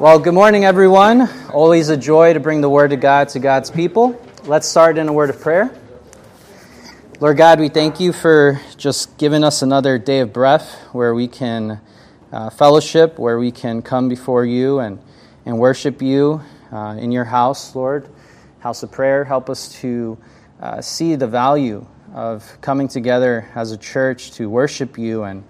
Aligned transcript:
Well, 0.00 0.20
good 0.20 0.34
morning, 0.34 0.64
everyone. 0.64 1.28
Always 1.52 1.88
a 1.88 1.96
joy 1.96 2.32
to 2.32 2.38
bring 2.38 2.60
the 2.60 2.68
Word 2.68 2.92
of 2.92 3.00
God 3.00 3.30
to 3.30 3.40
God's 3.40 3.68
people. 3.68 4.24
Let's 4.44 4.68
start 4.68 4.96
in 4.96 5.08
a 5.08 5.12
word 5.12 5.28
of 5.28 5.40
prayer. 5.40 5.76
Lord 7.18 7.36
God, 7.36 7.58
we 7.58 7.68
thank 7.68 7.98
you 7.98 8.12
for 8.12 8.60
just 8.76 9.18
giving 9.18 9.42
us 9.42 9.60
another 9.60 9.98
day 9.98 10.20
of 10.20 10.32
breath 10.32 10.72
where 10.92 11.16
we 11.16 11.26
can 11.26 11.80
uh, 12.30 12.48
fellowship, 12.50 13.18
where 13.18 13.40
we 13.40 13.50
can 13.50 13.82
come 13.82 14.08
before 14.08 14.44
you 14.44 14.78
and, 14.78 15.00
and 15.44 15.58
worship 15.58 16.00
you 16.00 16.42
uh, 16.70 16.96
in 16.96 17.10
your 17.10 17.24
house, 17.24 17.74
Lord. 17.74 18.08
House 18.60 18.84
of 18.84 18.92
prayer. 18.92 19.24
Help 19.24 19.50
us 19.50 19.80
to 19.80 20.16
uh, 20.60 20.80
see 20.80 21.16
the 21.16 21.26
value 21.26 21.84
of 22.14 22.56
coming 22.60 22.86
together 22.86 23.48
as 23.56 23.72
a 23.72 23.76
church 23.76 24.30
to 24.34 24.48
worship 24.48 24.96
you 24.96 25.24
and 25.24 25.42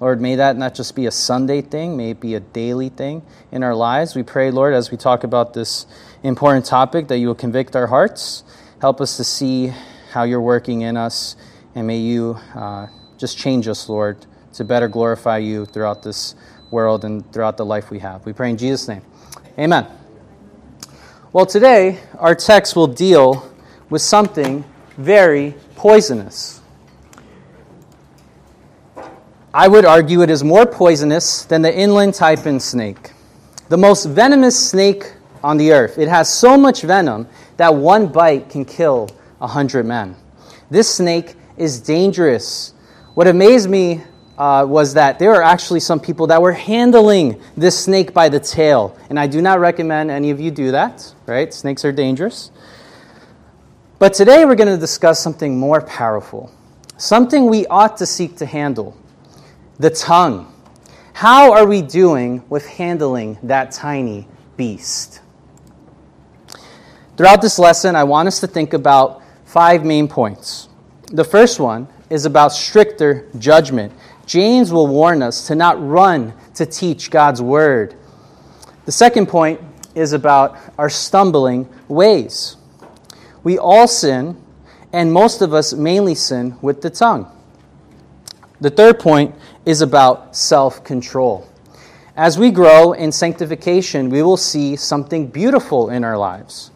Lord, 0.00 0.18
may 0.18 0.36
that 0.36 0.56
not 0.56 0.74
just 0.74 0.96
be 0.96 1.04
a 1.04 1.10
Sunday 1.10 1.60
thing, 1.60 1.94
may 1.94 2.12
it 2.12 2.20
be 2.20 2.34
a 2.34 2.40
daily 2.40 2.88
thing 2.88 3.22
in 3.52 3.62
our 3.62 3.74
lives. 3.74 4.16
We 4.16 4.22
pray, 4.22 4.50
Lord, 4.50 4.72
as 4.72 4.90
we 4.90 4.96
talk 4.96 5.24
about 5.24 5.52
this 5.52 5.84
important 6.22 6.64
topic, 6.64 7.08
that 7.08 7.18
you 7.18 7.26
will 7.26 7.34
convict 7.34 7.76
our 7.76 7.86
hearts. 7.86 8.42
Help 8.80 9.02
us 9.02 9.18
to 9.18 9.24
see 9.24 9.74
how 10.12 10.22
you're 10.22 10.40
working 10.40 10.80
in 10.80 10.96
us, 10.96 11.36
and 11.74 11.86
may 11.86 11.98
you 11.98 12.38
uh, 12.54 12.86
just 13.18 13.36
change 13.36 13.68
us, 13.68 13.90
Lord, 13.90 14.24
to 14.54 14.64
better 14.64 14.88
glorify 14.88 15.36
you 15.36 15.66
throughout 15.66 16.02
this 16.02 16.34
world 16.70 17.04
and 17.04 17.30
throughout 17.30 17.58
the 17.58 17.66
life 17.66 17.90
we 17.90 17.98
have. 17.98 18.24
We 18.24 18.32
pray 18.32 18.48
in 18.48 18.56
Jesus' 18.56 18.88
name. 18.88 19.02
Amen. 19.58 19.86
Well, 21.30 21.44
today, 21.44 21.98
our 22.18 22.34
text 22.34 22.74
will 22.74 22.86
deal 22.86 23.52
with 23.90 24.00
something 24.00 24.64
very 24.96 25.54
poisonous. 25.76 26.59
I 29.52 29.66
would 29.66 29.84
argue 29.84 30.22
it 30.22 30.30
is 30.30 30.44
more 30.44 30.64
poisonous 30.64 31.44
than 31.44 31.60
the 31.60 31.76
inland 31.76 32.12
taipan 32.12 32.60
snake, 32.60 33.10
the 33.68 33.76
most 33.76 34.04
venomous 34.04 34.70
snake 34.70 35.12
on 35.42 35.56
the 35.56 35.72
earth. 35.72 35.98
It 35.98 36.06
has 36.06 36.32
so 36.32 36.56
much 36.56 36.82
venom 36.82 37.26
that 37.56 37.74
one 37.74 38.06
bite 38.06 38.48
can 38.48 38.64
kill 38.64 39.10
a 39.40 39.48
hundred 39.48 39.86
men. 39.86 40.14
This 40.70 40.88
snake 40.88 41.34
is 41.56 41.80
dangerous. 41.80 42.74
What 43.14 43.26
amazed 43.26 43.68
me 43.68 44.02
uh, 44.38 44.66
was 44.68 44.94
that 44.94 45.18
there 45.18 45.34
are 45.34 45.42
actually 45.42 45.80
some 45.80 45.98
people 45.98 46.28
that 46.28 46.40
were 46.40 46.52
handling 46.52 47.42
this 47.56 47.76
snake 47.76 48.14
by 48.14 48.28
the 48.28 48.38
tail. 48.38 48.96
And 49.08 49.18
I 49.18 49.26
do 49.26 49.42
not 49.42 49.58
recommend 49.58 50.12
any 50.12 50.30
of 50.30 50.38
you 50.38 50.52
do 50.52 50.70
that, 50.70 51.12
right? 51.26 51.52
Snakes 51.52 51.84
are 51.84 51.90
dangerous. 51.90 52.52
But 53.98 54.14
today 54.14 54.44
we're 54.44 54.54
going 54.54 54.72
to 54.72 54.78
discuss 54.78 55.18
something 55.18 55.58
more 55.58 55.80
powerful, 55.80 56.52
something 56.98 57.46
we 57.46 57.66
ought 57.66 57.96
to 57.96 58.06
seek 58.06 58.36
to 58.36 58.46
handle 58.46 58.96
the 59.80 59.88
tongue. 59.88 60.52
How 61.14 61.54
are 61.54 61.66
we 61.66 61.80
doing 61.80 62.44
with 62.50 62.66
handling 62.66 63.38
that 63.42 63.72
tiny 63.72 64.28
beast? 64.58 65.22
Throughout 67.16 67.40
this 67.40 67.58
lesson, 67.58 67.96
I 67.96 68.04
want 68.04 68.28
us 68.28 68.40
to 68.40 68.46
think 68.46 68.74
about 68.74 69.22
five 69.46 69.82
main 69.82 70.06
points. 70.06 70.68
The 71.06 71.24
first 71.24 71.58
one 71.58 71.88
is 72.10 72.26
about 72.26 72.52
stricter 72.52 73.26
judgment. 73.38 73.94
James 74.26 74.70
will 74.70 74.86
warn 74.86 75.22
us 75.22 75.46
to 75.46 75.54
not 75.54 75.82
run 75.82 76.34
to 76.56 76.66
teach 76.66 77.10
God's 77.10 77.40
word. 77.40 77.94
The 78.84 78.92
second 78.92 79.28
point 79.28 79.62
is 79.94 80.12
about 80.12 80.58
our 80.76 80.90
stumbling 80.90 81.66
ways. 81.88 82.58
We 83.42 83.56
all 83.56 83.88
sin, 83.88 84.36
and 84.92 85.10
most 85.10 85.40
of 85.40 85.54
us 85.54 85.72
mainly 85.72 86.14
sin 86.14 86.58
with 86.60 86.82
the 86.82 86.90
tongue. 86.90 87.34
The 88.60 88.70
third 88.70 89.00
point 89.00 89.34
is 89.70 89.80
about 89.82 90.34
self 90.34 90.82
control. 90.82 91.48
As 92.16 92.36
we 92.36 92.50
grow 92.50 92.92
in 92.92 93.12
sanctification, 93.12 94.10
we 94.10 94.20
will 94.20 94.36
see 94.36 94.74
something 94.74 95.28
beautiful 95.28 95.90
in 95.90 96.02
our 96.02 96.18
lives. 96.18 96.72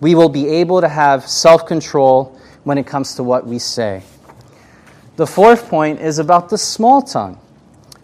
We 0.00 0.16
will 0.16 0.28
be 0.28 0.48
able 0.48 0.80
to 0.80 0.88
have 0.88 1.26
self 1.28 1.66
control 1.66 2.36
when 2.64 2.78
it 2.78 2.86
comes 2.86 3.14
to 3.14 3.22
what 3.22 3.46
we 3.46 3.60
say. 3.60 4.02
The 5.14 5.26
fourth 5.26 5.68
point 5.68 6.00
is 6.00 6.18
about 6.18 6.48
the 6.50 6.58
small 6.58 7.00
tongue. 7.00 7.38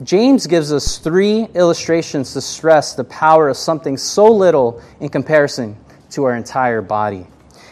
James 0.04 0.46
gives 0.46 0.72
us 0.72 0.98
three 0.98 1.48
illustrations 1.54 2.32
to 2.32 2.40
stress 2.40 2.94
the 2.94 3.04
power 3.04 3.48
of 3.48 3.56
something 3.56 3.96
so 3.96 4.26
little 4.26 4.80
in 5.00 5.08
comparison 5.08 5.76
to 6.10 6.24
our 6.24 6.36
entire 6.36 6.80
body. 6.80 7.26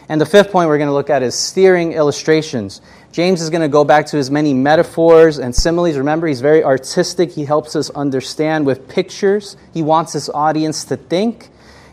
And 0.09 0.19
the 0.19 0.25
fifth 0.25 0.51
point 0.51 0.67
we're 0.67 0.77
going 0.77 0.89
to 0.89 0.93
look 0.93 1.09
at 1.09 1.23
is 1.23 1.33
steering 1.33 1.93
illustrations. 1.93 2.81
James 3.11 3.41
is 3.41 3.49
going 3.49 3.61
to 3.61 3.67
go 3.67 3.83
back 3.83 4.05
to 4.07 4.17
his 4.17 4.31
many 4.31 4.53
metaphors 4.53 5.37
and 5.37 5.53
similes. 5.53 5.97
Remember, 5.97 6.27
he's 6.27 6.39
very 6.39 6.63
artistic. 6.63 7.31
He 7.31 7.43
helps 7.43 7.75
us 7.75 7.89
understand 7.89 8.65
with 8.65 8.87
pictures. 8.87 9.57
He 9.73 9.81
wants 9.81 10.13
his 10.13 10.29
audience 10.29 10.85
to 10.85 10.95
think. 10.97 11.49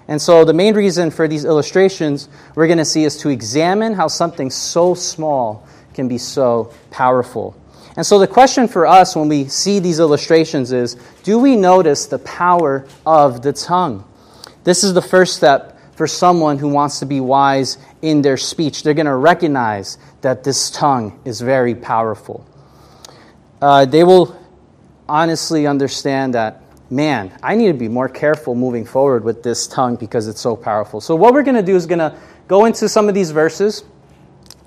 And 0.06 0.22
so, 0.22 0.44
the 0.44 0.54
main 0.54 0.74
reason 0.74 1.10
for 1.10 1.26
these 1.26 1.44
illustrations 1.44 2.28
we're 2.54 2.66
going 2.66 2.78
to 2.78 2.84
see 2.84 3.04
is 3.04 3.16
to 3.18 3.28
examine 3.28 3.94
how 3.94 4.08
something 4.08 4.48
so 4.48 4.94
small 4.94 5.66
can 5.92 6.08
be 6.08 6.18
so 6.18 6.72
powerful. 6.90 7.54
And 7.96 8.06
so, 8.06 8.18
the 8.18 8.28
question 8.28 8.68
for 8.68 8.86
us 8.86 9.16
when 9.16 9.28
we 9.28 9.48
see 9.48 9.80
these 9.80 9.98
illustrations 9.98 10.72
is 10.72 10.96
do 11.24 11.38
we 11.38 11.56
notice 11.56 12.06
the 12.06 12.20
power 12.20 12.86
of 13.04 13.42
the 13.42 13.52
tongue? 13.52 14.04
This 14.64 14.84
is 14.84 14.94
the 14.94 15.02
first 15.02 15.36
step 15.36 15.77
for 15.98 16.06
someone 16.06 16.58
who 16.58 16.68
wants 16.68 17.00
to 17.00 17.06
be 17.06 17.18
wise 17.18 17.76
in 18.02 18.22
their 18.22 18.36
speech. 18.36 18.84
They're 18.84 18.94
going 18.94 19.06
to 19.06 19.16
recognize 19.16 19.98
that 20.20 20.44
this 20.44 20.70
tongue 20.70 21.20
is 21.24 21.40
very 21.40 21.74
powerful. 21.74 22.46
Uh, 23.60 23.84
they 23.84 24.04
will 24.04 24.40
honestly 25.08 25.66
understand 25.66 26.34
that, 26.34 26.62
man, 26.88 27.36
I 27.42 27.56
need 27.56 27.66
to 27.66 27.74
be 27.74 27.88
more 27.88 28.08
careful 28.08 28.54
moving 28.54 28.84
forward 28.84 29.24
with 29.24 29.42
this 29.42 29.66
tongue 29.66 29.96
because 29.96 30.28
it's 30.28 30.40
so 30.40 30.54
powerful. 30.54 31.00
So, 31.00 31.16
what 31.16 31.34
we're 31.34 31.42
going 31.42 31.56
to 31.56 31.64
do 31.64 31.74
is 31.74 31.84
going 31.84 31.98
to 31.98 32.16
go 32.46 32.66
into 32.66 32.88
some 32.88 33.08
of 33.08 33.14
these 33.16 33.32
verses 33.32 33.82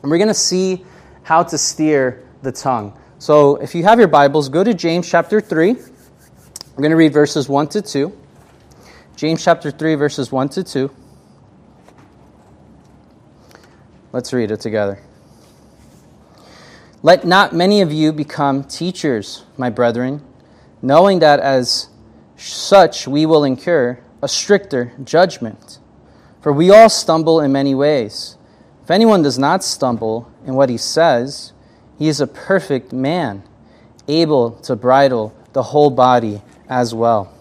and 0.02 0.12
we're 0.12 0.18
going 0.18 0.28
to 0.28 0.34
see 0.34 0.84
how 1.24 1.44
to 1.44 1.58
steer 1.58 2.28
the 2.42 2.52
tongue. 2.52 3.00
So, 3.19 3.56
if 3.56 3.74
you 3.74 3.86
have 3.86 4.00
your 4.00 4.09
Bibles, 4.09 4.50
go 4.50 4.66
to 4.66 4.74
James 4.74 5.09
chapter 5.09 5.40
3. 5.40 5.75
We're 5.75 5.80
going 6.75 6.92
to 6.92 6.98
read 6.98 7.13
verses 7.13 7.48
1 7.48 7.69
to 7.69 7.81
2. 7.81 8.18
James 9.16 9.42
chapter 9.42 9.72
3, 9.72 9.96
verses 9.96 10.30
1 10.30 10.50
to 10.50 10.63
2. 10.66 10.92
Let's 14.13 14.33
read 14.33 14.51
it 14.51 14.59
together. 14.59 14.99
Let 17.01 17.25
not 17.25 17.53
many 17.53 17.81
of 17.81 17.94
you 17.94 18.11
become 18.11 18.63
teachers, 18.63 19.44
my 19.57 19.69
brethren, 19.69 20.22
knowing 20.81 21.19
that 21.19 21.39
as 21.39 21.89
such 22.35 23.07
we 23.07 23.25
will 23.25 23.44
incur 23.44 24.00
a 24.21 24.27
stricter 24.27 24.91
judgment. 25.03 25.79
For 26.41 26.51
we 26.51 26.71
all 26.71 26.89
stumble 26.89 27.39
in 27.39 27.51
many 27.51 27.73
ways. 27.73 28.38
If 28.83 28.91
anyone 28.91 29.21
does 29.21 29.39
not 29.39 29.63
stumble 29.63 30.31
in 30.45 30.55
what 30.55 30.69
he 30.69 30.77
says, 30.77 31.53
he 31.97 32.07
is 32.07 32.19
a 32.19 32.27
perfect 32.27 32.91
man, 32.91 33.44
able 34.07 34.51
to 34.63 34.75
bridle 34.75 35.33
the 35.53 35.63
whole 35.63 35.89
body 35.89 36.41
as 36.67 36.94
well. 36.94 37.33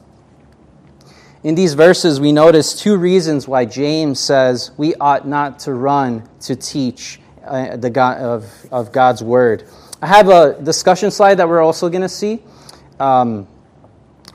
In 1.42 1.54
these 1.54 1.72
verses, 1.72 2.20
we 2.20 2.32
notice 2.32 2.78
two 2.78 2.98
reasons 2.98 3.48
why 3.48 3.64
James 3.64 4.20
says 4.20 4.72
we 4.76 4.94
ought 4.96 5.26
not 5.26 5.58
to 5.60 5.72
run 5.72 6.28
to 6.40 6.54
teach 6.54 7.18
uh, 7.42 7.78
the 7.78 7.88
God, 7.88 8.18
of, 8.18 8.66
of 8.70 8.92
God's 8.92 9.22
word. 9.22 9.64
I 10.02 10.06
have 10.06 10.28
a 10.28 10.60
discussion 10.62 11.10
slide 11.10 11.36
that 11.36 11.48
we're 11.48 11.62
also 11.62 11.88
going 11.88 12.02
to 12.02 12.10
see. 12.10 12.42
Um, 12.98 13.48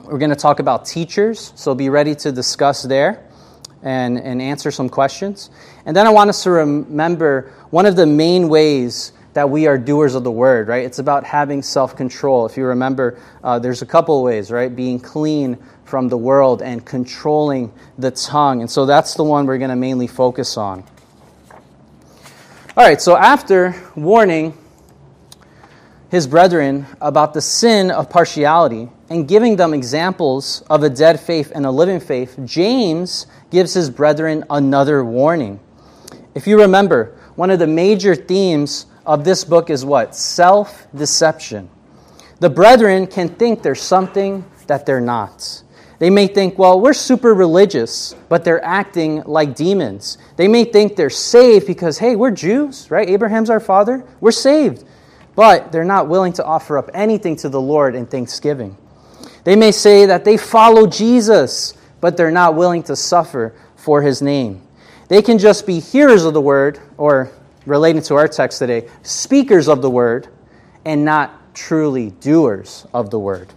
we're 0.02 0.18
going 0.18 0.30
to 0.30 0.36
talk 0.36 0.58
about 0.58 0.84
teachers, 0.84 1.52
so 1.54 1.76
be 1.76 1.90
ready 1.90 2.16
to 2.16 2.32
discuss 2.32 2.82
there 2.82 3.24
and, 3.84 4.18
and 4.18 4.42
answer 4.42 4.72
some 4.72 4.88
questions. 4.88 5.50
And 5.84 5.96
then 5.96 6.08
I 6.08 6.10
want 6.10 6.28
us 6.30 6.42
to 6.42 6.50
remember 6.50 7.52
one 7.70 7.86
of 7.86 7.94
the 7.94 8.06
main 8.06 8.48
ways 8.48 9.12
that 9.34 9.48
we 9.48 9.68
are 9.68 9.78
doers 9.78 10.16
of 10.16 10.24
the 10.24 10.30
word, 10.30 10.66
right? 10.66 10.84
It's 10.84 10.98
about 10.98 11.22
having 11.22 11.62
self 11.62 11.94
control. 11.94 12.46
If 12.46 12.56
you 12.56 12.64
remember, 12.64 13.20
uh, 13.44 13.60
there's 13.60 13.82
a 13.82 13.86
couple 13.86 14.24
ways, 14.24 14.50
right? 14.50 14.74
Being 14.74 14.98
clean 14.98 15.58
from 15.86 16.08
the 16.08 16.16
world 16.18 16.60
and 16.62 16.84
controlling 16.84 17.72
the 17.96 18.10
tongue. 18.10 18.60
And 18.60 18.70
so 18.70 18.84
that's 18.84 19.14
the 19.14 19.24
one 19.24 19.46
we're 19.46 19.58
going 19.58 19.70
to 19.70 19.76
mainly 19.76 20.08
focus 20.08 20.56
on. 20.56 20.84
All 22.76 22.84
right, 22.84 23.00
so 23.00 23.16
after 23.16 23.74
warning 23.94 24.52
his 26.10 26.26
brethren 26.26 26.86
about 27.00 27.32
the 27.34 27.40
sin 27.40 27.90
of 27.90 28.10
partiality 28.10 28.88
and 29.08 29.26
giving 29.26 29.56
them 29.56 29.72
examples 29.72 30.62
of 30.68 30.82
a 30.82 30.90
dead 30.90 31.18
faith 31.18 31.52
and 31.54 31.64
a 31.64 31.70
living 31.70 32.00
faith, 32.00 32.38
James 32.44 33.26
gives 33.50 33.72
his 33.72 33.88
brethren 33.88 34.44
another 34.50 35.04
warning. 35.04 35.58
If 36.34 36.46
you 36.46 36.60
remember, 36.60 37.16
one 37.36 37.50
of 37.50 37.58
the 37.58 37.66
major 37.66 38.14
themes 38.14 38.86
of 39.06 39.24
this 39.24 39.44
book 39.44 39.70
is 39.70 39.84
what? 39.84 40.14
Self 40.14 40.86
deception. 40.94 41.70
The 42.40 42.50
brethren 42.50 43.06
can 43.06 43.28
think 43.28 43.62
there's 43.62 43.80
something 43.80 44.44
that 44.66 44.84
they're 44.84 45.00
not. 45.00 45.62
They 45.98 46.10
may 46.10 46.26
think, 46.26 46.58
well, 46.58 46.80
we're 46.80 46.92
super 46.92 47.32
religious, 47.32 48.14
but 48.28 48.44
they're 48.44 48.62
acting 48.62 49.22
like 49.24 49.54
demons. 49.54 50.18
They 50.36 50.46
may 50.46 50.64
think 50.64 50.94
they're 50.94 51.08
saved 51.08 51.66
because, 51.66 51.98
hey, 51.98 52.16
we're 52.16 52.32
Jews, 52.32 52.90
right? 52.90 53.08
Abraham's 53.08 53.48
our 53.48 53.60
father. 53.60 54.04
We're 54.20 54.32
saved. 54.32 54.84
But 55.34 55.72
they're 55.72 55.84
not 55.84 56.08
willing 56.08 56.34
to 56.34 56.44
offer 56.44 56.76
up 56.76 56.90
anything 56.92 57.36
to 57.36 57.48
the 57.48 57.60
Lord 57.60 57.94
in 57.94 58.06
thanksgiving. 58.06 58.76
They 59.44 59.56
may 59.56 59.72
say 59.72 60.06
that 60.06 60.24
they 60.24 60.36
follow 60.36 60.86
Jesus, 60.86 61.72
but 62.00 62.16
they're 62.16 62.30
not 62.30 62.56
willing 62.56 62.82
to 62.84 62.96
suffer 62.96 63.54
for 63.76 64.02
his 64.02 64.20
name. 64.20 64.62
They 65.08 65.22
can 65.22 65.38
just 65.38 65.66
be 65.66 65.80
hearers 65.80 66.24
of 66.24 66.34
the 66.34 66.40
word, 66.40 66.80
or 66.96 67.30
relating 67.64 68.02
to 68.02 68.16
our 68.16 68.28
text 68.28 68.58
today, 68.58 68.88
speakers 69.02 69.68
of 69.68 69.82
the 69.82 69.90
word, 69.90 70.28
and 70.84 71.04
not 71.04 71.54
truly 71.54 72.10
doers 72.10 72.86
of 72.92 73.10
the 73.10 73.18
word. 73.18 73.52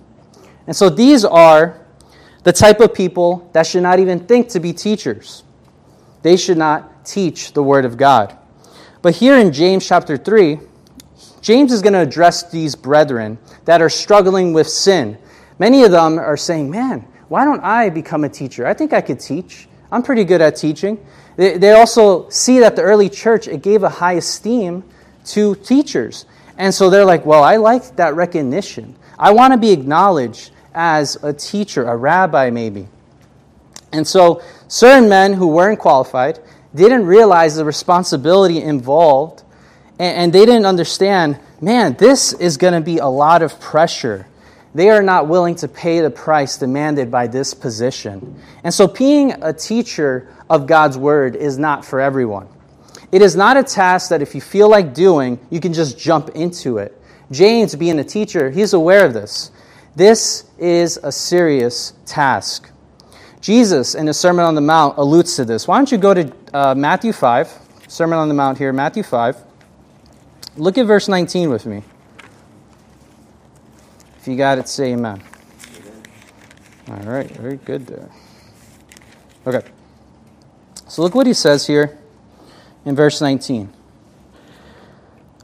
And 0.68 0.75
so 0.75 0.89
these 0.89 1.25
are 1.25 1.85
the 2.44 2.53
type 2.53 2.80
of 2.80 2.94
people 2.94 3.50
that 3.53 3.68
should 3.68 3.83
not 3.83 4.00
even 4.00 4.25
think 4.25 4.50
to 4.50 4.59
be 4.59 4.74
teachers. 4.74 5.44
They 6.21 6.38
should 6.38 6.57
not 6.57 7.06
teach 7.06 7.53
the 7.53 7.63
word 7.63 7.86
of 7.86 7.97
God. 7.97 8.38
But 9.01 9.15
here 9.15 9.38
in 9.38 9.51
James 9.51 9.88
chapter 9.88 10.18
3, 10.18 10.59
James 11.41 11.71
is 11.71 11.81
going 11.81 11.94
to 11.94 12.00
address 12.00 12.50
these 12.51 12.75
brethren 12.75 13.38
that 13.65 13.81
are 13.81 13.89
struggling 13.89 14.53
with 14.53 14.68
sin. 14.68 15.18
Many 15.57 15.83
of 15.83 15.91
them 15.91 16.19
are 16.19 16.38
saying, 16.38 16.69
Man, 16.69 17.07
why 17.30 17.45
don't 17.45 17.63
I 17.63 17.89
become 17.89 18.24
a 18.24 18.30
teacher? 18.30 18.65
I 18.65 18.74
think 18.74 18.94
I 18.94 19.01
could 19.01 19.19
teach. 19.19 19.68
I'm 19.92 20.03
pretty 20.03 20.24
good 20.24 20.42
at 20.42 20.56
teaching. 20.56 21.03
They, 21.38 21.71
also 21.71 22.30
see 22.30 22.59
that 22.59 22.75
the 22.75 22.81
early 22.81 23.09
church, 23.09 23.47
it 23.47 23.62
gave 23.62 23.83
a 23.83 23.89
high 23.89 24.13
esteem 24.13 24.83
to 25.27 25.56
teachers. 25.56 26.25
And 26.57 26.74
so 26.74 26.89
they're 26.89 27.06
like, 27.06 27.25
Well, 27.25 27.44
I 27.44 27.56
like 27.56 27.95
that 27.95 28.15
recognition. 28.15 28.95
I 29.18 29.31
want 29.31 29.53
to 29.53 29.57
be 29.59 29.71
acknowledged 29.71 30.51
as 30.74 31.21
a 31.24 31.33
teacher, 31.33 31.86
a 31.86 31.95
rabbi, 31.95 32.50
maybe. 32.50 32.88
And 33.92 34.07
so 34.07 34.42
certain 34.68 35.10
men 35.10 35.33
who 35.33 35.48
weren't 35.48 35.80
qualified 35.80 36.39
didn't 36.75 37.06
realize 37.06 37.56
the 37.56 37.66
responsibility 37.66 38.62
involved 38.62 39.44
and, 40.00 40.18
and 40.18 40.33
they 40.33 40.45
didn't 40.45 40.66
understand, 40.66 41.39
man, 41.62 41.95
this 42.00 42.33
is 42.33 42.57
going 42.57 42.74
to 42.74 42.81
be 42.81 42.98
a 42.98 43.07
lot 43.07 43.42
of 43.42 43.60
pressure. 43.60 44.25
They 44.74 44.89
are 44.89 45.04
not 45.04 45.27
willing 45.27 45.56
to 45.56 45.68
pay 45.68 46.00
the 46.00 46.10
price 46.10 46.57
demanded 46.57 47.12
by 47.12 47.27
this 47.27 47.54
position. 47.54 48.42
And 48.63 48.74
so, 48.74 48.88
being 48.88 49.33
a 49.42 49.51
teacher 49.51 50.33
of 50.50 50.68
God's 50.68 50.98
word 50.98 51.36
is 51.36 51.57
not 51.57 51.83
for 51.83 52.00
everyone. 52.00 52.48
It 53.12 53.21
is 53.24 53.36
not 53.36 53.57
a 53.57 53.63
task 53.63 54.10
that 54.10 54.21
if 54.21 54.36
you 54.36 54.42
feel 54.42 54.69
like 54.69 54.94
doing, 54.94 55.39
you 55.50 55.60
can 55.60 55.74
just 55.74 55.98
jump 55.98 56.30
into 56.30 56.77
it. 56.77 56.95
James, 57.31 57.75
being 57.75 58.00
a 58.00 58.04
teacher, 58.04 58.51
he's 58.51 58.74
aware 58.74 59.06
of 59.06 59.13
this. 59.13 59.51
This 59.95 60.45
is 60.57 60.97
a 60.97 61.12
serious 61.12 61.94
task. 62.06 62.69
Jesus, 63.41 63.95
in 63.95 64.06
the 64.06 64.13
Sermon 64.13 64.45
on 64.45 64.56
the 64.56 64.62
Mount, 64.62 64.97
alludes 64.97 65.36
to 65.38 65.45
this. 65.45 65.68
Why 65.68 65.77
don't 65.77 65.91
you 65.91 65.97
go 65.97 66.13
to 66.13 66.33
uh, 66.53 66.75
Matthew 66.75 67.13
5, 67.13 67.51
Sermon 67.88 68.19
on 68.19 68.27
the 68.27 68.33
Mount 68.33 68.57
here, 68.57 68.74
Matthew 68.74 69.03
5. 69.03 69.38
Look 70.57 70.77
at 70.77 70.86
verse 70.86 71.07
19 71.07 71.50
with 71.50 71.65
me. 71.65 71.83
If 74.19 74.27
you 74.27 74.36
got 74.36 74.57
it, 74.57 74.68
say 74.68 74.94
amen. 74.94 75.24
amen. 76.88 77.07
All 77.07 77.13
right, 77.13 77.30
very 77.31 77.57
good 77.57 77.88
there. 77.88 78.09
Okay. 79.47 79.65
So 80.88 81.01
look 81.01 81.15
what 81.15 81.27
he 81.27 81.33
says 81.33 81.65
here 81.65 81.97
in 82.83 82.95
verse 82.95 83.21
19. 83.21 83.71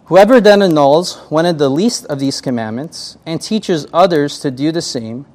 Whoever 0.08 0.40
then 0.40 0.62
annuls 0.62 1.16
one 1.30 1.48
of 1.48 1.58
the 1.58 1.70
least 1.70 2.06
of 2.06 2.20
these 2.20 2.40
commandments 2.40 3.18
and 3.26 3.42
teaches 3.42 3.88
others 3.92 4.40
to 4.40 4.52
do 4.52 4.72
the 4.72 4.82
same 4.82 5.26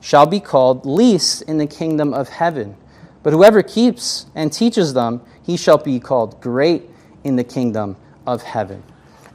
shall 0.00 0.24
be 0.24 0.40
called 0.40 0.86
least 0.86 1.42
in 1.42 1.58
the 1.58 1.66
kingdom 1.66 2.14
of 2.14 2.30
heaven. 2.30 2.74
But 3.22 3.34
whoever 3.34 3.62
keeps 3.62 4.24
and 4.34 4.50
teaches 4.50 4.94
them, 4.94 5.20
he 5.42 5.58
shall 5.58 5.76
be 5.76 6.00
called 6.00 6.40
great 6.40 6.84
in 7.22 7.36
the 7.36 7.44
kingdom 7.44 7.96
of 8.26 8.42
heaven. 8.42 8.82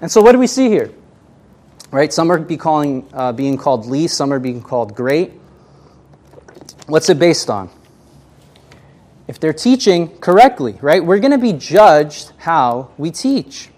And 0.01 0.11
so, 0.11 0.21
what 0.21 0.31
do 0.31 0.39
we 0.39 0.47
see 0.47 0.69
here? 0.69 0.91
Right? 1.91 2.11
Some 2.11 2.31
are 2.31 2.39
be 2.39 2.57
calling, 2.57 3.07
uh, 3.13 3.31
being 3.31 3.57
called 3.57 3.85
least, 3.85 4.17
some 4.17 4.33
are 4.33 4.39
being 4.39 4.61
called 4.61 4.95
great. 4.95 5.33
What's 6.87 7.09
it 7.09 7.19
based 7.19 7.49
on? 7.51 7.69
If 9.27 9.39
they're 9.39 9.53
teaching 9.53 10.17
correctly, 10.17 10.79
right? 10.81 11.03
We're 11.03 11.19
going 11.19 11.31
to 11.31 11.37
be 11.37 11.53
judged 11.53 12.31
how 12.37 12.89
we 12.97 13.11
teach. 13.11 13.69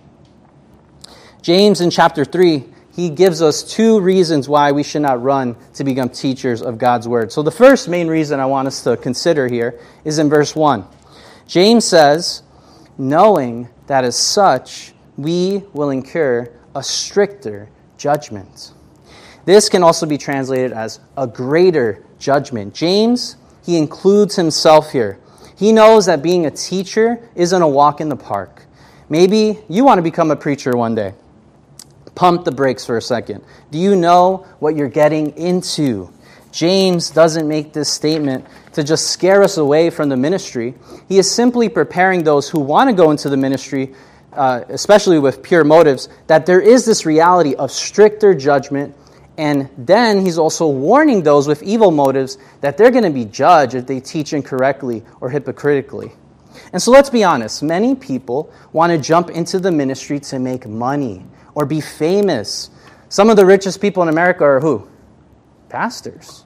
James 1.41 1.81
in 1.81 1.89
chapter 1.89 2.23
3, 2.23 2.63
he 2.95 3.09
gives 3.09 3.41
us 3.41 3.63
two 3.63 3.99
reasons 3.99 4.47
why 4.47 4.71
we 4.71 4.83
should 4.83 5.01
not 5.01 5.21
run 5.21 5.55
to 5.73 5.83
become 5.83 6.09
teachers 6.09 6.61
of 6.61 6.77
God's 6.77 7.07
word. 7.07 7.31
So, 7.31 7.41
the 7.41 7.51
first 7.51 7.87
main 7.87 8.07
reason 8.07 8.39
I 8.39 8.45
want 8.45 8.67
us 8.67 8.83
to 8.83 8.97
consider 8.97 9.47
here 9.47 9.79
is 10.03 10.19
in 10.19 10.29
verse 10.29 10.55
1. 10.55 10.85
James 11.47 11.85
says, 11.85 12.43
knowing 12.97 13.69
that 13.87 14.03
as 14.03 14.15
such 14.15 14.93
we 15.17 15.63
will 15.73 15.89
incur 15.89 16.51
a 16.75 16.83
stricter 16.83 17.69
judgment. 17.97 18.73
This 19.45 19.69
can 19.69 19.83
also 19.83 20.05
be 20.05 20.17
translated 20.17 20.71
as 20.71 20.99
a 21.17 21.25
greater 21.25 22.03
judgment. 22.19 22.73
James, 22.73 23.37
he 23.65 23.77
includes 23.77 24.35
himself 24.35 24.91
here. 24.91 25.19
He 25.57 25.71
knows 25.71 26.05
that 26.05 26.21
being 26.21 26.45
a 26.45 26.51
teacher 26.51 27.27
isn't 27.35 27.61
a 27.61 27.67
walk 27.67 28.01
in 28.01 28.09
the 28.09 28.15
park. 28.15 28.65
Maybe 29.09 29.59
you 29.67 29.83
want 29.83 29.97
to 29.97 30.03
become 30.03 30.31
a 30.31 30.35
preacher 30.35 30.77
one 30.77 30.95
day. 30.95 31.13
Pump 32.15 32.45
the 32.45 32.51
brakes 32.51 32.85
for 32.85 32.97
a 32.97 33.01
second. 33.01 33.43
Do 33.71 33.77
you 33.77 33.95
know 33.95 34.45
what 34.59 34.75
you're 34.75 34.89
getting 34.89 35.35
into? 35.37 36.11
James 36.51 37.09
doesn't 37.09 37.47
make 37.47 37.71
this 37.71 37.89
statement 37.89 38.45
to 38.73 38.83
just 38.83 39.11
scare 39.11 39.41
us 39.41 39.57
away 39.57 39.89
from 39.89 40.09
the 40.09 40.17
ministry. 40.17 40.73
He 41.07 41.17
is 41.17 41.29
simply 41.29 41.69
preparing 41.69 42.23
those 42.23 42.49
who 42.49 42.59
want 42.59 42.89
to 42.89 42.93
go 42.95 43.11
into 43.11 43.29
the 43.29 43.37
ministry 43.37 43.93
uh, 44.33 44.63
especially 44.69 45.19
with 45.19 45.43
pure 45.43 45.63
motives, 45.63 46.09
that 46.27 46.45
there 46.45 46.61
is 46.61 46.85
this 46.85 47.05
reality 47.05 47.53
of 47.55 47.71
stricter 47.71 48.33
judgment. 48.33 48.95
And 49.37 49.69
then 49.77 50.23
he's 50.25 50.37
also 50.37 50.67
warning 50.67 51.23
those 51.23 51.47
with 51.47 51.63
evil 51.63 51.91
motives 51.91 52.37
that 52.61 52.77
they're 52.77 52.91
going 52.91 53.03
to 53.03 53.09
be 53.09 53.25
judged 53.25 53.75
if 53.75 53.87
they 53.87 53.99
teach 53.99 54.33
incorrectly 54.33 55.03
or 55.19 55.29
hypocritically. 55.29 56.11
And 56.73 56.81
so 56.81 56.91
let's 56.91 57.09
be 57.09 57.23
honest 57.23 57.63
many 57.63 57.95
people 57.95 58.51
want 58.73 58.91
to 58.91 58.97
jump 58.97 59.29
into 59.29 59.57
the 59.59 59.71
ministry 59.71 60.19
to 60.19 60.39
make 60.39 60.67
money 60.67 61.25
or 61.55 61.65
be 61.65 61.81
famous. 61.81 62.69
Some 63.09 63.29
of 63.29 63.35
the 63.35 63.45
richest 63.45 63.81
people 63.81 64.03
in 64.03 64.09
America 64.09 64.43
are 64.43 64.59
who? 64.59 64.87
Pastors. 65.69 66.45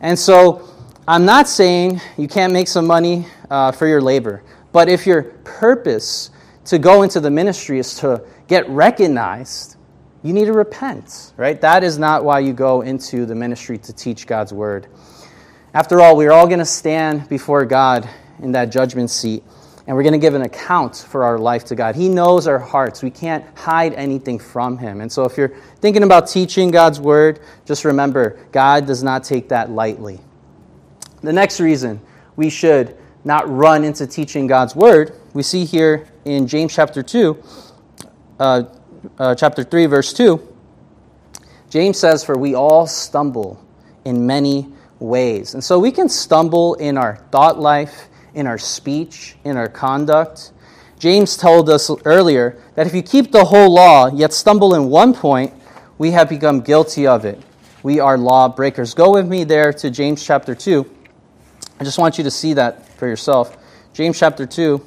And 0.00 0.18
so 0.18 0.68
I'm 1.06 1.24
not 1.24 1.48
saying 1.48 2.00
you 2.16 2.28
can't 2.28 2.52
make 2.52 2.68
some 2.68 2.86
money 2.86 3.26
uh, 3.50 3.72
for 3.72 3.86
your 3.86 4.00
labor, 4.00 4.42
but 4.72 4.88
if 4.88 5.06
your 5.06 5.22
purpose 5.44 6.30
to 6.66 6.78
go 6.78 7.02
into 7.02 7.20
the 7.20 7.30
ministry 7.30 7.78
is 7.78 7.94
to 7.96 8.22
get 8.46 8.68
recognized, 8.68 9.76
you 10.22 10.32
need 10.32 10.46
to 10.46 10.52
repent, 10.52 11.32
right? 11.36 11.60
That 11.60 11.84
is 11.84 11.98
not 11.98 12.24
why 12.24 12.40
you 12.40 12.52
go 12.52 12.82
into 12.82 13.24
the 13.24 13.34
ministry 13.34 13.78
to 13.78 13.92
teach 13.92 14.26
God's 14.26 14.52
word. 14.52 14.86
After 15.72 16.00
all, 16.00 16.16
we're 16.16 16.32
all 16.32 16.46
going 16.46 16.58
to 16.58 16.64
stand 16.64 17.28
before 17.28 17.64
God 17.64 18.08
in 18.40 18.52
that 18.52 18.66
judgment 18.66 19.10
seat, 19.10 19.42
and 19.88 19.96
we're 19.96 20.02
going 20.02 20.12
to 20.12 20.18
give 20.18 20.34
an 20.34 20.42
account 20.42 20.96
for 21.08 21.24
our 21.24 21.38
life 21.38 21.64
to 21.64 21.74
God. 21.74 21.96
He 21.96 22.10
knows 22.10 22.46
our 22.46 22.58
hearts. 22.58 23.02
We 23.02 23.10
can't 23.10 23.42
hide 23.56 23.94
anything 23.94 24.38
from 24.38 24.76
Him. 24.76 25.00
And 25.00 25.10
so, 25.10 25.24
if 25.24 25.38
you're 25.38 25.56
thinking 25.80 26.02
about 26.02 26.28
teaching 26.28 26.70
God's 26.70 27.00
word, 27.00 27.40
just 27.64 27.86
remember 27.86 28.38
God 28.52 28.86
does 28.86 29.02
not 29.02 29.24
take 29.24 29.48
that 29.48 29.70
lightly. 29.70 30.20
The 31.22 31.32
next 31.32 31.58
reason 31.58 32.02
we 32.36 32.50
should 32.50 32.98
not 33.24 33.48
run 33.48 33.82
into 33.82 34.06
teaching 34.06 34.46
God's 34.46 34.76
word, 34.76 35.18
we 35.32 35.42
see 35.42 35.64
here 35.64 36.06
in 36.26 36.46
James 36.46 36.74
chapter 36.74 37.02
2, 37.02 37.42
uh, 38.38 38.62
uh, 39.18 39.34
chapter 39.34 39.64
3, 39.64 39.86
verse 39.86 40.12
2. 40.12 40.54
James 41.70 41.98
says, 41.98 42.22
For 42.22 42.36
we 42.36 42.54
all 42.54 42.86
stumble 42.86 43.58
in 44.04 44.26
many 44.26 44.68
ways. 44.98 45.54
And 45.54 45.64
so 45.64 45.78
we 45.78 45.90
can 45.90 46.10
stumble 46.10 46.74
in 46.74 46.98
our 46.98 47.16
thought 47.30 47.58
life, 47.58 48.07
in 48.34 48.46
our 48.46 48.58
speech, 48.58 49.36
in 49.44 49.56
our 49.56 49.68
conduct. 49.68 50.52
James 50.98 51.36
told 51.36 51.70
us 51.70 51.90
earlier 52.04 52.60
that 52.74 52.86
if 52.86 52.94
you 52.94 53.02
keep 53.02 53.30
the 53.30 53.44
whole 53.44 53.72
law, 53.72 54.08
yet 54.08 54.32
stumble 54.32 54.74
in 54.74 54.90
one 54.90 55.14
point, 55.14 55.52
we 55.96 56.10
have 56.12 56.28
become 56.28 56.60
guilty 56.60 57.06
of 57.06 57.24
it. 57.24 57.40
We 57.82 58.00
are 58.00 58.18
law 58.18 58.48
breakers. 58.48 58.94
Go 58.94 59.12
with 59.12 59.28
me 59.28 59.44
there 59.44 59.72
to 59.72 59.90
James 59.90 60.24
chapter 60.24 60.54
2. 60.54 60.88
I 61.78 61.84
just 61.84 61.98
want 61.98 62.18
you 62.18 62.24
to 62.24 62.30
see 62.30 62.54
that 62.54 62.88
for 62.98 63.06
yourself. 63.06 63.56
James 63.92 64.18
chapter 64.18 64.46
2. 64.46 64.84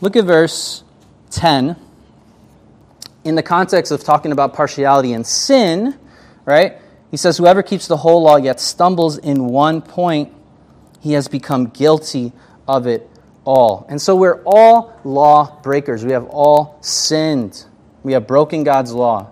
Look 0.00 0.16
at 0.16 0.24
verse 0.24 0.84
10. 1.30 1.76
In 3.24 3.34
the 3.34 3.42
context 3.42 3.90
of 3.90 4.04
talking 4.04 4.30
about 4.30 4.54
partiality 4.54 5.12
and 5.14 5.26
sin, 5.26 5.98
right? 6.44 6.78
He 7.10 7.16
says, 7.16 7.36
Whoever 7.38 7.62
keeps 7.62 7.88
the 7.88 7.96
whole 7.96 8.22
law 8.22 8.36
yet 8.36 8.60
stumbles 8.60 9.18
in 9.18 9.46
one 9.46 9.82
point, 9.82 10.32
he 11.06 11.12
has 11.12 11.28
become 11.28 11.66
guilty 11.66 12.32
of 12.66 12.88
it 12.88 13.08
all. 13.44 13.86
And 13.88 14.02
so 14.02 14.16
we're 14.16 14.42
all 14.44 14.98
law 15.04 15.60
breakers. 15.62 16.04
We 16.04 16.10
have 16.10 16.26
all 16.26 16.78
sinned. 16.80 17.64
We 18.02 18.12
have 18.12 18.26
broken 18.26 18.64
God's 18.64 18.92
law. 18.92 19.30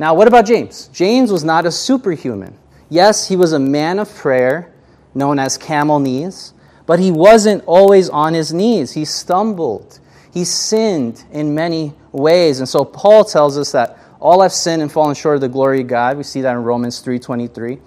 Now, 0.00 0.14
what 0.14 0.26
about 0.26 0.46
James? 0.46 0.88
James 0.88 1.30
was 1.30 1.44
not 1.44 1.64
a 1.64 1.70
superhuman. 1.70 2.58
Yes, 2.88 3.28
he 3.28 3.36
was 3.36 3.52
a 3.52 3.58
man 3.60 4.00
of 4.00 4.12
prayer 4.12 4.72
known 5.14 5.38
as 5.38 5.56
camel 5.56 6.00
knees, 6.00 6.54
but 6.86 6.98
he 6.98 7.12
wasn't 7.12 7.62
always 7.66 8.08
on 8.08 8.34
his 8.34 8.52
knees. 8.52 8.90
He 8.90 9.04
stumbled. 9.04 10.00
He 10.34 10.44
sinned 10.44 11.22
in 11.30 11.54
many 11.54 11.94
ways. 12.10 12.58
And 12.58 12.68
so 12.68 12.84
Paul 12.84 13.24
tells 13.24 13.56
us 13.56 13.70
that 13.70 13.96
all 14.20 14.42
have 14.42 14.52
sinned 14.52 14.82
and 14.82 14.90
fallen 14.90 15.14
short 15.14 15.36
of 15.36 15.40
the 15.40 15.48
glory 15.48 15.82
of 15.82 15.86
God. 15.86 16.16
We 16.16 16.24
see 16.24 16.40
that 16.40 16.52
in 16.52 16.64
Romans 16.64 17.00
3:23. 17.00 17.78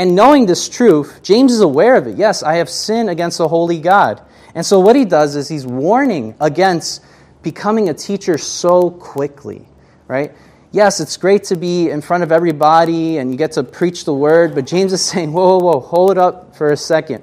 And 0.00 0.14
knowing 0.14 0.46
this 0.46 0.66
truth, 0.66 1.20
James 1.22 1.52
is 1.52 1.60
aware 1.60 1.94
of 1.94 2.06
it. 2.06 2.16
Yes, 2.16 2.42
I 2.42 2.54
have 2.54 2.70
sinned 2.70 3.10
against 3.10 3.36
the 3.36 3.46
holy 3.46 3.78
God. 3.78 4.22
And 4.54 4.64
so 4.64 4.80
what 4.80 4.96
he 4.96 5.04
does 5.04 5.36
is 5.36 5.46
he's 5.46 5.66
warning 5.66 6.34
against 6.40 7.04
becoming 7.42 7.90
a 7.90 7.92
teacher 7.92 8.38
so 8.38 8.92
quickly, 8.92 9.68
right? 10.08 10.32
Yes, 10.72 11.00
it's 11.00 11.18
great 11.18 11.44
to 11.44 11.54
be 11.54 11.90
in 11.90 12.00
front 12.00 12.22
of 12.22 12.32
everybody 12.32 13.18
and 13.18 13.30
you 13.30 13.36
get 13.36 13.52
to 13.52 13.62
preach 13.62 14.06
the 14.06 14.14
word, 14.14 14.54
but 14.54 14.64
James 14.64 14.94
is 14.94 15.04
saying, 15.04 15.34
whoa, 15.34 15.58
whoa, 15.58 15.72
whoa, 15.72 15.80
hold 15.80 16.16
up 16.16 16.56
for 16.56 16.72
a 16.72 16.78
second. 16.78 17.22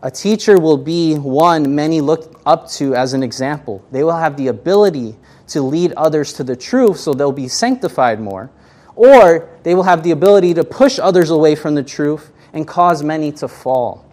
A 0.00 0.10
teacher 0.10 0.58
will 0.58 0.78
be 0.78 1.16
one 1.16 1.74
many 1.74 2.00
look 2.00 2.40
up 2.46 2.66
to 2.70 2.94
as 2.94 3.12
an 3.12 3.22
example. 3.22 3.84
They 3.92 4.04
will 4.04 4.16
have 4.16 4.38
the 4.38 4.46
ability 4.46 5.16
to 5.48 5.60
lead 5.60 5.92
others 5.98 6.32
to 6.32 6.44
the 6.44 6.56
truth 6.56 6.96
so 6.96 7.12
they'll 7.12 7.30
be 7.30 7.48
sanctified 7.48 8.20
more. 8.20 8.50
Or 8.96 9.48
they 9.62 9.74
will 9.74 9.82
have 9.82 10.02
the 10.02 10.12
ability 10.12 10.54
to 10.54 10.64
push 10.64 10.98
others 10.98 11.30
away 11.30 11.54
from 11.54 11.74
the 11.74 11.82
truth 11.82 12.30
and 12.52 12.66
cause 12.66 13.02
many 13.02 13.32
to 13.32 13.48
fall. 13.48 14.04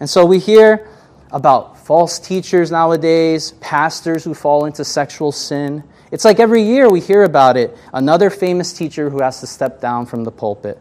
And 0.00 0.10
so 0.10 0.26
we 0.26 0.38
hear 0.38 0.88
about 1.30 1.78
false 1.78 2.18
teachers 2.18 2.70
nowadays, 2.70 3.52
pastors 3.60 4.24
who 4.24 4.34
fall 4.34 4.66
into 4.66 4.84
sexual 4.84 5.32
sin. 5.32 5.84
It's 6.10 6.24
like 6.24 6.40
every 6.40 6.62
year 6.62 6.88
we 6.88 7.00
hear 7.00 7.24
about 7.24 7.56
it 7.56 7.76
another 7.92 8.30
famous 8.30 8.72
teacher 8.72 9.10
who 9.10 9.22
has 9.22 9.40
to 9.40 9.46
step 9.46 9.80
down 9.80 10.06
from 10.06 10.24
the 10.24 10.30
pulpit. 10.30 10.78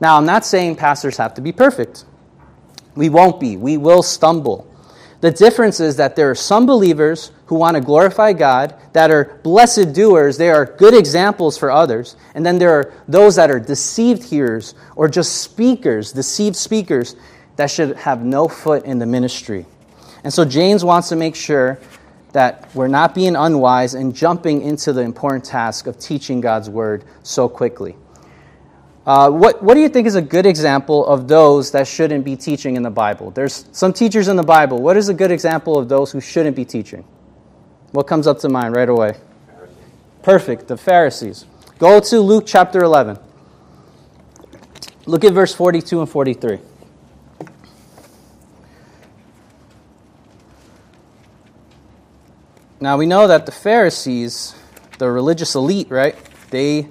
Now, 0.00 0.16
I'm 0.16 0.26
not 0.26 0.44
saying 0.44 0.76
pastors 0.76 1.16
have 1.16 1.34
to 1.34 1.40
be 1.40 1.52
perfect. 1.52 2.04
We 2.94 3.08
won't 3.08 3.40
be. 3.40 3.56
We 3.56 3.76
will 3.76 4.02
stumble. 4.02 4.66
The 5.20 5.30
difference 5.30 5.80
is 5.80 5.96
that 5.96 6.16
there 6.16 6.30
are 6.30 6.34
some 6.34 6.66
believers 6.66 7.30
who 7.46 7.54
want 7.54 7.76
to 7.76 7.80
glorify 7.80 8.32
God, 8.32 8.74
that 8.92 9.10
are 9.10 9.40
blessed 9.42 9.92
doers, 9.92 10.36
they 10.36 10.50
are 10.50 10.64
good 10.64 10.94
examples 10.94 11.56
for 11.56 11.70
others. 11.70 12.16
And 12.34 12.44
then 12.44 12.58
there 12.58 12.72
are 12.72 12.92
those 13.08 13.36
that 13.36 13.50
are 13.50 13.60
deceived 13.60 14.24
hearers 14.24 14.74
or 14.96 15.08
just 15.08 15.42
speakers, 15.42 16.12
deceived 16.12 16.56
speakers, 16.56 17.16
that 17.56 17.70
should 17.70 17.96
have 17.96 18.24
no 18.24 18.48
foot 18.48 18.84
in 18.84 18.98
the 18.98 19.06
ministry. 19.06 19.64
And 20.24 20.32
so 20.32 20.44
James 20.44 20.84
wants 20.84 21.08
to 21.10 21.16
make 21.16 21.34
sure 21.34 21.78
that 22.32 22.68
we're 22.74 22.88
not 22.88 23.14
being 23.14 23.36
unwise 23.36 23.94
and 23.94 24.14
jumping 24.14 24.60
into 24.60 24.92
the 24.92 25.00
important 25.00 25.44
task 25.44 25.86
of 25.86 25.98
teaching 25.98 26.40
God's 26.40 26.68
word 26.68 27.04
so 27.22 27.48
quickly. 27.48 27.96
Uh, 29.06 29.30
what, 29.30 29.62
what 29.62 29.74
do 29.74 29.80
you 29.80 29.88
think 29.88 30.06
is 30.08 30.16
a 30.16 30.20
good 30.20 30.44
example 30.46 31.06
of 31.06 31.28
those 31.28 31.70
that 31.70 31.86
shouldn't 31.86 32.24
be 32.24 32.34
teaching 32.36 32.74
in 32.74 32.82
the 32.82 32.90
Bible? 32.90 33.30
There's 33.30 33.66
some 33.70 33.92
teachers 33.92 34.26
in 34.26 34.34
the 34.34 34.42
Bible. 34.42 34.82
What 34.82 34.96
is 34.96 35.08
a 35.08 35.14
good 35.14 35.30
example 35.30 35.78
of 35.78 35.88
those 35.88 36.10
who 36.10 36.20
shouldn't 36.20 36.56
be 36.56 36.64
teaching? 36.64 37.04
What 37.96 38.06
comes 38.06 38.26
up 38.26 38.40
to 38.40 38.50
mind 38.50 38.76
right 38.76 38.90
away? 38.90 39.14
Perfect, 40.22 40.68
the 40.68 40.76
Pharisees. 40.76 41.46
Go 41.78 41.98
to 41.98 42.20
Luke 42.20 42.44
chapter 42.46 42.84
11. 42.84 43.18
Look 45.06 45.24
at 45.24 45.32
verse 45.32 45.54
42 45.54 46.00
and 46.00 46.10
43. 46.10 46.58
Now 52.80 52.98
we 52.98 53.06
know 53.06 53.26
that 53.28 53.46
the 53.46 53.52
Pharisees, 53.52 54.54
the 54.98 55.10
religious 55.10 55.54
elite, 55.54 55.90
right? 55.90 56.16
They 56.50 56.88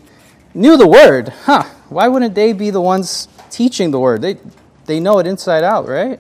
knew 0.56 0.76
the 0.76 0.88
word. 0.88 1.30
Huh, 1.30 1.66
why 1.88 2.08
wouldn't 2.08 2.34
they 2.34 2.52
be 2.52 2.72
the 2.72 2.82
ones 2.82 3.28
teaching 3.52 3.92
the 3.92 4.00
word? 4.00 4.24
They, 4.24 4.40
they 4.86 5.00
know 5.00 5.20
it 5.20 5.28
inside 5.28 5.64
out, 5.64 5.88
right? 5.88 6.20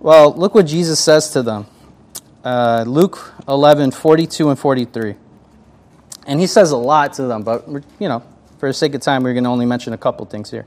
Well, 0.00 0.32
look 0.32 0.54
what 0.54 0.64
Jesus 0.64 0.98
says 0.98 1.30
to 1.32 1.42
them. 1.42 1.66
Uh, 2.44 2.84
Luke 2.86 3.32
11, 3.48 3.92
42 3.92 4.50
and 4.50 4.58
43. 4.58 5.14
And 6.26 6.40
he 6.40 6.46
says 6.46 6.70
a 6.70 6.76
lot 6.76 7.12
to 7.14 7.24
them, 7.24 7.42
but, 7.42 7.68
you 7.98 8.08
know, 8.08 8.22
for 8.58 8.68
the 8.68 8.72
sake 8.72 8.94
of 8.94 9.00
time, 9.00 9.22
we're 9.22 9.32
going 9.32 9.44
to 9.44 9.50
only 9.50 9.66
mention 9.66 9.92
a 9.92 9.98
couple 9.98 10.24
things 10.26 10.50
here. 10.50 10.66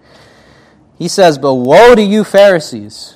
He 0.98 1.08
says, 1.08 1.38
But 1.38 1.56
woe 1.56 1.96
to 1.96 2.02
you, 2.02 2.24
Pharisees, 2.24 3.16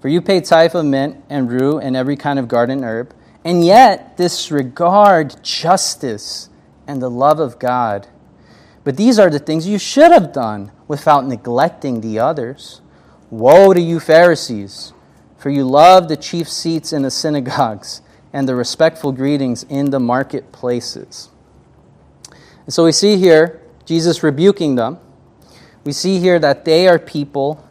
for 0.00 0.08
you 0.08 0.20
pay 0.20 0.40
tithe 0.40 0.74
of 0.74 0.84
mint 0.84 1.22
and 1.30 1.50
rue 1.50 1.78
and 1.78 1.96
every 1.96 2.16
kind 2.16 2.38
of 2.38 2.48
garden 2.48 2.84
herb, 2.84 3.14
and 3.44 3.64
yet 3.64 4.16
disregard 4.16 5.42
justice 5.42 6.50
and 6.86 7.00
the 7.00 7.10
love 7.10 7.40
of 7.40 7.58
God 7.58 8.06
but 8.86 8.96
these 8.96 9.18
are 9.18 9.28
the 9.28 9.40
things 9.40 9.66
you 9.66 9.80
should 9.80 10.12
have 10.12 10.32
done 10.32 10.70
without 10.86 11.26
neglecting 11.26 12.02
the 12.02 12.20
others. 12.20 12.80
Woe 13.30 13.74
to 13.74 13.80
you, 13.80 13.98
Pharisees, 13.98 14.92
for 15.46 15.50
you 15.50 15.64
love 15.64 16.08
the 16.08 16.16
chief 16.16 16.48
seats 16.48 16.92
in 16.92 17.02
the 17.02 17.10
synagogues 17.12 18.02
and 18.32 18.48
the 18.48 18.54
respectful 18.56 19.12
greetings 19.12 19.62
in 19.68 19.90
the 19.90 20.00
marketplaces. 20.00 21.30
And 22.64 22.74
so 22.74 22.84
we 22.84 22.90
see 22.90 23.16
here 23.16 23.62
Jesus 23.84 24.24
rebuking 24.24 24.74
them. 24.74 24.98
We 25.84 25.92
see 25.92 26.18
here 26.18 26.40
that 26.40 26.64
they 26.64 26.88
are 26.88 26.98
people 26.98 27.64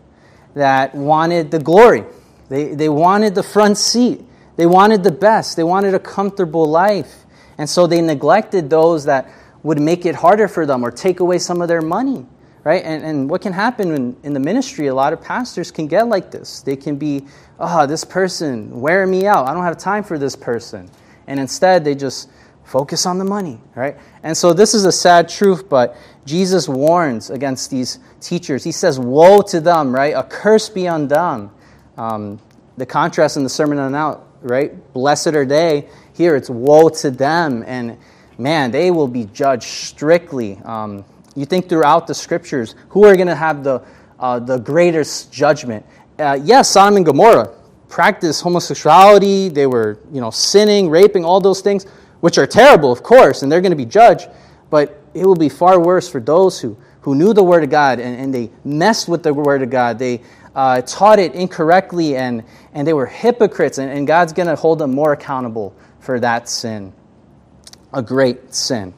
that 0.53 0.96
wanted 0.96 1.51
the 1.51 1.60
glory, 1.60 2.05
they, 2.48 2.75
they 2.75 2.88
wanted 2.88 3.36
the 3.36 3.44
front 3.44 3.77
seat, 3.77 4.24
they 4.55 4.65
wanted 4.65 5.03
the 5.03 5.12
best, 5.12 5.58
they 5.58 5.65
wanted 5.65 5.94
a 5.94 6.00
comfortable 6.00 6.65
life. 6.65 7.25
And 7.58 7.70
so 7.70 7.88
they 7.88 8.00
neglected 8.00 8.70
those 8.70 9.03
that 9.03 9.29
would 9.63 9.82
make 9.82 10.05
it 10.05 10.15
harder 10.15 10.48
for 10.48 10.65
them 10.65 10.82
or 10.82 10.91
take 10.91 11.20
away 11.20 11.39
some 11.39 11.62
of 11.62 11.67
their 11.67 11.82
money, 11.82 12.25
right? 12.65 12.84
And, 12.84 13.05
and 13.05 13.29
what 13.29 13.41
can 13.41 13.53
happen 13.53 13.91
in, 13.93 14.17
in 14.24 14.34
the 14.34 14.39
ministry, 14.39 14.88
a 14.88 14.95
lot 14.95 15.13
of 15.13 15.22
pastors 15.22 15.72
can 15.72 15.88
get 15.88 16.07
like 16.07 16.31
this. 16.31 16.62
They 16.62 16.75
can 16.75 16.98
be, 16.98 17.25
oh, 17.60 17.86
this 17.86 18.03
person, 18.03 18.81
wear 18.81 19.05
me 19.05 19.27
out. 19.27 19.48
I 19.48 19.53
don't 19.53 19.63
have 19.63 19.77
time 19.77 20.03
for 20.03 20.17
this 20.17 20.36
person. 20.36 20.89
And 21.27 21.39
instead, 21.39 21.86
they 21.86 21.93
just 21.93 22.27
focus 22.63 23.05
on 23.05 23.19
the 23.19 23.24
money, 23.24 23.62
right? 23.75 23.95
And 24.24 24.36
so 24.36 24.51
this 24.51 24.74
is 24.74 24.86
a 24.86 24.91
sad 24.91 25.29
truth, 25.29 25.69
but 25.69 25.95
Jesus 26.25 26.67
warns 26.67 27.29
against 27.29 27.69
these 27.69 28.00
teachers. 28.19 28.63
He 28.63 28.72
says, 28.72 29.00
Woe 29.00 29.43
to 29.43 29.62
them, 29.62 29.93
right? 29.93 30.15
A 30.15 30.24
curse 30.24 30.67
be 30.67 30.88
on 30.88 31.07
them. 31.07 31.51
Um, 31.98 32.39
the 32.77 32.86
contrast 32.86 33.38
in 33.38 33.43
the 33.43 33.50
Sermon 33.50 33.77
on 33.77 33.91
the 33.91 33.98
Mount, 33.98 34.22
right? 34.41 34.91
Blessed 34.91 35.27
are 35.27 35.45
they. 35.45 35.88
Here 36.15 36.36
it's 36.36 36.50
woe 36.50 36.89
to 36.89 37.12
them. 37.12 37.63
And 37.67 37.98
man, 38.39 38.72
they 38.72 38.89
will 38.89 39.07
be 39.07 39.25
judged 39.25 39.67
strictly. 39.67 40.57
Um, 40.65 41.05
you 41.36 41.46
think 41.46 41.70
throughout 41.70 42.08
the 42.08 42.15
scriptures, 42.15 42.75
who 42.89 43.06
are 43.06 43.15
going 43.15 43.27
to 43.27 43.36
have 43.36 43.63
the, 43.63 43.82
uh, 44.20 44.39
the 44.39 44.58
greatest 44.58 45.32
judgment? 45.32 45.86
Uh, 46.18 46.39
yes, 46.42 46.70
Sodom 46.70 46.98
and 46.98 47.06
Gomorrah 47.06 47.54
practiced 47.89 48.42
homosexuality. 48.42 49.50
They 49.50 49.68
were, 49.68 50.00
you 50.12 50.22
know, 50.22 50.32
sinning, 50.32 50.89
raping, 50.89 51.25
all 51.25 51.42
those 51.42 51.62
things, 51.62 51.86
which 52.22 52.38
are 52.38 52.48
terrible, 52.48 52.92
of 52.92 53.04
course, 53.04 53.44
and 53.44 53.51
they're 53.51 53.62
going 53.62 53.72
to 53.72 53.77
be 53.77 53.86
judged. 53.86 54.30
But 54.70 55.01
it 55.13 55.25
will 55.25 55.36
be 55.36 55.50
far 55.50 55.80
worse 55.80 56.10
for 56.10 56.20
those 56.20 56.60
who, 56.60 56.77
who 57.01 57.15
knew 57.15 57.34
the 57.34 57.44
Word 57.44 57.63
of 57.63 57.70
God 57.70 58.00
and, 58.00 58.20
and 58.20 58.34
they 58.34 58.50
messed 58.63 59.08
with 59.08 59.24
the 59.24 59.34
Word 59.34 59.62
of 59.62 59.70
God. 59.70 60.00
They 60.00 60.22
uh, 60.56 60.82
taught 60.82 61.20
it 61.20 61.36
incorrectly 61.36 62.15
and, 62.15 62.44
and 62.74 62.88
they 62.88 62.94
were 62.94 63.06
hypocrites, 63.06 63.77
and, 63.77 63.92
and 63.92 64.08
God's 64.08 64.34
going 64.34 64.48
to 64.48 64.56
hold 64.56 64.80
them 64.80 64.92
more 64.92 65.13
accountable 65.13 65.75
for 66.00 66.20
that 66.20 66.50
sin 66.50 66.94
a 67.96 68.01
great 68.01 68.54
sin. 68.54 68.94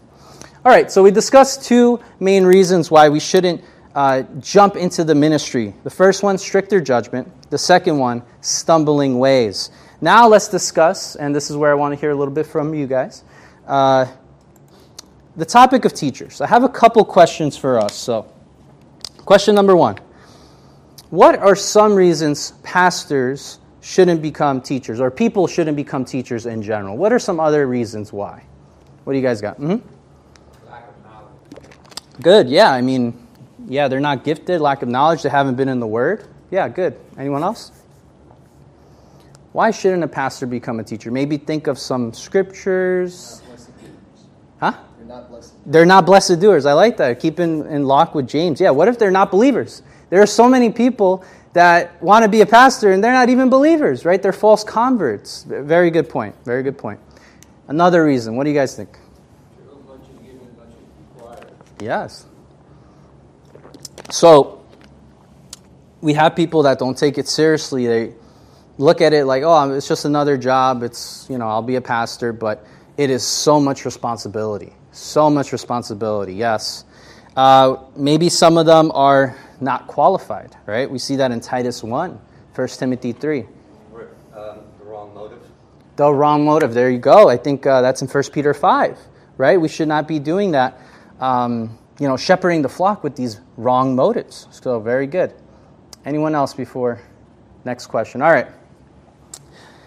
All 0.68 0.74
right, 0.74 0.92
so 0.92 1.02
we 1.02 1.12
discussed 1.12 1.64
two 1.64 1.98
main 2.20 2.44
reasons 2.44 2.92
why 2.92 3.08
we 3.08 3.22
shouldn't 3.22 3.64
uh, 3.96 4.24
jump 4.42 4.76
into 4.76 5.06
the 5.06 5.16
ministry. 5.16 5.74
The 5.86 5.90
first 5.90 6.24
one, 6.24 6.38
stricter 6.38 6.82
judgment. 6.82 7.50
The 7.50 7.58
second 7.58 8.00
one, 8.00 8.22
stumbling 8.42 9.18
ways. 9.18 9.72
Now 10.02 10.28
let's 10.28 10.50
discuss, 10.50 11.16
and 11.16 11.34
this 11.34 11.50
is 11.50 11.56
where 11.56 11.72
I 11.72 11.74
want 11.76 11.94
to 11.94 11.96
hear 11.98 12.12
a 12.12 12.16
little 12.16 12.34
bit 12.34 12.46
from 12.46 12.74
you 12.74 12.86
guys, 12.86 13.24
uh, 13.66 14.08
the 15.38 15.46
topic 15.46 15.86
of 15.86 15.94
teachers. 15.94 16.42
I 16.42 16.48
have 16.48 16.66
a 16.66 16.70
couple 16.70 17.06
questions 17.06 17.56
for 17.56 17.80
us. 17.80 17.96
So, 17.96 18.30
question 19.20 19.56
number 19.56 19.78
one 19.78 19.96
What 21.12 21.40
are 21.40 21.56
some 21.56 21.96
reasons 21.96 22.52
pastors 22.64 23.60
shouldn't 23.80 24.22
become 24.22 24.60
teachers, 24.60 25.00
or 25.00 25.12
people 25.12 25.48
shouldn't 25.48 25.78
become 25.78 26.04
teachers 26.04 26.46
in 26.46 26.62
general? 26.62 26.98
What 26.98 27.14
are 27.14 27.20
some 27.20 27.40
other 27.40 27.68
reasons 27.68 28.12
why? 28.12 28.44
What 29.06 29.14
do 29.14 29.18
you 29.18 29.24
guys 29.24 29.40
got? 29.40 29.62
Mm-hmm. 29.62 29.97
Good. 32.22 32.50
Yeah. 32.50 32.72
I 32.72 32.82
mean, 32.82 33.28
yeah, 33.68 33.88
they're 33.88 34.00
not 34.00 34.24
gifted, 34.24 34.62
lack 34.62 34.82
of 34.82 34.90
knowledge, 34.90 35.24
they 35.24 35.30
haven't 35.30 35.56
been 35.56 35.70
in 35.70 35.80
the 35.80 35.88
Word. 35.88 36.26
Yeah, 36.52 36.70
good. 36.70 36.98
Anyone 37.18 37.44
else? 37.44 37.72
Why 39.52 39.72
shouldn't 39.72 40.04
a 40.04 40.08
pastor 40.08 40.46
become 40.46 40.80
a 40.80 40.84
teacher? 40.84 41.12
Maybe 41.12 41.38
think 41.38 41.68
of 41.68 41.78
some 41.78 42.14
scriptures. 42.14 43.42
Huh? 44.60 44.74
They're 44.98 45.08
not 45.08 45.30
blessed. 45.30 45.54
They're 45.66 45.86
not 45.86 46.06
blessed 46.06 46.40
doers. 46.40 46.66
I 46.66 46.74
like 46.74 46.98
that. 46.98 47.20
Keep 47.20 47.40
in, 47.40 47.66
in 47.68 47.86
lock 47.86 48.16
with 48.16 48.28
James. 48.28 48.62
Yeah, 48.62 48.70
what 48.70 48.88
if 48.88 48.98
they're 48.98 49.12
not 49.12 49.32
believers? 49.32 49.82
There 50.10 50.22
are 50.22 50.28
so 50.28 50.48
many 50.48 50.72
people 50.72 51.26
that 51.54 52.02
want 52.02 52.24
to 52.24 52.30
be 52.30 52.42
a 52.42 52.46
pastor 52.46 52.92
and 52.92 53.04
they're 53.04 53.12
not 53.12 53.30
even 53.30 53.50
believers, 53.50 54.06
right? 54.06 54.22
They're 54.22 54.32
false 54.32 54.64
converts. 54.64 55.44
Very 55.44 55.90
good 55.90 56.08
point. 56.08 56.36
Very 56.46 56.64
good 56.64 56.78
point. 56.78 57.00
Another 57.68 58.06
reason. 58.06 58.36
What 58.36 58.46
do 58.46 58.52
you 58.52 58.56
guys 58.56 58.76
think? 58.76 58.98
Yes. 61.80 62.26
So, 64.10 64.64
we 66.02 66.14
have 66.14 66.36
people 66.36 66.64
that 66.64 66.80
don't 66.80 66.98
take 66.98 67.18
it 67.18 67.28
seriously. 67.28 67.88
They 67.88 68.14
look 68.78 69.02
at 69.02 69.14
it 69.14 69.26
like, 69.26 69.44
oh, 69.44 69.74
it's 69.74 69.88
just 69.88 70.06
another 70.06 70.38
job. 70.38 70.84
It's, 70.84 71.28
you 71.30 71.38
know, 71.38 71.48
I'll 71.48 71.62
be 71.62 71.76
a 71.76 71.82
pastor, 71.82 72.32
but 72.34 72.66
it 72.98 73.10
is 73.10 73.24
so 73.24 73.60
much 73.60 73.86
responsibility. 73.86 74.74
So 74.92 75.30
much 75.30 75.52
responsibility, 75.52 76.34
yes. 76.34 76.86
Uh, 77.36 77.78
maybe 77.96 78.30
some 78.30 78.58
of 78.58 78.66
them 78.66 78.92
are 78.94 79.38
not 79.62 79.88
qualified, 79.88 80.56
right? 80.66 80.90
We 80.90 80.98
see 81.00 81.16
that 81.18 81.32
in 81.32 81.40
Titus 81.40 81.84
1, 81.84 82.20
1 82.56 82.68
Timothy 82.70 83.12
3. 83.12 83.42
Um, 83.42 84.60
the 84.80 84.86
wrong 84.86 85.14
motive. 85.14 85.40
The 85.96 86.12
wrong 86.12 86.46
motive. 86.46 86.74
There 86.74 86.90
you 86.90 87.00
go. 87.00 87.30
I 87.30 87.38
think 87.38 87.66
uh, 87.66 87.82
that's 87.82 88.02
in 88.02 88.08
1 88.08 88.24
Peter 88.34 88.54
5, 88.54 88.98
right? 89.38 89.60
We 89.60 89.68
should 89.68 89.88
not 89.88 90.08
be 90.08 90.20
doing 90.20 90.52
that, 90.52 90.80
um, 91.20 91.78
you 92.00 92.08
know, 92.08 92.18
shepherding 92.18 92.62
the 92.62 92.70
flock 92.70 93.04
with 93.04 93.16
these 93.16 93.40
wrong 93.58 93.96
motives. 93.96 94.48
So, 94.52 94.80
very 94.80 95.08
good. 95.08 95.34
Anyone 96.06 96.36
else 96.36 96.54
before 96.54 97.02
next 97.66 97.88
question? 97.88 98.22
All 98.22 98.32
right. 98.32 98.48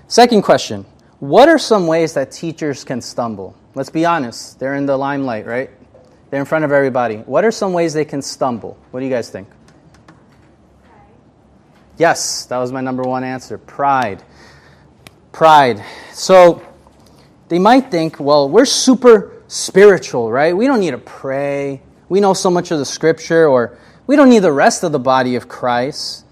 Second 0.09 0.43
question 0.43 0.85
What 1.21 1.49
are 1.49 1.59
some 1.59 1.87
ways 1.87 2.15
that 2.15 2.33
teachers 2.33 2.85
can 2.85 3.01
stumble? 3.01 3.57
Let's 3.75 3.91
be 3.91 4.05
honest. 4.05 4.59
They're 4.59 4.75
in 4.75 4.87
the 4.87 4.97
limelight, 4.97 5.47
right? 5.47 5.71
They're 6.31 6.41
in 6.41 6.47
front 6.47 6.65
of 6.65 6.73
everybody. 6.73 7.17
What 7.19 7.45
are 7.45 7.51
some 7.51 7.73
ways 7.73 7.93
they 7.93 8.05
can 8.05 8.23
stumble? 8.23 8.77
What 8.91 9.01
do 9.01 9.07
you 9.07 9.13
guys 9.13 9.31
think? 9.31 9.49
Yes, 11.99 12.47
that 12.47 12.59
was 12.59 12.73
my 12.73 12.81
number 12.81 13.03
one 13.03 13.25
answer. 13.25 13.59
Pride. 13.59 14.23
Pride. 15.33 15.85
So 16.13 16.63
they 17.49 17.59
might 17.59 17.91
think, 17.91 18.19
well, 18.19 18.49
we're 18.49 18.65
super 18.65 19.40
spiritual, 19.51 20.31
right? 20.31 20.57
We 20.57 20.69
don't 20.69 20.79
need 20.79 20.93
to 20.93 20.99
pray. 20.99 21.83
We 22.09 22.21
know 22.21 22.35
so 22.35 22.53
much 22.53 22.71
of 22.71 22.79
the 22.79 22.85
scripture, 22.85 23.49
or 23.49 23.77
we 24.07 24.15
don't 24.15 24.29
need 24.29 24.45
the 24.45 24.53
rest 24.53 24.85
of 24.85 24.93
the 24.93 25.01
body 25.01 25.35
of 25.35 25.49
Christ. 25.49 26.25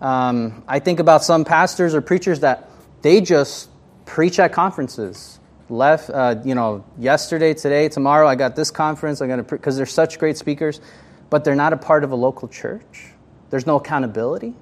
Um, 0.00 0.64
I 0.66 0.78
think 0.78 0.98
about 0.98 1.22
some 1.22 1.44
pastors 1.44 1.94
or 1.94 2.00
preachers 2.00 2.40
that 2.40 2.70
they 3.02 3.20
just 3.20 3.68
preach 4.06 4.38
at 4.38 4.54
conferences. 4.54 5.38
Left, 5.68 6.08
uh, 6.08 6.36
you 6.44 6.54
know, 6.54 6.82
yesterday, 6.98 7.52
today, 7.52 7.90
tomorrow, 7.90 8.26
I 8.26 8.36
got 8.36 8.56
this 8.56 8.70
conference. 8.70 9.20
I 9.20 9.26
got 9.26 9.36
to 9.36 9.42
because 9.42 9.76
they're 9.76 9.84
such 9.84 10.18
great 10.18 10.38
speakers, 10.38 10.80
but 11.28 11.44
they're 11.44 11.54
not 11.54 11.74
a 11.74 11.76
part 11.76 12.04
of 12.04 12.12
a 12.12 12.16
local 12.16 12.48
church. 12.48 13.12
There's 13.50 13.66
no 13.66 13.76
accountability, 13.76 14.54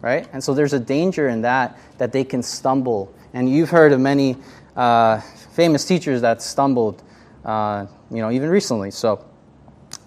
right? 0.00 0.26
And 0.32 0.42
so 0.42 0.54
there's 0.54 0.72
a 0.72 0.80
danger 0.80 1.28
in 1.28 1.42
that 1.42 1.78
that 1.98 2.12
they 2.12 2.24
can 2.24 2.42
stumble. 2.42 3.14
And 3.34 3.48
you've 3.48 3.68
heard 3.68 3.92
of 3.92 4.00
many 4.00 4.36
uh, 4.74 5.20
famous 5.52 5.84
teachers 5.84 6.22
that 6.22 6.40
stumbled, 6.40 7.02
uh, 7.48 7.86
you 8.10 8.18
know, 8.18 8.30
even 8.30 8.50
recently. 8.50 8.90
So, 8.90 9.24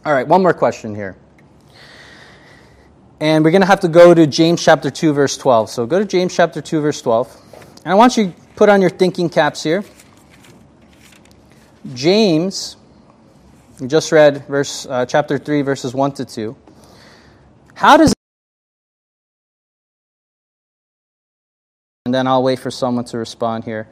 all 0.06 0.14
right, 0.14 0.28
one 0.28 0.44
more 0.44 0.54
question 0.54 0.94
here. 0.94 1.18
And 3.20 3.44
we're 3.44 3.50
going 3.50 3.62
to 3.62 3.68
have 3.68 3.80
to 3.80 3.88
go 3.88 4.14
to 4.14 4.28
James 4.28 4.64
chapter 4.64 4.92
2, 4.92 5.14
verse 5.14 5.38
12. 5.38 5.70
So 5.70 5.88
go 5.88 5.98
to 5.98 6.06
James 6.06 6.36
chapter 6.36 6.62
2, 6.62 6.82
verse 6.82 7.02
12. 7.02 7.36
And 7.84 7.92
I 7.92 7.96
want 7.96 8.16
you 8.16 8.28
to 8.28 8.34
put 8.56 8.70
on 8.70 8.80
your 8.80 8.92
thinking 8.92 9.28
caps 9.28 9.64
here. 9.64 9.84
James, 11.96 12.78
we 13.80 13.88
just 13.88 14.12
read 14.12 14.46
verse, 14.46 14.86
uh, 14.86 15.08
chapter 15.08 15.40
3, 15.40 15.64
verses 15.64 15.96
1 15.96 16.12
to 16.14 16.26
2. 16.26 16.56
How 17.74 17.98
does 17.98 18.14
and 22.06 22.14
then 22.14 22.28
I'll 22.28 22.44
wait 22.44 22.60
for 22.60 22.70
someone 22.70 23.06
to 23.06 23.18
respond 23.18 23.64
here. 23.64 23.88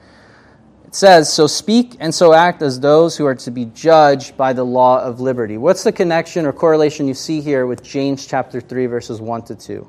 It 0.89 0.95
says, 0.95 1.31
So 1.31 1.45
speak 1.45 1.97
and 1.99 2.15
so 2.15 2.33
act 2.33 2.63
as 2.63 2.79
those 2.79 3.15
who 3.15 3.27
are 3.27 3.35
to 3.35 3.51
be 3.51 3.65
judged 3.65 4.35
by 4.35 4.53
the 4.53 4.63
law 4.63 4.99
of 4.99 5.19
liberty. 5.19 5.55
What's 5.55 5.83
the 5.83 5.91
connection 5.91 6.47
or 6.47 6.51
correlation 6.51 7.07
you 7.07 7.13
see 7.13 7.41
here 7.41 7.67
with 7.67 7.83
James 7.83 8.25
chapter 8.25 8.59
3, 8.59 8.87
verses 8.87 9.21
1 9.21 9.43
to 9.43 9.55
2? 9.55 9.87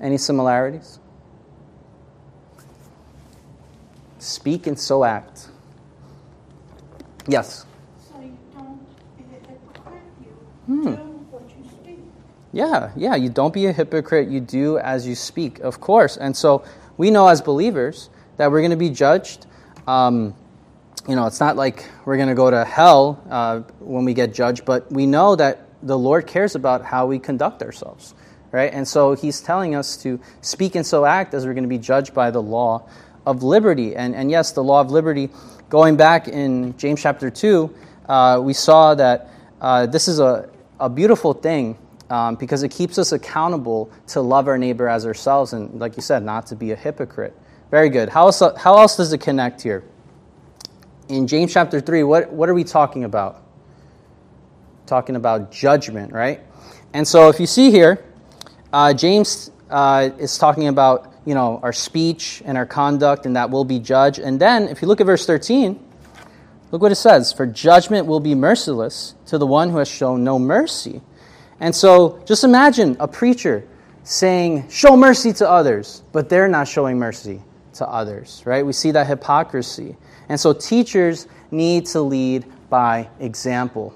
Any 0.00 0.16
similarities? 0.16 1.00
Speak 4.18 4.66
and 4.66 4.80
so 4.80 5.04
act. 5.04 5.48
Yes? 7.26 7.66
So 8.10 8.22
you 8.22 8.38
don't 8.54 8.80
be 9.18 9.24
a 9.34 9.48
hypocrite, 9.50 10.02
you 10.22 10.30
Hmm. 10.64 10.82
do 10.82 10.90
what 11.30 11.42
you 11.42 11.70
speak. 11.70 11.98
Yeah, 12.52 12.88
yeah, 12.96 13.16
you 13.16 13.28
don't 13.28 13.52
be 13.52 13.66
a 13.66 13.72
hypocrite, 13.72 14.30
you 14.30 14.40
do 14.40 14.78
as 14.78 15.06
you 15.06 15.14
speak, 15.14 15.58
of 15.58 15.78
course. 15.82 16.16
And 16.16 16.34
so 16.34 16.62
we 16.96 17.10
know 17.10 17.28
as 17.28 17.42
believers 17.42 18.08
that 18.38 18.50
we're 18.50 18.62
going 18.62 18.70
to 18.70 18.78
be 18.78 18.88
judged. 18.88 19.44
Um, 19.90 20.36
you 21.08 21.16
know, 21.16 21.26
it's 21.26 21.40
not 21.40 21.56
like 21.56 21.90
we're 22.04 22.14
going 22.16 22.28
to 22.28 22.34
go 22.36 22.48
to 22.48 22.64
hell 22.64 23.20
uh, 23.28 23.60
when 23.80 24.04
we 24.04 24.14
get 24.14 24.32
judged, 24.32 24.64
but 24.64 24.90
we 24.92 25.04
know 25.04 25.34
that 25.34 25.66
the 25.82 25.98
Lord 25.98 26.28
cares 26.28 26.54
about 26.54 26.84
how 26.84 27.06
we 27.06 27.18
conduct 27.18 27.60
ourselves, 27.60 28.14
right? 28.52 28.72
And 28.72 28.86
so 28.86 29.14
He's 29.14 29.40
telling 29.40 29.74
us 29.74 29.96
to 30.04 30.20
speak 30.42 30.76
and 30.76 30.86
so 30.86 31.04
act 31.04 31.34
as 31.34 31.44
we're 31.44 31.54
going 31.54 31.64
to 31.64 31.68
be 31.68 31.78
judged 31.78 32.14
by 32.14 32.30
the 32.30 32.40
law 32.40 32.88
of 33.26 33.42
liberty. 33.42 33.96
And, 33.96 34.14
and 34.14 34.30
yes, 34.30 34.52
the 34.52 34.62
law 34.62 34.80
of 34.80 34.92
liberty, 34.92 35.28
going 35.68 35.96
back 35.96 36.28
in 36.28 36.76
James 36.78 37.02
chapter 37.02 37.28
2, 37.28 37.74
uh, 38.08 38.40
we 38.40 38.52
saw 38.52 38.94
that 38.94 39.28
uh, 39.60 39.86
this 39.86 40.06
is 40.06 40.20
a, 40.20 40.48
a 40.78 40.88
beautiful 40.88 41.34
thing 41.34 41.76
um, 42.10 42.36
because 42.36 42.62
it 42.62 42.70
keeps 42.70 42.96
us 42.96 43.10
accountable 43.10 43.90
to 44.08 44.20
love 44.20 44.46
our 44.46 44.56
neighbor 44.56 44.88
as 44.88 45.04
ourselves 45.04 45.52
and, 45.52 45.80
like 45.80 45.96
you 45.96 46.02
said, 46.02 46.22
not 46.22 46.46
to 46.46 46.54
be 46.54 46.70
a 46.70 46.76
hypocrite. 46.76 47.36
Very 47.70 47.88
good. 47.88 48.08
How 48.08 48.26
else, 48.26 48.42
how 48.56 48.78
else 48.78 48.96
does 48.96 49.12
it 49.12 49.18
connect 49.18 49.62
here? 49.62 49.84
In 51.08 51.28
James 51.28 51.52
chapter 51.52 51.80
3, 51.80 52.02
what, 52.02 52.32
what 52.32 52.48
are 52.48 52.54
we 52.54 52.64
talking 52.64 53.04
about? 53.04 53.42
Talking 54.86 55.14
about 55.14 55.52
judgment, 55.52 56.12
right? 56.12 56.40
And 56.92 57.06
so 57.06 57.28
if 57.28 57.38
you 57.38 57.46
see 57.46 57.70
here, 57.70 58.04
uh, 58.72 58.92
James 58.92 59.52
uh, 59.70 60.10
is 60.18 60.36
talking 60.36 60.66
about 60.66 61.06
you 61.26 61.34
know 61.34 61.60
our 61.62 61.72
speech 61.72 62.42
and 62.44 62.56
our 62.56 62.66
conduct, 62.66 63.26
and 63.26 63.36
that 63.36 63.50
will 63.50 63.64
be 63.64 63.78
judged. 63.78 64.18
And 64.18 64.40
then, 64.40 64.68
if 64.68 64.82
you 64.82 64.88
look 64.88 65.00
at 65.00 65.06
verse 65.06 65.26
13, 65.26 65.78
look 66.72 66.82
what 66.82 66.90
it 66.90 66.96
says: 66.96 67.32
"For 67.32 67.46
judgment 67.46 68.06
will 68.06 68.18
be 68.18 68.34
merciless 68.34 69.14
to 69.26 69.38
the 69.38 69.46
one 69.46 69.70
who 69.70 69.78
has 69.78 69.88
shown 69.88 70.24
no 70.24 70.38
mercy." 70.38 71.02
And 71.60 71.74
so, 71.74 72.20
just 72.24 72.42
imagine 72.42 72.96
a 72.98 73.06
preacher 73.06 73.66
saying, 74.02 74.68
"Show 74.70 74.96
mercy 74.96 75.32
to 75.34 75.48
others," 75.48 76.02
but 76.10 76.28
they're 76.28 76.48
not 76.48 76.66
showing 76.66 76.98
mercy 76.98 77.42
to 77.80 77.88
others, 77.88 78.42
right? 78.46 78.64
We 78.64 78.72
see 78.72 78.92
that 78.92 79.06
hypocrisy. 79.06 79.96
And 80.28 80.38
so, 80.38 80.52
teachers 80.52 81.26
need 81.50 81.86
to 81.86 82.00
lead 82.00 82.46
by 82.70 83.10
example. 83.18 83.94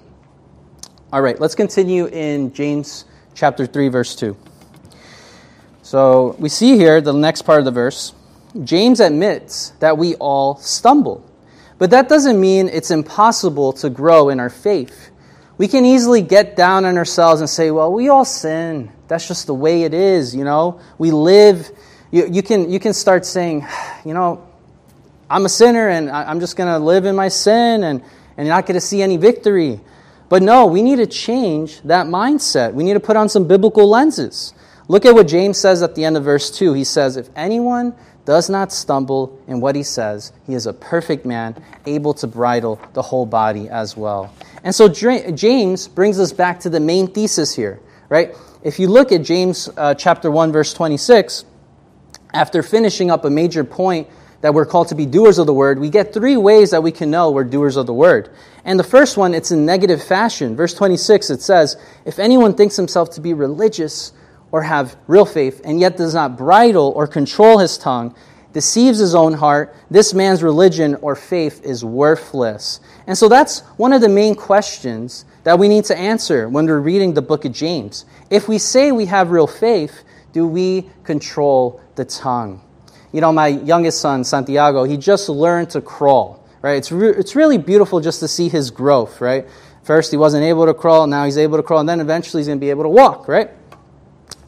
All 1.13 1.23
right, 1.23 1.39
let's 1.41 1.55
continue 1.55 2.07
in 2.07 2.53
James 2.53 3.05
chapter 3.35 3.67
3, 3.67 3.89
verse 3.89 4.17
2. 4.17 4.37
So 5.83 6.35
we 6.39 6.49
see 6.49 6.77
here 6.77 7.01
the 7.01 7.13
next 7.13 7.43
part 7.43 7.59
of 7.59 7.67
the 7.67 7.71
verse. 7.71 8.15
James 8.65 9.01
admits 9.01 9.71
that 9.81 9.99
we 9.99 10.15
all 10.17 10.57
stumble. 10.57 11.25
But 11.79 11.91
that 11.91 12.09
doesn't 12.09 12.41
mean 12.41 12.69
it's 12.69 12.91
impossible 12.91 13.75
to 13.75 13.91
grow 13.91 14.31
in 14.31 14.41
our 14.41 14.51
faith. 14.51 15.11
We 15.59 15.69
can 15.69 15.85
easily 15.85 16.23
get 16.23 16.57
down 16.57 16.85
on 16.85 16.97
ourselves 16.97 17.41
and 17.41 17.51
say, 17.51 17.71
well, 17.71 17.93
we 17.93 18.09
all 18.09 18.25
sin. 18.25 18.91
That's 19.09 19.29
just 19.29 19.47
the 19.47 19.55
way 19.55 19.83
it 19.83 19.93
is, 19.93 20.35
you 20.35 20.43
know? 20.43 20.81
We 20.99 21.11
live. 21.11 21.71
You, 22.15 22.29
you, 22.31 22.43
can, 22.45 22.71
you 22.71 22.79
can 22.79 22.93
start 22.93 23.27
saying, 23.27 23.67
you 24.05 24.15
know, 24.15 24.47
I'm 25.29 25.47
a 25.47 25.49
sinner 25.49 25.89
and 25.89 26.09
I'm 26.09 26.39
just 26.39 26.57
going 26.57 26.69
to 26.69 26.79
live 26.79 27.07
in 27.07 27.17
my 27.17 27.27
sin 27.27 27.83
and, 27.83 28.05
and 28.37 28.47
not 28.47 28.67
going 28.67 28.77
to 28.77 28.81
see 28.81 29.03
any 29.03 29.17
victory. 29.17 29.81
But 30.29 30.41
no, 30.41 30.67
we 30.67 30.81
need 30.81 30.97
to 30.97 31.09
change 31.09 31.83
that 31.83 32.07
mindset. 32.07 32.73
We 32.73 32.85
need 32.85 32.93
to 32.93 33.01
put 33.01 33.17
on 33.17 33.29
some 33.29 33.49
biblical 33.49 33.89
lenses. 33.89 34.55
Look 34.87 35.05
at 35.05 35.13
what 35.13 35.27
James 35.27 35.59
says 35.59 35.83
at 35.83 35.97
the 35.97 36.05
end 36.05 36.17
of 36.17 36.23
verse 36.23 36.57
2. 36.57 36.73
He 36.75 36.85
says, 36.85 37.17
If 37.17 37.31
anyone 37.35 37.97
does 38.25 38.49
not 38.49 38.71
stumble 38.73 39.37
in 39.49 39.61
what 39.61 39.75
he 39.75 39.83
says, 39.83 40.33
he 40.47 40.55
is 40.55 40.67
a 40.67 40.73
perfect 40.73 41.27
man, 41.27 41.61
able 41.85 42.15
to 42.15 42.29
bridle 42.29 42.81
the 42.93 43.03
whole 43.03 43.27
body 43.27 43.69
as 43.69 43.97
well. 43.97 44.33
And 44.63 44.73
so 44.73 44.89
James 44.89 45.89
brings 45.89 46.21
us 46.21 46.33
back 46.33 46.61
to 46.61 46.71
the 46.71 46.81
main 46.81 47.09
thesis 47.09 47.57
here, 47.57 47.81
right? 48.09 48.37
If 48.63 48.79
you 48.79 48.87
look 48.87 49.11
at 49.11 49.23
James 49.23 49.69
uh, 49.77 49.95
chapter 49.95 50.31
1, 50.31 50.53
verse 50.53 50.73
26, 50.73 51.47
after 52.35 52.63
finishing 52.63 53.11
up 53.11 53.25
a 53.25 53.31
major 53.31 53.65
point 53.65 54.09
that 54.41 54.53
we're 54.53 54.67
called 54.67 54.89
to 54.89 54.95
be 54.95 55.07
doers 55.07 55.39
of 55.39 55.47
the 55.47 55.55
word, 55.55 55.79
we 55.79 55.89
get 55.89 56.13
three 56.13 56.37
ways 56.37 56.71
that 56.73 56.83
we 56.83 56.93
can 56.93 57.11
know 57.11 57.31
we're 57.31 57.45
doers 57.45 57.77
of 57.77 57.87
the 57.87 57.95
word. 57.95 58.29
And 58.65 58.79
the 58.79 58.85
first 58.85 59.17
one, 59.17 59.33
it's 59.33 59.51
in 59.51 59.65
negative 59.65 60.03
fashion. 60.03 60.55
Verse 60.55 60.75
26, 60.75 61.31
it 61.31 61.41
says, 61.41 61.79
If 62.05 62.19
anyone 62.19 62.55
thinks 62.55 62.77
himself 62.77 63.11
to 63.13 63.23
be 63.23 63.33
religious, 63.33 64.13
or 64.55 64.63
have 64.63 64.97
real 65.09 65.27
faith, 65.27 65.61
and 65.65 65.81
yet 65.81 65.97
does 65.97 66.15
not 66.15 66.39
bridle 66.39 66.93
or 66.95 67.09
control 67.09 67.59
his 67.59 67.77
tongue, 67.77 68.15
deceives 68.53 68.99
his 68.99 69.13
own 69.13 69.33
heart, 69.33 69.75
this 69.91 70.15
man's 70.15 70.45
religion 70.45 70.95
or 71.03 71.17
faith 71.17 71.61
is 71.65 71.85
worthless. 71.85 72.79
And 73.09 73.19
so 73.19 73.29
that's 73.29 73.63
one 73.79 73.93
of 73.93 74.01
the 74.01 74.09
main 74.09 74.37
questions 74.37 75.25
that 75.43 75.59
we 75.59 75.67
need 75.67 75.87
to 75.87 75.99
answer 75.99 76.49
when 76.49 76.67
we're 76.67 76.79
reading 76.79 77.15
the 77.15 77.21
book 77.21 77.45
of 77.45 77.51
James. 77.53 78.05
If 78.31 78.47
we 78.47 78.59
say 78.59 78.93
we 78.93 79.07
have 79.07 79.33
real 79.33 79.49
faith, 79.49 80.05
do 80.35 80.49
we 80.49 80.91
control 81.05 81.81
the 81.95 82.05
tongue? 82.05 82.61
You 83.13 83.21
know, 83.21 83.33
my 83.33 83.47
youngest 83.47 84.01
son, 84.01 84.25
Santiago, 84.25 84.83
he 84.83 84.97
just 84.97 85.29
learned 85.29 85.71
to 85.71 85.81
crawl, 85.81 86.45
right? 86.61 86.77
It's, 86.77 86.91
re- 86.91 87.15
it's 87.17 87.37
really 87.37 87.57
beautiful 87.57 88.01
just 88.01 88.19
to 88.19 88.27
see 88.27 88.49
his 88.49 88.73
growth, 88.73 89.21
right? 89.21 89.47
First, 89.85 90.11
he 90.11 90.17
wasn't 90.17 90.43
able 90.43 90.67
to 90.67 90.75
crawl, 90.75 91.07
now 91.07 91.25
he's 91.25 91.39
able 91.39 91.57
to 91.57 91.63
crawl, 91.63 91.79
and 91.79 91.89
then 91.89 92.01
eventually 92.01 92.41
he's 92.41 92.49
going 92.49 92.59
to 92.59 92.61
be 92.61 92.71
able 92.71 92.83
to 92.83 92.89
walk, 92.89 93.29
right? 93.29 93.51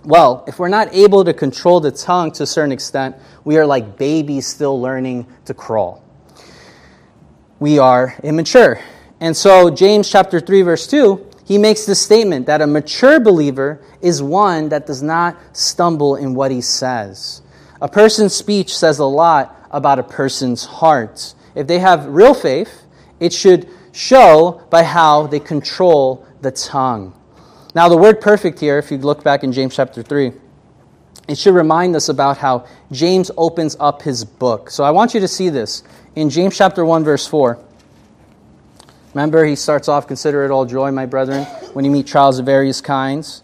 Well, 0.04 0.44
if 0.48 0.58
we're 0.58 0.68
not 0.68 0.92
able 0.92 1.24
to 1.24 1.32
control 1.32 1.78
the 1.78 1.92
tongue 1.92 2.32
to 2.32 2.42
a 2.42 2.46
certain 2.46 2.72
extent, 2.72 3.14
we 3.44 3.56
are 3.56 3.64
like 3.64 3.96
babies 3.96 4.48
still 4.48 4.80
learning 4.80 5.28
to 5.44 5.54
crawl. 5.54 6.02
We 7.60 7.78
are 7.78 8.16
immature. 8.24 8.80
And 9.20 9.36
so, 9.36 9.70
James 9.70 10.10
chapter 10.10 10.40
3, 10.40 10.62
verse 10.62 10.88
2, 10.88 11.30
he 11.46 11.58
makes 11.58 11.86
the 11.86 11.94
statement 11.94 12.46
that 12.46 12.60
a 12.60 12.66
mature 12.66 13.20
believer 13.20 13.80
is 14.02 14.20
one 14.20 14.68
that 14.70 14.84
does 14.84 15.00
not 15.00 15.38
stumble 15.56 16.16
in 16.16 16.34
what 16.34 16.50
he 16.50 16.60
says. 16.60 17.40
A 17.80 17.88
person's 17.88 18.34
speech 18.34 18.76
says 18.76 18.98
a 18.98 19.04
lot 19.04 19.56
about 19.70 20.00
a 20.00 20.02
person's 20.02 20.64
heart. 20.64 21.34
If 21.54 21.68
they 21.68 21.78
have 21.78 22.06
real 22.06 22.34
faith, 22.34 22.82
it 23.20 23.32
should 23.32 23.68
show 23.92 24.66
by 24.70 24.82
how 24.82 25.28
they 25.28 25.38
control 25.38 26.26
the 26.40 26.50
tongue. 26.50 27.14
Now, 27.76 27.88
the 27.88 27.96
word 27.96 28.20
perfect 28.20 28.58
here, 28.58 28.78
if 28.78 28.90
you 28.90 28.98
look 28.98 29.22
back 29.22 29.44
in 29.44 29.52
James 29.52 29.76
chapter 29.76 30.02
3, 30.02 30.32
it 31.28 31.38
should 31.38 31.54
remind 31.54 31.94
us 31.94 32.08
about 32.08 32.38
how 32.38 32.66
James 32.90 33.30
opens 33.36 33.76
up 33.78 34.02
his 34.02 34.24
book. 34.24 34.68
So 34.70 34.82
I 34.82 34.90
want 34.90 35.14
you 35.14 35.20
to 35.20 35.28
see 35.28 35.48
this 35.48 35.84
in 36.16 36.28
James 36.28 36.56
chapter 36.56 36.84
1, 36.84 37.04
verse 37.04 37.26
4. 37.26 37.65
Remember, 39.16 39.46
he 39.46 39.56
starts 39.56 39.88
off, 39.88 40.06
Consider 40.06 40.44
it 40.44 40.50
all 40.50 40.66
joy, 40.66 40.90
my 40.90 41.06
brethren, 41.06 41.44
when 41.72 41.86
you 41.86 41.90
meet 41.90 42.06
trials 42.06 42.38
of 42.38 42.44
various 42.44 42.82
kinds, 42.82 43.42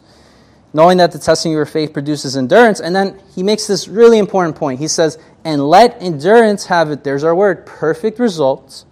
knowing 0.75 0.99
that 0.99 1.13
the 1.13 1.19
testing 1.19 1.53
of 1.53 1.57
your 1.57 1.65
faith 1.65 1.95
produces 1.95 2.37
endurance. 2.37 2.79
And 2.79 2.95
then 2.95 3.19
he 3.35 3.43
makes 3.43 3.67
this 3.67 3.89
really 3.89 4.19
important 4.19 4.55
point. 4.55 4.81
He 4.81 4.87
says, 4.87 5.17
And 5.45 5.67
let 5.67 5.97
endurance 6.03 6.67
have 6.67 6.91
it, 6.91 7.05
there's 7.05 7.25
our 7.25 7.35
word, 7.35 7.65
perfect 7.65 8.19
results, 8.19 8.85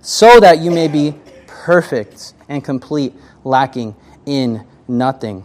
so 0.00 0.40
that 0.40 0.58
you 0.58 0.72
may 0.72 0.88
be 0.88 1.14
perfect 1.46 2.34
and 2.48 2.64
complete, 2.64 3.14
lacking 3.44 3.94
in 4.26 4.66
nothing. 4.88 5.44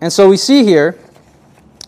And 0.00 0.12
so 0.12 0.28
we 0.28 0.36
see 0.36 0.62
here 0.62 0.96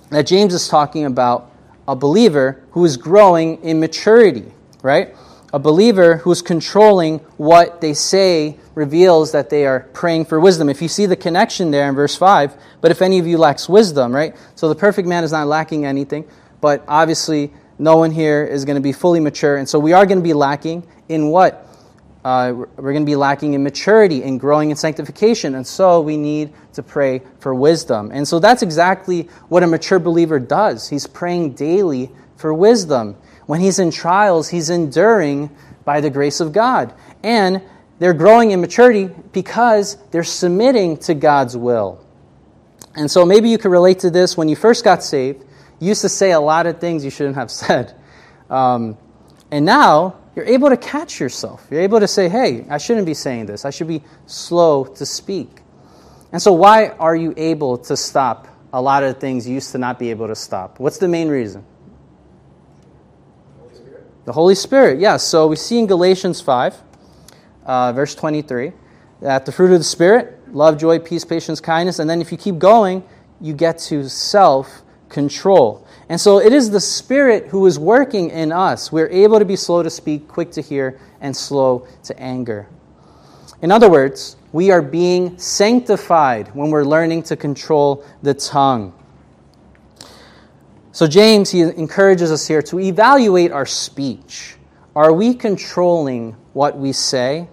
that 0.08 0.26
James 0.26 0.54
is 0.54 0.66
talking 0.66 1.04
about 1.04 1.52
a 1.86 1.94
believer 1.94 2.64
who 2.72 2.84
is 2.84 2.96
growing 2.96 3.62
in 3.62 3.78
maturity, 3.78 4.50
right? 4.82 5.14
A 5.52 5.58
believer 5.58 6.18
who's 6.18 6.42
controlling 6.42 7.18
what 7.36 7.80
they 7.80 7.92
say 7.92 8.56
reveals 8.74 9.32
that 9.32 9.50
they 9.50 9.66
are 9.66 9.80
praying 9.92 10.26
for 10.26 10.38
wisdom. 10.38 10.68
If 10.68 10.80
you 10.80 10.86
see 10.88 11.06
the 11.06 11.16
connection 11.16 11.72
there 11.72 11.88
in 11.88 11.94
verse 11.94 12.16
5, 12.16 12.54
but 12.80 12.92
if 12.92 13.02
any 13.02 13.18
of 13.18 13.26
you 13.26 13.36
lacks 13.36 13.68
wisdom, 13.68 14.14
right? 14.14 14.36
So 14.54 14.68
the 14.68 14.76
perfect 14.76 15.08
man 15.08 15.24
is 15.24 15.32
not 15.32 15.48
lacking 15.48 15.84
anything, 15.84 16.28
but 16.60 16.84
obviously 16.86 17.52
no 17.80 17.96
one 17.96 18.12
here 18.12 18.44
is 18.44 18.64
going 18.64 18.76
to 18.76 18.82
be 18.82 18.92
fully 18.92 19.18
mature. 19.18 19.56
And 19.56 19.68
so 19.68 19.78
we 19.78 19.92
are 19.92 20.06
going 20.06 20.18
to 20.18 20.24
be 20.24 20.34
lacking 20.34 20.86
in 21.08 21.28
what? 21.28 21.66
Uh, 22.22 22.52
we're 22.76 22.92
going 22.92 23.04
to 23.04 23.10
be 23.10 23.16
lacking 23.16 23.54
in 23.54 23.62
maturity 23.62 24.22
and 24.22 24.38
growing 24.38 24.70
in 24.70 24.76
sanctification. 24.76 25.54
And 25.54 25.66
so 25.66 26.00
we 26.00 26.18
need 26.18 26.52
to 26.74 26.82
pray 26.82 27.22
for 27.38 27.54
wisdom. 27.54 28.10
And 28.12 28.28
so 28.28 28.38
that's 28.38 28.62
exactly 28.62 29.22
what 29.48 29.62
a 29.62 29.66
mature 29.66 29.98
believer 29.98 30.38
does. 30.38 30.88
He's 30.88 31.06
praying 31.06 31.54
daily 31.54 32.10
for 32.36 32.52
wisdom. 32.52 33.16
When 33.50 33.60
he's 33.60 33.80
in 33.80 33.90
trials, 33.90 34.48
he's 34.48 34.70
enduring 34.70 35.50
by 35.84 36.00
the 36.00 36.08
grace 36.08 36.38
of 36.38 36.52
God. 36.52 36.94
And 37.24 37.60
they're 37.98 38.14
growing 38.14 38.52
in 38.52 38.60
maturity 38.60 39.06
because 39.32 39.96
they're 40.12 40.22
submitting 40.22 40.98
to 40.98 41.14
God's 41.14 41.56
will. 41.56 41.98
And 42.94 43.10
so 43.10 43.26
maybe 43.26 43.48
you 43.48 43.58
could 43.58 43.72
relate 43.72 43.98
to 43.98 44.10
this 44.10 44.36
when 44.36 44.48
you 44.48 44.54
first 44.54 44.84
got 44.84 45.02
saved. 45.02 45.42
You 45.80 45.88
used 45.88 46.02
to 46.02 46.08
say 46.08 46.30
a 46.30 46.38
lot 46.38 46.66
of 46.66 46.78
things 46.78 47.04
you 47.04 47.10
shouldn't 47.10 47.34
have 47.34 47.50
said. 47.64 47.92
Um, 48.48 48.96
and 49.50 49.66
now 49.66 50.20
you're 50.36 50.46
able 50.46 50.68
to 50.68 50.76
catch 50.76 51.18
yourself. 51.18 51.66
You're 51.72 51.80
able 51.80 51.98
to 51.98 52.06
say, 52.06 52.28
hey, 52.28 52.64
I 52.70 52.78
shouldn't 52.78 53.04
be 53.04 53.14
saying 53.14 53.46
this. 53.46 53.64
I 53.64 53.70
should 53.70 53.88
be 53.88 54.04
slow 54.26 54.84
to 54.84 55.04
speak. 55.04 55.62
And 56.30 56.40
so, 56.40 56.52
why 56.52 56.90
are 56.90 57.16
you 57.16 57.34
able 57.36 57.78
to 57.78 57.96
stop 57.96 58.46
a 58.72 58.80
lot 58.80 59.02
of 59.02 59.18
things 59.18 59.48
you 59.48 59.54
used 59.54 59.72
to 59.72 59.78
not 59.78 59.98
be 59.98 60.10
able 60.10 60.28
to 60.28 60.36
stop? 60.36 60.78
What's 60.78 60.98
the 60.98 61.08
main 61.08 61.26
reason? 61.26 61.64
The 64.30 64.34
Holy 64.34 64.54
Spirit, 64.54 65.00
yes. 65.00 65.24
So 65.24 65.48
we 65.48 65.56
see 65.56 65.80
in 65.80 65.88
Galatians 65.88 66.40
5, 66.40 66.80
uh, 67.66 67.92
verse 67.92 68.14
23, 68.14 68.70
that 69.22 69.44
the 69.44 69.50
fruit 69.50 69.72
of 69.72 69.78
the 69.78 69.82
Spirit, 69.82 70.38
love, 70.54 70.78
joy, 70.78 71.00
peace, 71.00 71.24
patience, 71.24 71.60
kindness, 71.60 71.98
and 71.98 72.08
then 72.08 72.20
if 72.20 72.30
you 72.30 72.38
keep 72.38 72.56
going, 72.56 73.02
you 73.40 73.54
get 73.54 73.76
to 73.90 74.08
self 74.08 74.82
control. 75.08 75.84
And 76.08 76.20
so 76.20 76.38
it 76.38 76.52
is 76.52 76.70
the 76.70 76.78
Spirit 76.78 77.48
who 77.48 77.66
is 77.66 77.76
working 77.76 78.30
in 78.30 78.52
us. 78.52 78.92
We're 78.92 79.08
able 79.08 79.40
to 79.40 79.44
be 79.44 79.56
slow 79.56 79.82
to 79.82 79.90
speak, 79.90 80.28
quick 80.28 80.52
to 80.52 80.62
hear, 80.62 81.00
and 81.20 81.36
slow 81.36 81.88
to 82.04 82.16
anger. 82.20 82.68
In 83.62 83.72
other 83.72 83.90
words, 83.90 84.36
we 84.52 84.70
are 84.70 84.80
being 84.80 85.38
sanctified 85.38 86.54
when 86.54 86.70
we're 86.70 86.84
learning 86.84 87.24
to 87.24 87.36
control 87.36 88.04
the 88.22 88.34
tongue. 88.34 88.92
So, 90.92 91.06
James, 91.06 91.50
he 91.50 91.60
encourages 91.60 92.32
us 92.32 92.48
here 92.48 92.62
to 92.62 92.80
evaluate 92.80 93.52
our 93.52 93.66
speech. 93.66 94.56
Are 94.96 95.12
we 95.12 95.34
controlling 95.34 96.32
what 96.52 96.76
we 96.76 96.92
say? 96.92 97.48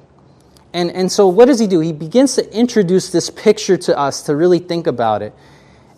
And, 0.74 0.92
and 0.92 1.12
so, 1.12 1.28
what 1.28 1.46
does 1.46 1.60
he 1.60 1.68
do? 1.68 1.80
He 1.80 1.94
begins 1.94 2.36
to 2.36 2.54
introduce 2.54 3.12
this 3.12 3.30
picture 3.30 3.78
to 3.78 3.98
us 3.98 4.24
to 4.24 4.36
really 4.36 4.60
think 4.60 4.88
about 4.88 5.22
it. 5.22 5.34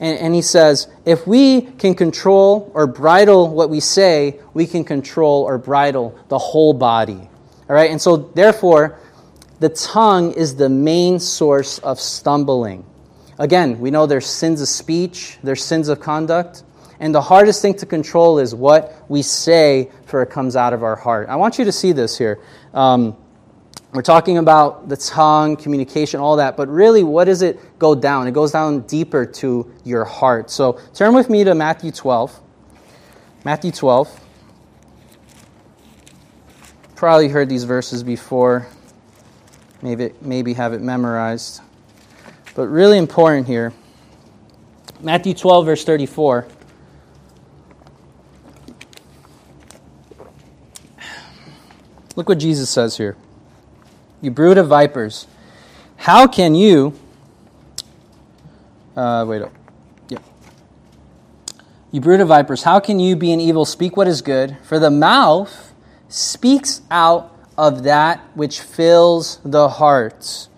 And, 0.01 0.17
and 0.19 0.35
he 0.35 0.41
says, 0.41 0.87
if 1.05 1.25
we 1.25 1.61
can 1.61 1.95
control 1.95 2.71
or 2.73 2.87
bridle 2.87 3.47
what 3.47 3.69
we 3.69 3.79
say, 3.79 4.39
we 4.53 4.67
can 4.67 4.83
control 4.83 5.43
or 5.43 5.57
bridle 5.57 6.17
the 6.27 6.37
whole 6.37 6.73
body. 6.73 7.29
All 7.69 7.75
right? 7.75 7.89
And 7.89 8.01
so, 8.01 8.17
therefore, 8.17 8.99
the 9.61 9.69
tongue 9.69 10.33
is 10.33 10.55
the 10.55 10.69
main 10.69 11.19
source 11.19 11.79
of 11.79 11.99
stumbling. 11.99 12.85
Again, 13.37 13.79
we 13.79 13.91
know 13.91 14.05
there's 14.05 14.27
sins 14.27 14.61
of 14.61 14.67
speech, 14.67 15.37
there's 15.41 15.63
sins 15.63 15.87
of 15.87 16.01
conduct. 16.01 16.63
And 16.99 17.15
the 17.15 17.21
hardest 17.21 17.61
thing 17.61 17.75
to 17.75 17.85
control 17.85 18.39
is 18.39 18.53
what 18.53 18.93
we 19.07 19.21
say, 19.21 19.89
for 20.05 20.21
it 20.21 20.29
comes 20.29 20.55
out 20.55 20.73
of 20.73 20.83
our 20.83 20.95
heart. 20.95 21.29
I 21.29 21.37
want 21.37 21.57
you 21.57 21.65
to 21.65 21.71
see 21.71 21.93
this 21.93 22.17
here. 22.17 22.39
Um, 22.73 23.15
we're 23.91 24.01
talking 24.03 24.37
about 24.37 24.87
the 24.87 24.97
tongue, 24.97 25.55
communication, 25.55 26.19
all 26.19 26.35
that, 26.35 26.55
but 26.55 26.67
really, 26.67 27.03
what 27.03 27.25
does 27.25 27.41
it 27.41 27.79
go 27.79 27.95
down? 27.95 28.27
It 28.27 28.33
goes 28.33 28.51
down 28.51 28.81
deeper 28.81 29.25
to 29.25 29.71
your 29.83 30.05
heart. 30.05 30.51
So 30.51 30.79
turn 30.93 31.15
with 31.15 31.29
me 31.29 31.43
to 31.45 31.55
Matthew 31.55 31.91
12. 31.91 32.39
Matthew 33.43 33.71
12. 33.71 34.25
Probably 36.95 37.29
heard 37.29 37.49
these 37.49 37.63
verses 37.63 38.03
before, 38.03 38.67
maybe, 39.81 40.11
maybe 40.21 40.53
have 40.53 40.73
it 40.73 40.81
memorized. 40.81 41.61
But 42.53 42.67
really 42.67 42.97
important 42.97 43.47
here. 43.47 43.73
Matthew 44.99 45.33
12, 45.33 45.65
verse 45.65 45.83
34. 45.85 46.45
Look 52.19 52.27
what 52.27 52.39
Jesus 52.39 52.69
says 52.69 52.97
here. 52.97 53.15
You 54.19 54.29
brood 54.29 54.57
of 54.57 54.67
vipers, 54.67 55.25
how 55.95 56.27
can 56.27 56.53
you. 56.53 56.93
Uh, 58.93 59.23
wait 59.25 59.41
up. 59.41 59.53
Yep. 60.09 60.21
You 61.93 62.01
brood 62.01 62.19
of 62.19 62.27
vipers, 62.27 62.63
how 62.63 62.81
can 62.81 62.99
you, 62.99 63.15
being 63.15 63.39
evil, 63.39 63.63
speak 63.63 63.95
what 63.95 64.05
is 64.05 64.21
good? 64.21 64.57
For 64.63 64.79
the 64.79 64.91
mouth 64.91 65.71
speaks 66.09 66.81
out 66.91 67.33
of 67.57 67.83
that 67.83 68.19
which 68.33 68.59
fills 68.59 69.39
the 69.45 69.69
heart. 69.69 70.49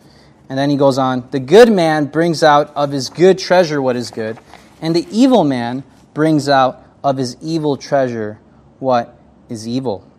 And 0.50 0.58
then 0.58 0.72
he 0.72 0.78
goes 0.78 0.98
on 0.98 1.30
The 1.30 1.40
good 1.40 1.72
man 1.72 2.06
brings 2.06 2.42
out 2.42 2.76
of 2.76 2.92
his 2.92 3.08
good 3.08 3.38
treasure 3.38 3.80
what 3.84 3.96
is 3.96 4.10
good, 4.10 4.40
and 4.82 4.96
the 4.96 5.06
evil 5.12 5.44
man 5.44 5.84
brings 6.16 6.50
out 6.50 6.84
of 7.04 7.18
his 7.18 7.38
evil 7.40 7.78
treasure 7.78 8.40
what 8.80 9.16
is 9.48 9.68
evil. 9.68 10.11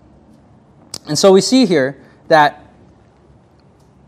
And 1.07 1.19
so 1.19 1.33
we 1.33 1.41
see 1.41 1.67
here 1.67 2.01
that 2.29 2.73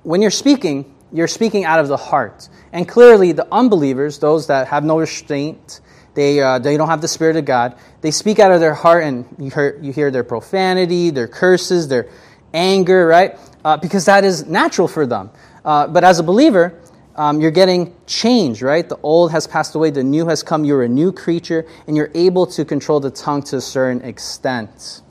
when 0.02 0.22
you're 0.22 0.30
speaking, 0.30 0.94
you're 1.12 1.28
speaking 1.28 1.64
out 1.64 1.80
of 1.80 1.88
the 1.88 1.96
heart. 1.96 2.48
And 2.72 2.88
clearly, 2.88 3.32
the 3.32 3.46
unbelievers, 3.52 4.18
those 4.18 4.46
that 4.48 4.68
have 4.68 4.84
no 4.84 4.98
restraint, 4.98 5.80
they, 6.14 6.40
uh, 6.40 6.58
they 6.58 6.76
don't 6.76 6.88
have 6.88 7.00
the 7.00 7.08
Spirit 7.08 7.36
of 7.36 7.44
God, 7.44 7.76
they 8.00 8.10
speak 8.10 8.38
out 8.38 8.52
of 8.52 8.60
their 8.60 8.74
heart, 8.74 9.04
and 9.04 9.26
you 9.38 9.50
hear, 9.50 9.78
you 9.82 9.92
hear 9.92 10.10
their 10.10 10.24
profanity, 10.24 11.10
their 11.10 11.28
curses, 11.28 11.88
their 11.88 12.08
anger, 12.52 13.06
right? 13.06 13.38
Uh, 13.64 13.76
because 13.76 14.04
that 14.04 14.24
is 14.24 14.46
natural 14.46 14.86
for 14.86 15.06
them. 15.06 15.30
Uh, 15.64 15.86
but 15.86 16.04
as 16.04 16.18
a 16.18 16.22
believer, 16.22 16.80
um, 17.16 17.40
you're 17.40 17.50
getting 17.50 17.94
change, 18.06 18.60
right? 18.62 18.88
The 18.88 18.98
old 19.02 19.30
has 19.30 19.46
passed 19.46 19.74
away, 19.74 19.90
the 19.90 20.02
new 20.02 20.26
has 20.26 20.42
come. 20.42 20.64
You're 20.64 20.82
a 20.82 20.88
new 20.88 21.12
creature, 21.12 21.64
and 21.86 21.96
you're 21.96 22.10
able 22.14 22.46
to 22.48 22.64
control 22.64 23.00
the 23.00 23.10
tongue 23.10 23.42
to 23.44 23.56
a 23.56 23.60
certain 23.60 24.02
extent. 24.02 25.02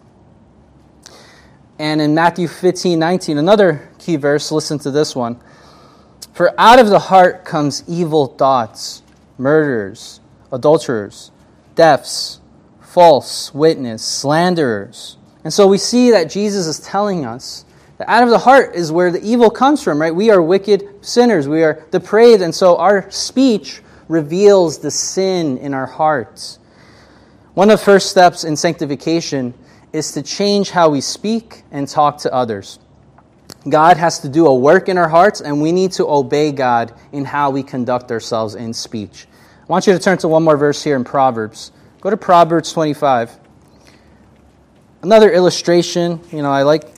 And 1.79 2.01
in 2.01 2.13
Matthew 2.13 2.47
15, 2.47 2.99
19, 2.99 3.37
another 3.37 3.89
key 3.97 4.15
verse, 4.15 4.51
listen 4.51 4.77
to 4.79 4.91
this 4.91 5.15
one. 5.15 5.39
For 6.33 6.53
out 6.59 6.79
of 6.79 6.87
the 6.87 6.99
heart 6.99 7.45
comes 7.45 7.83
evil 7.87 8.27
thoughts, 8.27 9.03
murderers, 9.37 10.19
adulterers, 10.51 11.31
thefts, 11.75 12.39
false 12.81 13.53
witness, 13.53 14.03
slanderers. 14.03 15.17
And 15.43 15.51
so 15.51 15.67
we 15.67 15.77
see 15.77 16.11
that 16.11 16.29
Jesus 16.29 16.67
is 16.67 16.79
telling 16.79 17.25
us 17.25 17.65
that 17.97 18.09
out 18.09 18.23
of 18.23 18.29
the 18.29 18.39
heart 18.39 18.75
is 18.75 18.91
where 18.91 19.11
the 19.11 19.21
evil 19.23 19.49
comes 19.49 19.83
from, 19.83 19.99
right? 19.99 20.13
We 20.13 20.29
are 20.29 20.41
wicked 20.41 21.05
sinners, 21.05 21.47
we 21.47 21.63
are 21.63 21.85
depraved, 21.91 22.41
and 22.41 22.53
so 22.53 22.77
our 22.77 23.09
speech 23.11 23.81
reveals 24.07 24.77
the 24.79 24.91
sin 24.91 25.57
in 25.57 25.73
our 25.73 25.85
hearts. 25.85 26.59
One 27.53 27.69
of 27.69 27.79
the 27.79 27.85
first 27.85 28.09
steps 28.09 28.43
in 28.43 28.55
sanctification 28.55 29.53
is 29.93 30.11
to 30.13 30.23
change 30.23 30.71
how 30.71 30.89
we 30.89 30.99
speak 30.99 31.63
and 31.71 31.87
talk 31.87 32.17
to 32.17 32.33
others. 32.33 32.79
God 33.69 33.95
has 33.95 34.19
to 34.19 34.29
do 34.29 34.47
a 34.47 34.53
work 34.53 34.89
in 34.89 34.97
our 34.97 35.07
hearts, 35.07 35.39
and 35.39 35.61
we 35.61 35.71
need 35.71 35.93
to 35.93 36.07
obey 36.07 36.51
God 36.51 36.93
in 37.13 37.23
how 37.23 37.51
we 37.51 37.63
conduct 37.63 38.11
ourselves 38.11 38.55
in 38.55 38.73
speech. 38.73 39.27
I 39.61 39.65
want 39.67 39.87
you 39.87 39.93
to 39.93 39.99
turn 39.99 40.17
to 40.17 40.27
one 40.27 40.43
more 40.43 40.57
verse 40.57 40.83
here 40.83 40.97
in 40.97 41.03
Proverbs. 41.05 41.71
Go 42.01 42.09
to 42.09 42.17
Proverbs 42.17 42.73
25. 42.73 43.39
Another 45.03 45.31
illustration, 45.31 46.19
you 46.31 46.41
know, 46.41 46.51
I 46.51 46.63
like 46.63 46.91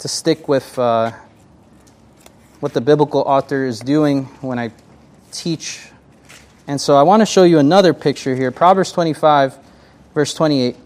to 0.00 0.08
stick 0.08 0.48
with 0.48 0.78
uh, 0.78 1.12
what 2.58 2.74
the 2.74 2.80
biblical 2.80 3.20
author 3.20 3.64
is 3.64 3.80
doing 3.80 4.24
when 4.42 4.58
I 4.58 4.72
teach. 5.32 5.88
And 6.66 6.80
so 6.80 6.96
I 6.96 7.02
want 7.02 7.20
to 7.20 7.26
show 7.26 7.44
you 7.44 7.58
another 7.58 7.94
picture 7.94 8.34
here. 8.34 8.50
Proverbs 8.50 8.92
25, 8.92 9.58
verse 10.14 10.34
28. 10.34 10.76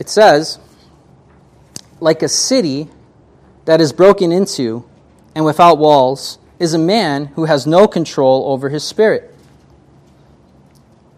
It 0.00 0.08
says, 0.08 0.58
like 2.00 2.22
a 2.22 2.28
city 2.28 2.88
that 3.66 3.80
is 3.80 3.92
broken 3.92 4.32
into 4.32 4.88
and 5.34 5.44
without 5.44 5.78
walls 5.78 6.38
is 6.58 6.72
a 6.72 6.78
man 6.78 7.26
who 7.26 7.44
has 7.44 7.66
no 7.66 7.86
control 7.86 8.44
over 8.46 8.70
his 8.70 8.82
spirit. 8.82 9.32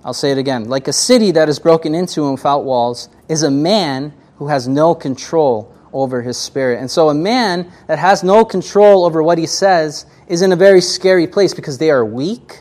I'll 0.04 0.12
say 0.12 0.32
it 0.32 0.38
again. 0.38 0.64
Like 0.68 0.88
a 0.88 0.92
city 0.92 1.30
that 1.30 1.48
is 1.48 1.60
broken 1.60 1.94
into 1.94 2.24
and 2.24 2.32
without 2.32 2.64
walls 2.64 3.08
is 3.28 3.44
a 3.44 3.50
man 3.50 4.12
who 4.38 4.48
has 4.48 4.66
no 4.66 4.96
control 4.96 5.72
over 5.92 6.20
his 6.20 6.36
spirit. 6.36 6.80
And 6.80 6.90
so 6.90 7.08
a 7.08 7.14
man 7.14 7.70
that 7.86 8.00
has 8.00 8.24
no 8.24 8.44
control 8.44 9.04
over 9.04 9.22
what 9.22 9.38
he 9.38 9.46
says 9.46 10.06
is 10.26 10.42
in 10.42 10.50
a 10.50 10.56
very 10.56 10.80
scary 10.80 11.28
place 11.28 11.54
because 11.54 11.78
they 11.78 11.90
are 11.90 12.04
weak 12.04 12.60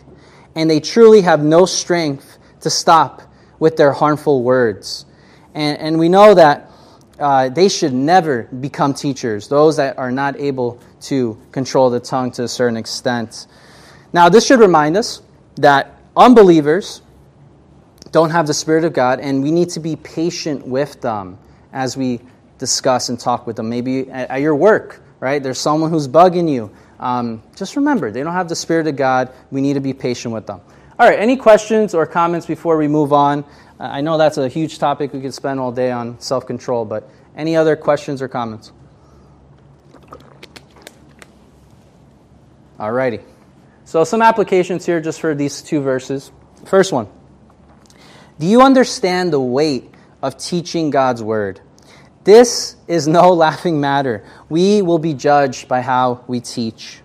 and 0.55 0.69
they 0.69 0.79
truly 0.79 1.21
have 1.21 1.43
no 1.43 1.65
strength 1.65 2.37
to 2.59 2.69
stop 2.69 3.23
with 3.57 3.75
their 3.75 3.91
harmful 3.91 4.43
words. 4.43 5.05
And, 5.53 5.77
and 5.79 5.99
we 5.99 6.09
know 6.09 6.33
that 6.33 6.69
uh, 7.19 7.49
they 7.49 7.69
should 7.69 7.93
never 7.93 8.43
become 8.43 8.93
teachers, 8.93 9.47
those 9.47 9.77
that 9.77 9.97
are 9.97 10.11
not 10.11 10.39
able 10.39 10.79
to 11.01 11.37
control 11.51 11.89
the 11.89 11.99
tongue 11.99 12.31
to 12.31 12.43
a 12.43 12.47
certain 12.47 12.77
extent. 12.77 13.47
Now, 14.13 14.27
this 14.29 14.45
should 14.45 14.59
remind 14.59 14.97
us 14.97 15.21
that 15.55 15.95
unbelievers 16.15 17.01
don't 18.11 18.31
have 18.31 18.47
the 18.47 18.53
Spirit 18.53 18.83
of 18.83 18.93
God, 18.93 19.19
and 19.19 19.41
we 19.43 19.51
need 19.51 19.69
to 19.69 19.79
be 19.79 19.95
patient 19.95 20.65
with 20.65 20.99
them 21.01 21.37
as 21.71 21.95
we 21.95 22.19
discuss 22.57 23.09
and 23.09 23.19
talk 23.19 23.47
with 23.47 23.55
them. 23.55 23.69
Maybe 23.69 24.09
at, 24.09 24.29
at 24.29 24.41
your 24.41 24.55
work, 24.55 25.01
right? 25.19 25.41
There's 25.41 25.59
someone 25.59 25.89
who's 25.89 26.07
bugging 26.07 26.49
you. 26.49 26.71
Um, 26.99 27.41
just 27.55 27.75
remember, 27.75 28.11
they 28.11 28.23
don't 28.23 28.33
have 28.33 28.49
the 28.49 28.55
Spirit 28.55 28.87
of 28.87 28.95
God. 28.95 29.31
We 29.49 29.61
need 29.61 29.73
to 29.73 29.79
be 29.79 29.93
patient 29.93 30.33
with 30.33 30.45
them. 30.45 30.61
All 30.99 31.09
right, 31.09 31.19
any 31.19 31.35
questions 31.35 31.93
or 31.93 32.05
comments 32.05 32.45
before 32.45 32.77
we 32.77 32.87
move 32.87 33.13
on? 33.13 33.43
I 33.81 34.01
know 34.01 34.19
that's 34.19 34.37
a 34.37 34.47
huge 34.47 34.77
topic 34.77 35.11
we 35.11 35.21
could 35.21 35.33
spend 35.33 35.59
all 35.59 35.71
day 35.71 35.91
on 35.91 36.19
self 36.19 36.45
control, 36.45 36.85
but 36.85 37.09
any 37.35 37.55
other 37.55 37.75
questions 37.75 38.21
or 38.21 38.27
comments? 38.27 38.71
All 42.79 42.91
righty. 42.91 43.21
So, 43.85 44.03
some 44.03 44.21
applications 44.21 44.85
here 44.85 45.01
just 45.01 45.19
for 45.19 45.33
these 45.33 45.63
two 45.63 45.81
verses. 45.81 46.31
First 46.65 46.93
one 46.93 47.07
Do 48.37 48.45
you 48.45 48.61
understand 48.61 49.33
the 49.33 49.39
weight 49.39 49.91
of 50.21 50.37
teaching 50.37 50.91
God's 50.91 51.23
word? 51.23 51.59
This 52.23 52.75
is 52.87 53.07
no 53.07 53.33
laughing 53.33 53.81
matter. 53.81 54.23
We 54.47 54.83
will 54.83 54.99
be 54.99 55.15
judged 55.15 55.67
by 55.67 55.81
how 55.81 56.23
we 56.27 56.39
teach. 56.39 57.01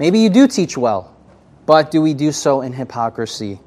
Maybe 0.00 0.18
you 0.18 0.30
do 0.30 0.48
teach 0.48 0.76
well, 0.76 1.16
but 1.64 1.92
do 1.92 2.02
we 2.02 2.12
do 2.12 2.32
so 2.32 2.60
in 2.60 2.72
hypocrisy? 2.72 3.60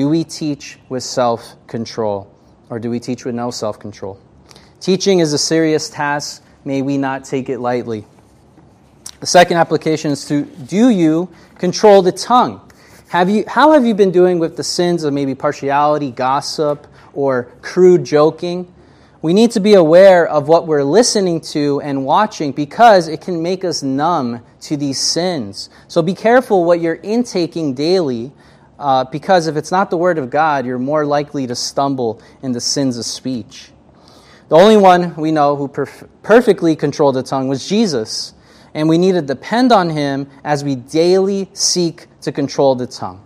Do 0.00 0.08
we 0.08 0.24
teach 0.24 0.78
with 0.88 1.02
self 1.02 1.56
control 1.66 2.34
or 2.70 2.78
do 2.78 2.88
we 2.88 2.98
teach 2.98 3.26
with 3.26 3.34
no 3.34 3.50
self 3.50 3.78
control? 3.78 4.18
Teaching 4.80 5.18
is 5.18 5.34
a 5.34 5.38
serious 5.38 5.90
task. 5.90 6.42
May 6.64 6.80
we 6.80 6.96
not 6.96 7.26
take 7.26 7.50
it 7.50 7.58
lightly. 7.58 8.06
The 9.20 9.26
second 9.26 9.58
application 9.58 10.10
is 10.10 10.24
to 10.28 10.44
do 10.46 10.88
you 10.88 11.28
control 11.58 12.00
the 12.00 12.12
tongue? 12.12 12.62
Have 13.10 13.28
you, 13.28 13.44
how 13.46 13.72
have 13.72 13.84
you 13.84 13.92
been 13.92 14.10
doing 14.10 14.38
with 14.38 14.56
the 14.56 14.64
sins 14.64 15.04
of 15.04 15.12
maybe 15.12 15.34
partiality, 15.34 16.10
gossip, 16.10 16.86
or 17.12 17.52
crude 17.60 18.02
joking? 18.02 18.72
We 19.20 19.34
need 19.34 19.50
to 19.50 19.60
be 19.60 19.74
aware 19.74 20.26
of 20.26 20.48
what 20.48 20.66
we're 20.66 20.82
listening 20.82 21.42
to 21.52 21.82
and 21.82 22.06
watching 22.06 22.52
because 22.52 23.06
it 23.06 23.20
can 23.20 23.42
make 23.42 23.66
us 23.66 23.82
numb 23.82 24.40
to 24.62 24.78
these 24.78 24.98
sins. 24.98 25.68
So 25.88 26.00
be 26.00 26.14
careful 26.14 26.64
what 26.64 26.80
you're 26.80 27.00
intaking 27.02 27.74
daily 27.74 28.32
uh, 28.80 29.04
because 29.04 29.46
if 29.46 29.56
it's 29.56 29.70
not 29.70 29.90
the 29.90 29.96
Word 29.98 30.16
of 30.16 30.30
God, 30.30 30.64
you're 30.64 30.78
more 30.78 31.04
likely 31.04 31.46
to 31.46 31.54
stumble 31.54 32.20
in 32.42 32.52
the 32.52 32.60
sins 32.60 32.96
of 32.96 33.04
speech. 33.04 33.70
The 34.48 34.56
only 34.56 34.78
one 34.78 35.14
we 35.16 35.30
know 35.30 35.54
who 35.54 35.68
perf- 35.68 36.08
perfectly 36.22 36.74
controlled 36.74 37.14
the 37.14 37.22
tongue 37.22 37.46
was 37.46 37.68
Jesus, 37.68 38.32
and 38.72 38.88
we 38.88 38.96
need 38.96 39.12
to 39.12 39.22
depend 39.22 39.70
on 39.70 39.90
Him 39.90 40.28
as 40.42 40.64
we 40.64 40.76
daily 40.76 41.50
seek 41.52 42.06
to 42.22 42.32
control 42.32 42.74
the 42.74 42.86
tongue. 42.86 43.22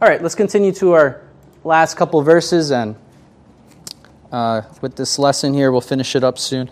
All 0.00 0.08
right, 0.08 0.22
let's 0.22 0.36
continue 0.36 0.70
to 0.74 0.92
our 0.92 1.22
last 1.64 1.96
couple 1.96 2.22
verses, 2.22 2.70
and 2.70 2.94
uh, 4.30 4.62
with 4.80 4.94
this 4.94 5.18
lesson 5.18 5.52
here, 5.52 5.72
we'll 5.72 5.80
finish 5.80 6.14
it 6.14 6.22
up 6.22 6.38
soon. 6.38 6.70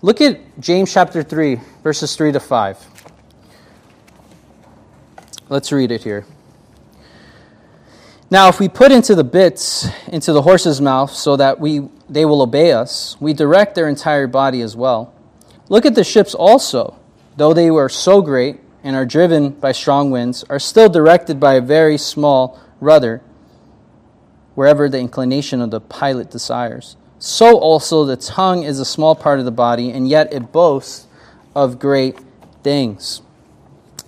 Look 0.00 0.22
at 0.22 0.40
James 0.60 0.90
chapter 0.90 1.22
3, 1.22 1.60
verses 1.82 2.16
3 2.16 2.32
to 2.32 2.40
5. 2.40 2.86
Let's 5.50 5.70
read 5.72 5.90
it 5.90 6.02
here. 6.02 6.24
Now, 8.32 8.48
if 8.48 8.60
we 8.60 8.68
put 8.68 8.92
into 8.92 9.16
the 9.16 9.24
bits 9.24 9.88
into 10.06 10.32
the 10.32 10.42
horse's 10.42 10.80
mouth 10.80 11.10
so 11.10 11.34
that 11.34 11.58
we, 11.58 11.88
they 12.08 12.24
will 12.24 12.42
obey 12.42 12.70
us, 12.70 13.16
we 13.20 13.32
direct 13.32 13.74
their 13.74 13.88
entire 13.88 14.28
body 14.28 14.60
as 14.60 14.76
well. 14.76 15.12
Look 15.68 15.84
at 15.84 15.96
the 15.96 16.04
ships 16.04 16.32
also, 16.32 16.96
though 17.36 17.52
they 17.52 17.72
were 17.72 17.88
so 17.88 18.22
great 18.22 18.60
and 18.84 18.94
are 18.94 19.04
driven 19.04 19.50
by 19.50 19.72
strong 19.72 20.12
winds, 20.12 20.44
are 20.44 20.60
still 20.60 20.88
directed 20.88 21.40
by 21.40 21.54
a 21.54 21.60
very 21.60 21.98
small 21.98 22.60
rudder 22.80 23.20
wherever 24.54 24.88
the 24.88 24.98
inclination 24.98 25.60
of 25.60 25.72
the 25.72 25.80
pilot 25.80 26.30
desires. 26.30 26.96
So 27.18 27.58
also 27.58 28.04
the 28.04 28.16
tongue 28.16 28.62
is 28.62 28.78
a 28.78 28.84
small 28.84 29.16
part 29.16 29.40
of 29.40 29.44
the 29.44 29.50
body, 29.50 29.90
and 29.90 30.08
yet 30.08 30.32
it 30.32 30.52
boasts 30.52 31.08
of 31.54 31.80
great 31.80 32.16
things. 32.62 33.22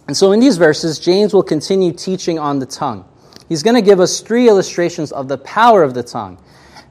And 0.06 0.16
so 0.16 0.30
in 0.30 0.38
these 0.38 0.58
verses, 0.58 1.00
James 1.00 1.34
will 1.34 1.42
continue 1.42 1.92
teaching 1.92 2.38
on 2.38 2.60
the 2.60 2.66
tongue. 2.66 3.04
He's 3.52 3.62
going 3.62 3.76
to 3.76 3.82
give 3.82 4.00
us 4.00 4.22
three 4.22 4.48
illustrations 4.48 5.12
of 5.12 5.28
the 5.28 5.36
power 5.36 5.82
of 5.82 5.92
the 5.92 6.02
tongue. 6.02 6.38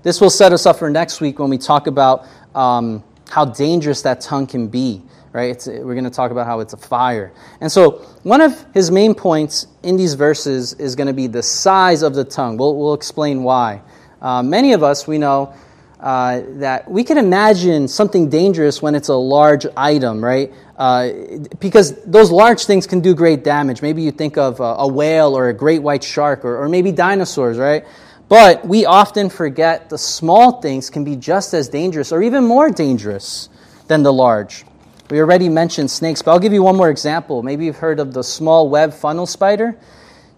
This 0.03 0.21
will 0.21 0.29
set 0.29 0.53
us 0.53 0.67
up 0.67 0.77
for 0.77 0.91
next 0.91 1.19
week 1.19 1.39
when 1.39 1.49
we 1.49 1.57
talk 1.57 1.87
about 1.87 2.27
um, 2.53 3.03
how 3.31 3.45
dangerous 3.45 4.03
that 4.03 4.21
tongue 4.21 4.45
can 4.45 4.67
be. 4.67 5.01
Right? 5.33 5.49
It's, 5.49 5.65
we're 5.65 5.95
going 5.95 6.03
to 6.03 6.11
talk 6.11 6.29
about 6.29 6.45
how 6.45 6.59
it's 6.59 6.73
a 6.73 6.77
fire. 6.77 7.33
And 7.61 7.71
so, 7.71 7.93
one 8.21 8.41
of 8.41 8.63
his 8.75 8.91
main 8.91 9.15
points 9.15 9.65
in 9.81 9.97
these 9.97 10.13
verses 10.13 10.73
is 10.73 10.95
going 10.95 11.07
to 11.07 11.13
be 11.13 11.25
the 11.25 11.41
size 11.41 12.03
of 12.03 12.13
the 12.13 12.23
tongue. 12.23 12.57
We'll, 12.57 12.77
we'll 12.77 12.93
explain 12.93 13.41
why. 13.41 13.81
Uh, 14.21 14.43
many 14.43 14.73
of 14.73 14.83
us, 14.83 15.07
we 15.07 15.17
know 15.17 15.55
uh, 16.01 16.41
that 16.57 16.89
we 16.89 17.03
can 17.03 17.19
imagine 17.19 17.87
something 17.87 18.27
dangerous 18.27 18.81
when 18.81 18.95
it's 18.95 19.09
a 19.09 19.15
large 19.15 19.67
item, 19.77 20.23
right? 20.23 20.51
Uh, 20.75 21.11
because 21.59 22.03
those 22.05 22.31
large 22.31 22.65
things 22.65 22.87
can 22.87 23.01
do 23.01 23.13
great 23.13 23.43
damage. 23.43 23.83
Maybe 23.83 24.01
you 24.01 24.11
think 24.11 24.35
of 24.35 24.59
a, 24.59 24.63
a 24.63 24.87
whale 24.87 25.37
or 25.37 25.49
a 25.49 25.53
great 25.53 25.83
white 25.83 26.03
shark 26.03 26.43
or, 26.43 26.57
or 26.57 26.69
maybe 26.69 26.91
dinosaurs, 26.91 27.59
right? 27.59 27.85
But 28.29 28.67
we 28.67 28.85
often 28.85 29.29
forget 29.29 29.89
the 29.89 29.97
small 29.97 30.59
things 30.59 30.89
can 30.89 31.03
be 31.03 31.15
just 31.17 31.53
as 31.53 31.69
dangerous 31.69 32.11
or 32.11 32.23
even 32.23 32.45
more 32.45 32.71
dangerous 32.71 33.49
than 33.87 34.01
the 34.01 34.11
large. 34.11 34.65
We 35.11 35.19
already 35.19 35.49
mentioned 35.49 35.91
snakes, 35.91 36.21
but 36.23 36.31
I'll 36.31 36.39
give 36.39 36.53
you 36.53 36.63
one 36.63 36.77
more 36.77 36.89
example. 36.89 37.43
Maybe 37.43 37.65
you've 37.65 37.77
heard 37.77 37.99
of 37.99 38.13
the 38.13 38.23
small 38.23 38.69
web 38.69 38.93
funnel 38.93 39.27
spider. 39.27 39.77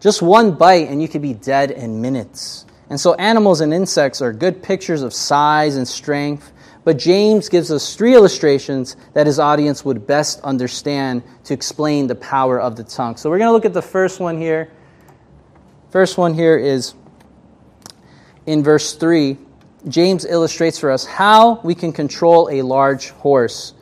Just 0.01 0.21
one 0.21 0.55
bite 0.55 0.89
and 0.89 1.01
you 1.01 1.07
could 1.07 1.21
be 1.21 1.33
dead 1.33 1.71
in 1.71 2.01
minutes. 2.01 2.65
And 2.89 2.99
so 2.99 3.13
animals 3.15 3.61
and 3.61 3.73
insects 3.73 4.21
are 4.21 4.33
good 4.33 4.61
pictures 4.61 5.01
of 5.01 5.13
size 5.13 5.77
and 5.77 5.87
strength, 5.87 6.51
but 6.83 6.97
James 6.97 7.47
gives 7.49 7.71
us 7.71 7.95
three 7.95 8.13
illustrations 8.13 8.97
that 9.13 9.25
his 9.25 9.39
audience 9.39 9.85
would 9.85 10.05
best 10.05 10.41
understand 10.41 11.23
to 11.45 11.53
explain 11.53 12.07
the 12.07 12.15
power 12.15 12.59
of 12.59 12.75
the 12.75 12.83
tongue. 12.83 13.15
So 13.15 13.29
we're 13.29 13.37
going 13.37 13.47
to 13.47 13.53
look 13.53 13.65
at 13.65 13.73
the 13.73 13.81
first 13.81 14.19
one 14.19 14.37
here. 14.37 14.69
First 15.91 16.17
one 16.17 16.33
here 16.33 16.57
is 16.57 16.93
in 18.45 18.63
verse 18.63 18.93
3. 18.93 19.37
James 19.87 20.25
illustrates 20.25 20.79
for 20.79 20.91
us 20.91 21.05
how 21.05 21.59
we 21.63 21.75
can 21.75 21.91
control 21.91 22.49
a 22.51 22.61
large 22.61 23.09
horse. 23.09 23.73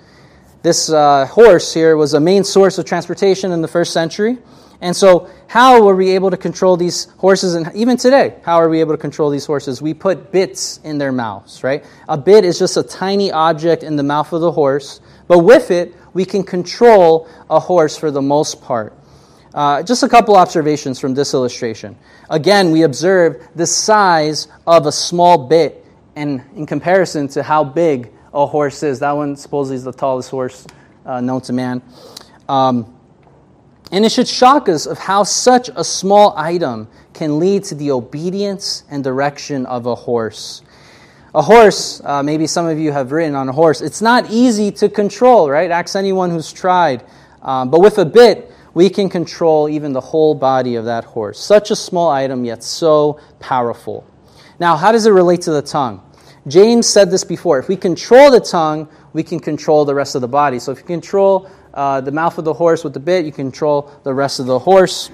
This 0.61 0.89
uh, 0.89 1.25
horse 1.25 1.73
here 1.73 1.97
was 1.97 2.13
a 2.13 2.19
main 2.19 2.43
source 2.43 2.77
of 2.77 2.85
transportation 2.85 3.51
in 3.51 3.61
the 3.61 3.67
first 3.67 3.93
century. 3.93 4.37
And 4.81 4.95
so, 4.95 5.29
how 5.47 5.83
were 5.83 5.95
we 5.95 6.11
able 6.11 6.31
to 6.31 6.37
control 6.37 6.75
these 6.75 7.05
horses? 7.17 7.53
And 7.53 7.71
even 7.75 7.97
today, 7.97 8.35
how 8.43 8.57
are 8.57 8.67
we 8.67 8.79
able 8.79 8.93
to 8.93 8.97
control 8.97 9.29
these 9.29 9.45
horses? 9.45 9.81
We 9.81 9.93
put 9.93 10.31
bits 10.31 10.79
in 10.83 10.97
their 10.97 11.11
mouths, 11.11 11.63
right? 11.63 11.85
A 12.09 12.17
bit 12.17 12.43
is 12.43 12.57
just 12.57 12.77
a 12.77 12.83
tiny 12.83 13.31
object 13.31 13.83
in 13.83 13.95
the 13.95 14.03
mouth 14.03 14.33
of 14.33 14.41
the 14.41 14.51
horse, 14.51 14.99
but 15.27 15.39
with 15.39 15.69
it, 15.69 15.93
we 16.13 16.25
can 16.25 16.43
control 16.43 17.29
a 17.49 17.59
horse 17.59 17.95
for 17.95 18.09
the 18.09 18.21
most 18.21 18.61
part. 18.61 18.93
Uh, 19.53 19.83
just 19.83 20.01
a 20.01 20.09
couple 20.09 20.35
observations 20.35 20.99
from 20.99 21.13
this 21.13 21.33
illustration. 21.33 21.95
Again, 22.29 22.71
we 22.71 22.83
observe 22.83 23.47
the 23.55 23.67
size 23.67 24.47
of 24.65 24.85
a 24.87 24.91
small 24.91 25.47
bit 25.47 25.85
and 26.15 26.41
in 26.55 26.65
comparison 26.65 27.27
to 27.29 27.43
how 27.43 27.63
big 27.63 28.11
a 28.33 28.45
horse 28.45 28.83
is, 28.83 28.99
that 28.99 29.11
one 29.11 29.35
supposedly 29.35 29.75
is 29.75 29.83
the 29.83 29.91
tallest 29.91 30.29
horse 30.29 30.65
uh, 31.05 31.21
known 31.21 31.41
to 31.41 31.53
man. 31.53 31.81
Um, 32.47 32.93
and 33.91 34.05
it 34.05 34.11
should 34.11 34.27
shock 34.27 34.69
us 34.69 34.85
of 34.85 34.97
how 34.97 35.23
such 35.23 35.69
a 35.75 35.83
small 35.83 36.33
item 36.37 36.87
can 37.13 37.39
lead 37.39 37.63
to 37.65 37.75
the 37.75 37.91
obedience 37.91 38.83
and 38.89 39.03
direction 39.03 39.65
of 39.65 39.85
a 39.85 39.95
horse. 39.95 40.61
A 41.35 41.41
horse, 41.41 42.01
uh, 42.03 42.23
maybe 42.23 42.47
some 42.47 42.67
of 42.67 42.79
you 42.79 42.91
have 42.91 43.11
ridden 43.11 43.35
on 43.35 43.47
a 43.47 43.51
horse, 43.51 43.81
it's 43.81 44.01
not 44.01 44.29
easy 44.29 44.71
to 44.71 44.89
control, 44.89 45.49
right? 45.49 45.71
Ask 45.71 45.95
anyone 45.95 46.29
who's 46.29 46.51
tried. 46.51 47.03
Um, 47.41 47.69
but 47.69 47.81
with 47.81 47.97
a 47.97 48.05
bit, 48.05 48.51
we 48.73 48.89
can 48.89 49.09
control 49.09 49.67
even 49.67 49.93
the 49.93 50.01
whole 50.01 50.35
body 50.35 50.75
of 50.75 50.85
that 50.85 51.03
horse. 51.03 51.39
Such 51.39 51.71
a 51.71 51.75
small 51.75 52.09
item, 52.09 52.45
yet 52.45 52.63
so 52.63 53.19
powerful. 53.39 54.05
Now, 54.59 54.77
how 54.77 54.91
does 54.91 55.05
it 55.05 55.11
relate 55.11 55.41
to 55.41 55.51
the 55.51 55.61
tongue? 55.61 56.01
James 56.47 56.87
said 56.87 57.11
this 57.11 57.23
before. 57.23 57.59
If 57.59 57.67
we 57.67 57.75
control 57.75 58.31
the 58.31 58.39
tongue, 58.39 58.87
we 59.13 59.23
can 59.23 59.39
control 59.39 59.85
the 59.85 59.93
rest 59.93 60.15
of 60.15 60.21
the 60.21 60.27
body. 60.27 60.59
So 60.59 60.71
if 60.71 60.79
you 60.79 60.85
control 60.85 61.49
uh, 61.73 62.01
the 62.01 62.11
mouth 62.11 62.37
of 62.37 62.45
the 62.45 62.53
horse 62.53 62.83
with 62.83 62.93
the 62.93 62.99
bit, 62.99 63.25
you 63.25 63.31
control 63.31 63.91
the 64.03 64.13
rest 64.13 64.39
of 64.39 64.45
the 64.45 64.59
horse. 64.59 65.09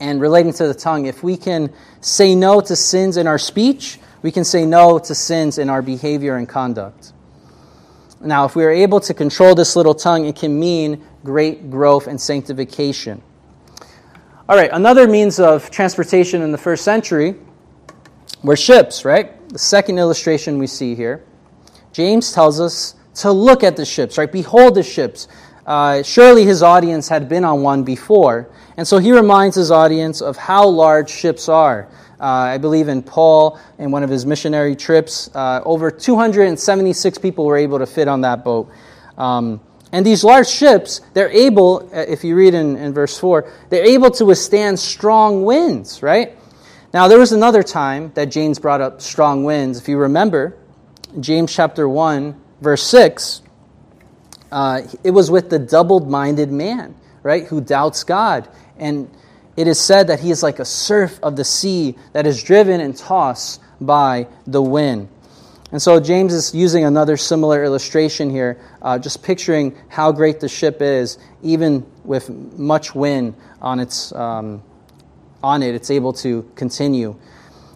And 0.00 0.20
relating 0.20 0.52
to 0.54 0.66
the 0.66 0.74
tongue, 0.74 1.06
if 1.06 1.22
we 1.22 1.36
can 1.36 1.72
say 2.00 2.34
no 2.34 2.60
to 2.62 2.76
sins 2.76 3.16
in 3.16 3.26
our 3.26 3.38
speech, 3.38 3.98
we 4.22 4.30
can 4.30 4.44
say 4.44 4.64
no 4.64 4.98
to 4.98 5.14
sins 5.14 5.58
in 5.58 5.68
our 5.68 5.82
behavior 5.82 6.36
and 6.36 6.48
conduct. 6.48 7.12
Now, 8.20 8.44
if 8.44 8.54
we 8.54 8.64
are 8.64 8.70
able 8.70 9.00
to 9.00 9.14
control 9.14 9.54
this 9.54 9.76
little 9.76 9.94
tongue, 9.94 10.26
it 10.26 10.36
can 10.36 10.58
mean 10.58 11.02
great 11.24 11.70
growth 11.70 12.06
and 12.06 12.20
sanctification. 12.20 13.22
All 14.48 14.56
right, 14.56 14.70
another 14.72 15.06
means 15.06 15.38
of 15.38 15.70
transportation 15.70 16.42
in 16.42 16.52
the 16.52 16.58
first 16.58 16.84
century 16.84 17.36
were 18.42 18.56
ships, 18.56 19.04
right? 19.04 19.48
The 19.48 19.58
second 19.58 19.98
illustration 19.98 20.58
we 20.58 20.66
see 20.66 20.94
here. 20.94 21.24
James 21.92 22.32
tells 22.32 22.60
us 22.60 22.94
to 23.16 23.32
look 23.32 23.62
at 23.62 23.76
the 23.76 23.84
ships, 23.84 24.18
right? 24.18 24.30
Behold 24.30 24.74
the 24.74 24.82
ships. 24.82 25.28
Uh, 25.66 26.02
surely 26.02 26.44
his 26.44 26.62
audience 26.62 27.08
had 27.08 27.28
been 27.28 27.44
on 27.44 27.62
one 27.62 27.84
before. 27.84 28.50
And 28.76 28.86
so 28.86 28.98
he 28.98 29.12
reminds 29.12 29.56
his 29.56 29.70
audience 29.70 30.20
of 30.20 30.36
how 30.36 30.66
large 30.66 31.10
ships 31.10 31.48
are. 31.48 31.88
Uh, 32.18 32.24
I 32.24 32.58
believe 32.58 32.88
in 32.88 33.02
Paul, 33.02 33.58
in 33.78 33.90
one 33.90 34.02
of 34.02 34.10
his 34.10 34.26
missionary 34.26 34.76
trips, 34.76 35.30
uh, 35.34 35.62
over 35.64 35.90
276 35.90 37.18
people 37.18 37.46
were 37.46 37.56
able 37.56 37.78
to 37.78 37.86
fit 37.86 38.08
on 38.08 38.20
that 38.22 38.44
boat. 38.44 38.70
Um, 39.16 39.60
and 39.92 40.04
these 40.04 40.22
large 40.22 40.48
ships, 40.48 41.00
they're 41.14 41.30
able, 41.30 41.88
uh, 41.92 42.04
if 42.06 42.22
you 42.22 42.36
read 42.36 42.54
in, 42.54 42.76
in 42.76 42.92
verse 42.92 43.18
4, 43.18 43.50
they're 43.70 43.84
able 43.84 44.10
to 44.12 44.24
withstand 44.24 44.78
strong 44.78 45.44
winds, 45.44 46.02
right? 46.02 46.36
Now, 46.92 47.08
there 47.08 47.18
was 47.18 47.32
another 47.32 47.62
time 47.62 48.12
that 48.14 48.26
James 48.26 48.58
brought 48.58 48.80
up 48.80 49.00
strong 49.00 49.44
winds. 49.44 49.78
If 49.78 49.88
you 49.88 49.96
remember, 49.96 50.56
James 51.20 51.54
chapter 51.54 51.88
1, 51.88 52.40
verse 52.60 52.82
6, 52.84 53.42
uh, 54.52 54.82
it 55.04 55.10
was 55.10 55.30
with 55.30 55.50
the 55.50 55.58
double 55.58 56.00
minded 56.00 56.50
man, 56.50 56.94
right, 57.22 57.46
who 57.46 57.60
doubts 57.60 58.04
God. 58.04 58.48
And 58.78 59.10
it 59.56 59.66
is 59.66 59.80
said 59.80 60.08
that 60.08 60.20
he 60.20 60.30
is 60.30 60.42
like 60.42 60.58
a 60.58 60.64
surf 60.64 61.18
of 61.22 61.36
the 61.36 61.44
sea 61.44 61.96
that 62.12 62.26
is 62.26 62.42
driven 62.42 62.80
and 62.80 62.96
tossed 62.96 63.60
by 63.80 64.26
the 64.46 64.62
wind. 64.62 65.08
And 65.72 65.80
so 65.80 66.00
James 66.00 66.34
is 66.34 66.52
using 66.52 66.84
another 66.84 67.16
similar 67.16 67.62
illustration 67.62 68.28
here, 68.28 68.60
uh, 68.82 68.98
just 68.98 69.22
picturing 69.22 69.76
how 69.88 70.10
great 70.10 70.40
the 70.40 70.48
ship 70.48 70.82
is, 70.82 71.18
even 71.42 71.86
with 72.04 72.28
much 72.58 72.94
wind 72.94 73.34
on 73.60 73.78
its 73.78 74.12
um, 74.12 74.62
on 75.42 75.62
it, 75.62 75.74
it's 75.74 75.90
able 75.90 76.12
to 76.12 76.50
continue. 76.54 77.16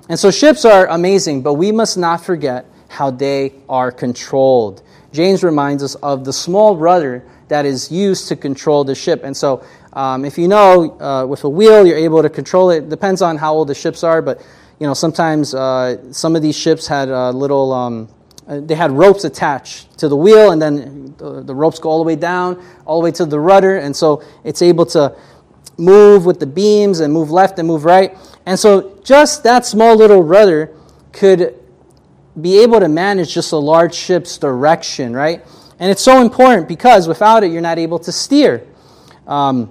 And 0.08 0.18
so 0.18 0.30
ships 0.30 0.64
are 0.64 0.86
amazing, 0.88 1.42
but 1.42 1.54
we 1.54 1.72
must 1.72 1.96
not 1.96 2.22
forget 2.22 2.66
how 2.94 3.11
they 3.11 3.52
are 3.68 3.92
controlled. 3.92 4.83
James 5.12 5.44
reminds 5.44 5.83
us 5.83 5.94
of 5.96 6.24
the 6.24 6.33
small 6.33 6.76
rudder 6.76 7.24
that 7.48 7.66
is 7.66 7.92
used 7.92 8.28
to 8.28 8.37
control 8.37 8.85
the 8.85 8.94
ship. 8.94 9.22
And 9.22 9.37
so 9.37 9.64
um, 9.94 10.24
if 10.24 10.37
you 10.38 10.48
know, 10.48 10.98
uh, 11.00 11.24
with 11.26 11.44
a 11.44 11.48
wheel, 11.48 11.87
you're 11.87 11.96
able 11.96 12.22
to 12.22 12.28
control 12.28 12.70
it. 12.70 12.88
Depends 12.88 13.22
on 13.22 13.37
how 13.37 13.54
old 13.54 13.68
the 13.68 13.74
ships 13.74 14.02
are, 14.02 14.20
but 14.20 14.44
you 14.80 14.87
know, 14.87 14.94
sometimes 14.94 15.54
uh, 15.54 16.12
some 16.12 16.35
of 16.35 16.42
these 16.42 16.57
ships 16.57 16.87
had 16.87 17.09
uh, 17.09 17.30
little, 17.30 17.72
um, 17.72 18.09
uh, 18.48 18.61
they 18.61 18.74
had 18.74 18.90
ropes 18.90 19.22
attached 19.24 19.96
to 19.98 20.09
the 20.09 20.16
wheel, 20.16 20.50
and 20.50 20.61
then 20.61 21.14
the, 21.18 21.42
the, 21.42 21.54
ropes 21.54 21.78
go 21.78 21.88
all 21.88 21.98
the 21.98 22.04
way 22.04 22.16
down, 22.16 22.62
all 22.85 23.00
the 23.00 23.04
way 23.04 23.12
to 23.12 23.24
the 23.24 23.38
rudder, 23.38 23.78
and 23.78 23.94
so 23.94 24.22
it's 24.42 24.62
able 24.62 24.85
to 24.85 25.16
move 25.78 26.26
with 26.26 26.40
the 26.40 26.46
beams 26.46 26.98
and 27.00 27.12
move 27.12 27.30
left 27.30 27.59
and 27.59 27.68
move 27.68 27.85
right. 27.85 28.16
And 28.46 28.59
so 28.59 28.98
just 29.04 29.44
that 29.44 29.64
small 29.64 29.96
little 29.96 30.22
rudder 30.22 30.74
could 31.12 31.54
be 32.40 32.58
able 32.58 32.80
to 32.80 32.88
manage 32.88 33.34
just 33.34 33.52
a 33.52 33.56
large 33.56 33.94
ship's 33.94 34.38
direction, 34.38 35.14
right? 35.14 35.44
And 35.78 35.90
it's 35.90 36.02
so 36.02 36.20
important 36.20 36.68
because 36.68 37.08
without 37.08 37.44
it, 37.44 37.52
you're 37.52 37.62
not 37.62 37.78
able 37.78 37.98
to 38.00 38.12
steer. 38.12 38.66
Um, 39.26 39.70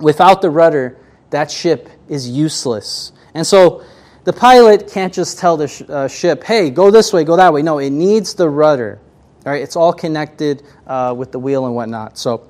Without 0.00 0.40
the 0.40 0.50
rudder, 0.50 0.96
that 1.28 1.50
ship 1.50 1.90
is 2.08 2.28
useless. 2.28 3.12
And 3.34 3.46
so 3.46 3.84
the 4.24 4.32
pilot 4.32 4.90
can't 4.90 5.12
just 5.12 5.38
tell 5.38 5.56
the 5.56 5.68
sh- 5.68 5.82
uh, 5.88 6.08
ship, 6.08 6.42
hey, 6.42 6.70
go 6.70 6.90
this 6.90 7.12
way, 7.12 7.22
go 7.24 7.36
that 7.36 7.52
way. 7.52 7.62
No, 7.62 7.78
it 7.78 7.90
needs 7.90 8.34
the 8.34 8.48
rudder. 8.48 8.98
All 9.44 9.52
right, 9.52 9.62
it's 9.62 9.76
all 9.76 9.92
connected 9.92 10.62
uh, 10.86 11.14
with 11.16 11.32
the 11.32 11.38
wheel 11.38 11.66
and 11.66 11.74
whatnot. 11.74 12.18
So, 12.18 12.48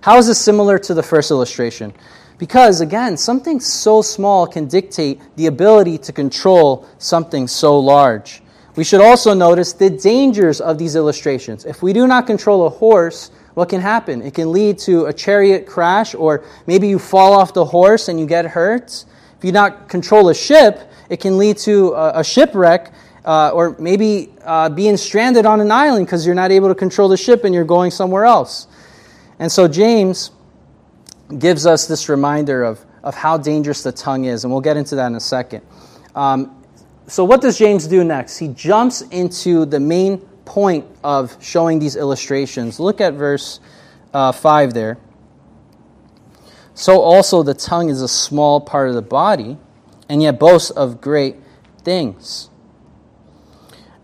how 0.00 0.18
is 0.18 0.26
this 0.26 0.40
similar 0.40 0.78
to 0.80 0.94
the 0.94 1.02
first 1.02 1.30
illustration? 1.30 1.94
Because, 2.38 2.80
again, 2.80 3.16
something 3.16 3.60
so 3.60 4.02
small 4.02 4.46
can 4.46 4.66
dictate 4.66 5.20
the 5.36 5.46
ability 5.46 5.98
to 5.98 6.12
control 6.12 6.86
something 6.98 7.46
so 7.46 7.78
large. 7.78 8.42
We 8.76 8.82
should 8.82 9.00
also 9.00 9.34
notice 9.34 9.72
the 9.72 9.88
dangers 9.88 10.60
of 10.60 10.78
these 10.78 10.96
illustrations. 10.96 11.64
If 11.64 11.82
we 11.82 11.92
do 11.92 12.08
not 12.08 12.26
control 12.26 12.66
a 12.66 12.70
horse, 12.70 13.30
what 13.54 13.68
can 13.68 13.80
happen? 13.80 14.20
It 14.20 14.34
can 14.34 14.50
lead 14.50 14.78
to 14.80 15.06
a 15.06 15.12
chariot 15.12 15.64
crash, 15.64 16.14
or 16.14 16.42
maybe 16.66 16.88
you 16.88 16.98
fall 16.98 17.34
off 17.34 17.54
the 17.54 17.64
horse 17.64 18.08
and 18.08 18.18
you 18.18 18.26
get 18.26 18.44
hurt. 18.46 19.04
If 19.38 19.44
you 19.44 19.52
do 19.52 19.54
not 19.54 19.88
control 19.88 20.28
a 20.28 20.34
ship, 20.34 20.90
it 21.08 21.20
can 21.20 21.38
lead 21.38 21.58
to 21.58 21.92
a, 21.92 22.20
a 22.20 22.24
shipwreck, 22.24 22.92
uh, 23.24 23.50
or 23.50 23.76
maybe 23.78 24.32
uh, 24.42 24.68
being 24.70 24.96
stranded 24.96 25.46
on 25.46 25.60
an 25.60 25.70
island 25.70 26.06
because 26.06 26.26
you're 26.26 26.34
not 26.34 26.50
able 26.50 26.68
to 26.68 26.74
control 26.74 27.08
the 27.08 27.16
ship 27.16 27.44
and 27.44 27.54
you're 27.54 27.64
going 27.64 27.92
somewhere 27.92 28.24
else. 28.24 28.66
And 29.38 29.50
so 29.50 29.68
James 29.68 30.30
gives 31.38 31.66
us 31.66 31.86
this 31.86 32.08
reminder 32.08 32.64
of, 32.64 32.84
of 33.02 33.14
how 33.14 33.36
dangerous 33.36 33.82
the 33.82 33.92
tongue 33.92 34.24
is, 34.24 34.44
and 34.44 34.52
we'll 34.52 34.60
get 34.60 34.76
into 34.76 34.94
that 34.96 35.06
in 35.06 35.14
a 35.14 35.20
second. 35.20 35.62
Um, 36.14 36.62
so, 37.06 37.24
what 37.24 37.40
does 37.40 37.58
James 37.58 37.86
do 37.86 38.02
next? 38.04 38.38
He 38.38 38.48
jumps 38.48 39.02
into 39.02 39.66
the 39.66 39.80
main 39.80 40.18
point 40.44 40.86
of 41.02 41.36
showing 41.42 41.78
these 41.78 41.96
illustrations. 41.96 42.78
Look 42.78 43.00
at 43.00 43.14
verse 43.14 43.60
uh, 44.12 44.32
5 44.32 44.74
there. 44.74 44.98
So 46.74 47.00
also 47.00 47.42
the 47.42 47.54
tongue 47.54 47.88
is 47.88 48.02
a 48.02 48.08
small 48.08 48.60
part 48.60 48.88
of 48.88 48.94
the 48.94 49.02
body, 49.02 49.56
and 50.08 50.20
yet 50.20 50.38
boasts 50.38 50.70
of 50.70 51.00
great 51.00 51.36
things. 51.82 52.50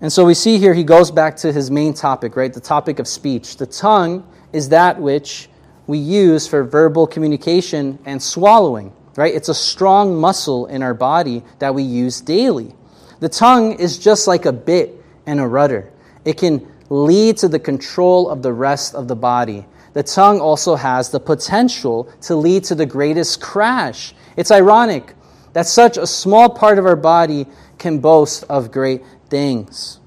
And 0.01 0.13
so 0.13 0.25
we 0.25 0.35
see 0.35 0.59
here 0.59 0.73
he 0.73 0.85
goes 0.85 1.11
back 1.11 1.37
to 1.39 1.53
his 1.53 1.71
main 1.71 1.93
topic, 1.93 2.37
right? 2.37 2.53
The 2.53 2.61
topic 2.61 2.99
of 2.99 3.07
speech. 3.07 3.57
The 3.57 3.67
tongue 3.67 4.27
is 4.53 4.71
that 4.71 5.01
which 5.01 5.50
we 5.87 5.99
use 5.99 6.47
for 6.47 6.65
verbal 6.65 7.07
communication 7.07 7.99
and 8.05 8.23
swallowing, 8.23 8.93
right? 9.17 9.35
It's 9.35 9.49
a 9.49 9.55
strong 9.55 10.17
muscle 10.17 10.67
in 10.67 10.83
our 10.83 10.95
body 10.95 11.43
that 11.59 11.75
we 11.75 11.83
use 11.83 12.21
daily. 12.21 12.75
The 13.21 13.29
tongue 13.29 13.75
is 13.75 13.99
just 13.99 14.27
like 14.27 14.47
a 14.47 14.53
bit 14.53 15.03
and 15.27 15.41
a 15.41 15.47
rudder. 15.47 15.91
It 16.25 16.39
can 16.39 16.67
lead 16.89 17.37
to 17.39 17.49
the 17.49 17.59
control 17.59 18.29
of 18.29 18.43
the 18.43 18.53
rest 18.53 18.95
of 18.95 19.09
the 19.09 19.17
body. 19.17 19.67
The 19.93 20.03
tongue 20.03 20.41
also 20.41 20.75
has 20.75 21.11
the 21.11 21.21
potential 21.21 22.09
to 22.23 22.37
lead 22.37 22.65
to 22.65 22.75
the 22.75 22.87
greatest 22.87 23.41
crash. 23.41 24.15
It's 24.37 24.51
ironic 24.51 25.15
that 25.53 25.67
such 25.67 25.97
a 25.97 26.07
small 26.07 26.49
part 26.49 26.79
of 26.79 26.87
our 26.87 26.97
body 26.97 27.47
can 27.79 27.99
boast 27.99 28.45
of 28.49 28.71
great 28.71 29.03
things. 29.29 30.00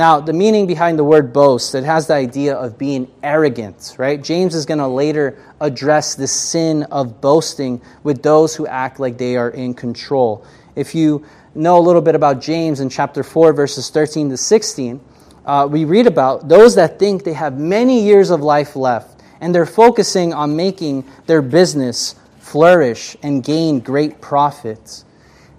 Now, 0.00 0.18
the 0.18 0.32
meaning 0.32 0.66
behind 0.66 0.98
the 0.98 1.04
word 1.04 1.30
boast, 1.30 1.74
it 1.74 1.84
has 1.84 2.06
the 2.06 2.14
idea 2.14 2.56
of 2.56 2.78
being 2.78 3.06
arrogant, 3.22 3.96
right? 3.98 4.18
James 4.22 4.54
is 4.54 4.64
going 4.64 4.78
to 4.78 4.86
later 4.86 5.36
address 5.60 6.14
the 6.14 6.26
sin 6.26 6.84
of 6.84 7.20
boasting 7.20 7.82
with 8.02 8.22
those 8.22 8.56
who 8.56 8.66
act 8.66 8.98
like 8.98 9.18
they 9.18 9.36
are 9.36 9.50
in 9.50 9.74
control. 9.74 10.42
If 10.74 10.94
you 10.94 11.26
know 11.54 11.76
a 11.78 11.84
little 11.84 12.00
bit 12.00 12.14
about 12.14 12.40
James 12.40 12.80
in 12.80 12.88
chapter 12.88 13.22
4, 13.22 13.52
verses 13.52 13.90
13 13.90 14.30
to 14.30 14.38
16, 14.38 15.00
uh, 15.44 15.68
we 15.70 15.84
read 15.84 16.06
about 16.06 16.48
those 16.48 16.76
that 16.76 16.98
think 16.98 17.22
they 17.22 17.34
have 17.34 17.58
many 17.58 18.02
years 18.02 18.30
of 18.30 18.40
life 18.40 18.76
left 18.76 19.22
and 19.42 19.54
they're 19.54 19.66
focusing 19.66 20.32
on 20.32 20.56
making 20.56 21.04
their 21.26 21.42
business 21.42 22.14
flourish 22.38 23.18
and 23.22 23.44
gain 23.44 23.80
great 23.80 24.22
profits. 24.22 25.04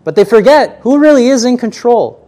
But 0.04 0.16
they 0.16 0.26
forget 0.26 0.80
who 0.82 0.98
really 0.98 1.28
is 1.28 1.46
in 1.46 1.60
control. 1.60 2.21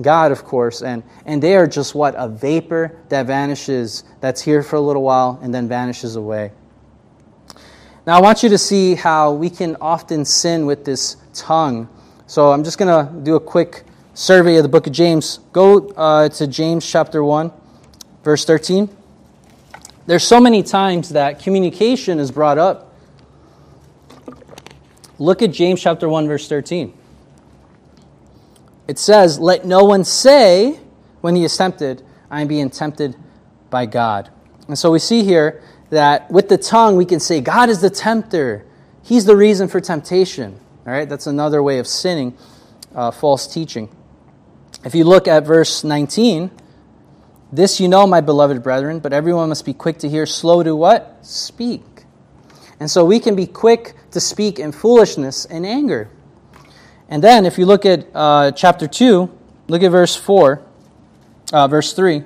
God, 0.00 0.30
of 0.30 0.44
course, 0.44 0.82
and, 0.82 1.02
and 1.24 1.42
they 1.42 1.56
are 1.56 1.66
just 1.66 1.94
what? 1.94 2.14
A 2.18 2.28
vapor 2.28 2.98
that 3.08 3.26
vanishes, 3.26 4.04
that's 4.20 4.42
here 4.42 4.62
for 4.62 4.76
a 4.76 4.80
little 4.80 5.02
while 5.02 5.38
and 5.42 5.54
then 5.54 5.68
vanishes 5.68 6.16
away. 6.16 6.52
Now, 8.06 8.18
I 8.18 8.20
want 8.20 8.42
you 8.42 8.48
to 8.50 8.58
see 8.58 8.94
how 8.94 9.32
we 9.32 9.50
can 9.50 9.76
often 9.80 10.24
sin 10.24 10.66
with 10.66 10.84
this 10.84 11.16
tongue. 11.34 11.88
So, 12.26 12.52
I'm 12.52 12.62
just 12.62 12.78
going 12.78 13.06
to 13.06 13.20
do 13.22 13.36
a 13.36 13.40
quick 13.40 13.84
survey 14.16 14.56
of 14.56 14.62
the 14.62 14.68
book 14.68 14.86
of 14.86 14.92
James, 14.92 15.40
go 15.52 15.88
uh, 15.90 16.28
to 16.30 16.46
James 16.46 16.88
chapter 16.88 17.22
1, 17.22 17.52
verse 18.22 18.44
13. 18.44 18.88
There's 20.06 20.24
so 20.24 20.40
many 20.40 20.62
times 20.62 21.10
that 21.10 21.40
communication 21.40 22.18
is 22.18 22.30
brought 22.30 22.58
up. 22.58 22.94
Look 25.18 25.42
at 25.42 25.52
James 25.52 25.82
chapter 25.82 26.08
1, 26.08 26.28
verse 26.28 26.48
13. 26.48 26.96
It 28.88 28.98
says, 28.98 29.38
Let 29.38 29.64
no 29.64 29.84
one 29.84 30.04
say 30.04 30.78
when 31.20 31.36
he 31.36 31.44
is 31.44 31.56
tempted, 31.56 32.02
I 32.30 32.40
am 32.40 32.48
being 32.48 32.70
tempted 32.70 33.16
by 33.70 33.86
God. 33.86 34.30
And 34.68 34.78
so 34.78 34.90
we 34.90 34.98
see 34.98 35.24
here 35.24 35.62
that 35.90 36.30
with 36.30 36.48
the 36.48 36.58
tongue 36.58 36.96
we 36.96 37.04
can 37.04 37.20
say, 37.20 37.40
God 37.40 37.68
is 37.68 37.80
the 37.80 37.90
tempter. 37.90 38.64
He's 39.02 39.24
the 39.24 39.36
reason 39.36 39.68
for 39.68 39.80
temptation. 39.80 40.58
All 40.86 40.92
right, 40.92 41.08
that's 41.08 41.26
another 41.26 41.62
way 41.62 41.78
of 41.78 41.86
sinning, 41.86 42.36
uh, 42.94 43.10
false 43.10 43.46
teaching. 43.46 43.88
If 44.84 44.94
you 44.94 45.04
look 45.04 45.26
at 45.26 45.44
verse 45.44 45.82
19, 45.82 46.50
this 47.52 47.80
you 47.80 47.88
know, 47.88 48.06
my 48.06 48.20
beloved 48.20 48.62
brethren, 48.62 48.98
but 48.98 49.12
everyone 49.12 49.48
must 49.48 49.64
be 49.64 49.72
quick 49.72 49.98
to 49.98 50.08
hear, 50.08 50.26
slow 50.26 50.62
to 50.62 50.74
what? 50.74 51.18
Speak. 51.22 51.82
And 52.78 52.90
so 52.90 53.04
we 53.04 53.20
can 53.20 53.34
be 53.34 53.46
quick 53.46 53.94
to 54.10 54.20
speak 54.20 54.58
in 54.58 54.72
foolishness 54.72 55.44
and 55.46 55.64
anger. 55.64 56.10
And 57.08 57.22
then 57.22 57.46
if 57.46 57.58
you 57.58 57.66
look 57.66 57.86
at 57.86 58.06
uh, 58.14 58.50
chapter 58.52 58.86
2, 58.86 59.30
look 59.68 59.82
at 59.82 59.90
verse 59.90 60.16
4, 60.16 60.62
uh, 61.52 61.68
verse 61.68 61.92
3. 61.92 62.24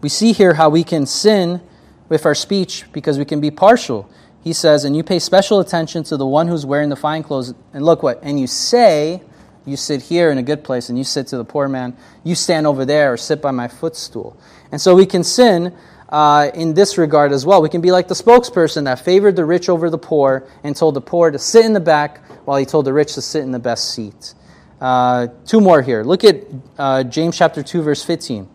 We 0.00 0.08
see 0.08 0.32
here 0.32 0.54
how 0.54 0.68
we 0.68 0.84
can 0.84 1.06
sin 1.06 1.60
with 2.08 2.24
our 2.24 2.34
speech 2.34 2.84
because 2.92 3.18
we 3.18 3.24
can 3.24 3.40
be 3.40 3.50
partial. 3.50 4.08
He 4.42 4.52
says, 4.52 4.84
and 4.84 4.96
you 4.96 5.02
pay 5.02 5.18
special 5.18 5.58
attention 5.58 6.04
to 6.04 6.16
the 6.16 6.26
one 6.26 6.46
who's 6.46 6.64
wearing 6.64 6.88
the 6.88 6.96
fine 6.96 7.22
clothes. 7.22 7.52
And 7.72 7.84
look 7.84 8.02
what, 8.02 8.20
and 8.22 8.38
you 8.38 8.46
say, 8.46 9.22
you 9.64 9.76
sit 9.76 10.02
here 10.02 10.30
in 10.30 10.38
a 10.38 10.42
good 10.42 10.64
place, 10.64 10.88
and 10.88 10.96
you 10.96 11.04
sit 11.04 11.26
to 11.28 11.36
the 11.36 11.44
poor 11.44 11.68
man, 11.68 11.96
you 12.24 12.34
stand 12.34 12.66
over 12.66 12.84
there 12.84 13.12
or 13.12 13.16
sit 13.16 13.42
by 13.42 13.50
my 13.50 13.68
footstool. 13.68 14.36
And 14.70 14.80
so 14.80 14.94
we 14.94 15.04
can 15.04 15.24
sin 15.24 15.76
uh, 16.08 16.50
in 16.54 16.74
this 16.74 16.96
regard 16.96 17.32
as 17.32 17.44
well. 17.44 17.60
We 17.60 17.68
can 17.68 17.80
be 17.80 17.90
like 17.90 18.08
the 18.08 18.14
spokesperson 18.14 18.84
that 18.84 19.00
favored 19.00 19.36
the 19.36 19.44
rich 19.44 19.68
over 19.68 19.90
the 19.90 19.98
poor 19.98 20.46
and 20.62 20.74
told 20.74 20.94
the 20.94 21.00
poor 21.00 21.30
to 21.30 21.38
sit 21.38 21.64
in 21.66 21.72
the 21.72 21.80
back 21.80 22.22
while 22.48 22.56
he 22.56 22.64
told 22.64 22.86
the 22.86 22.92
rich 22.94 23.12
to 23.12 23.20
sit 23.20 23.42
in 23.42 23.52
the 23.52 23.58
best 23.58 23.92
seat. 23.92 24.32
Uh, 24.80 25.26
two 25.44 25.60
more 25.60 25.82
here. 25.82 26.02
Look 26.02 26.24
at 26.24 26.46
uh, 26.78 27.04
James 27.04 27.36
chapter 27.36 27.62
2, 27.62 27.82
verse 27.82 28.02
15. 28.02 28.48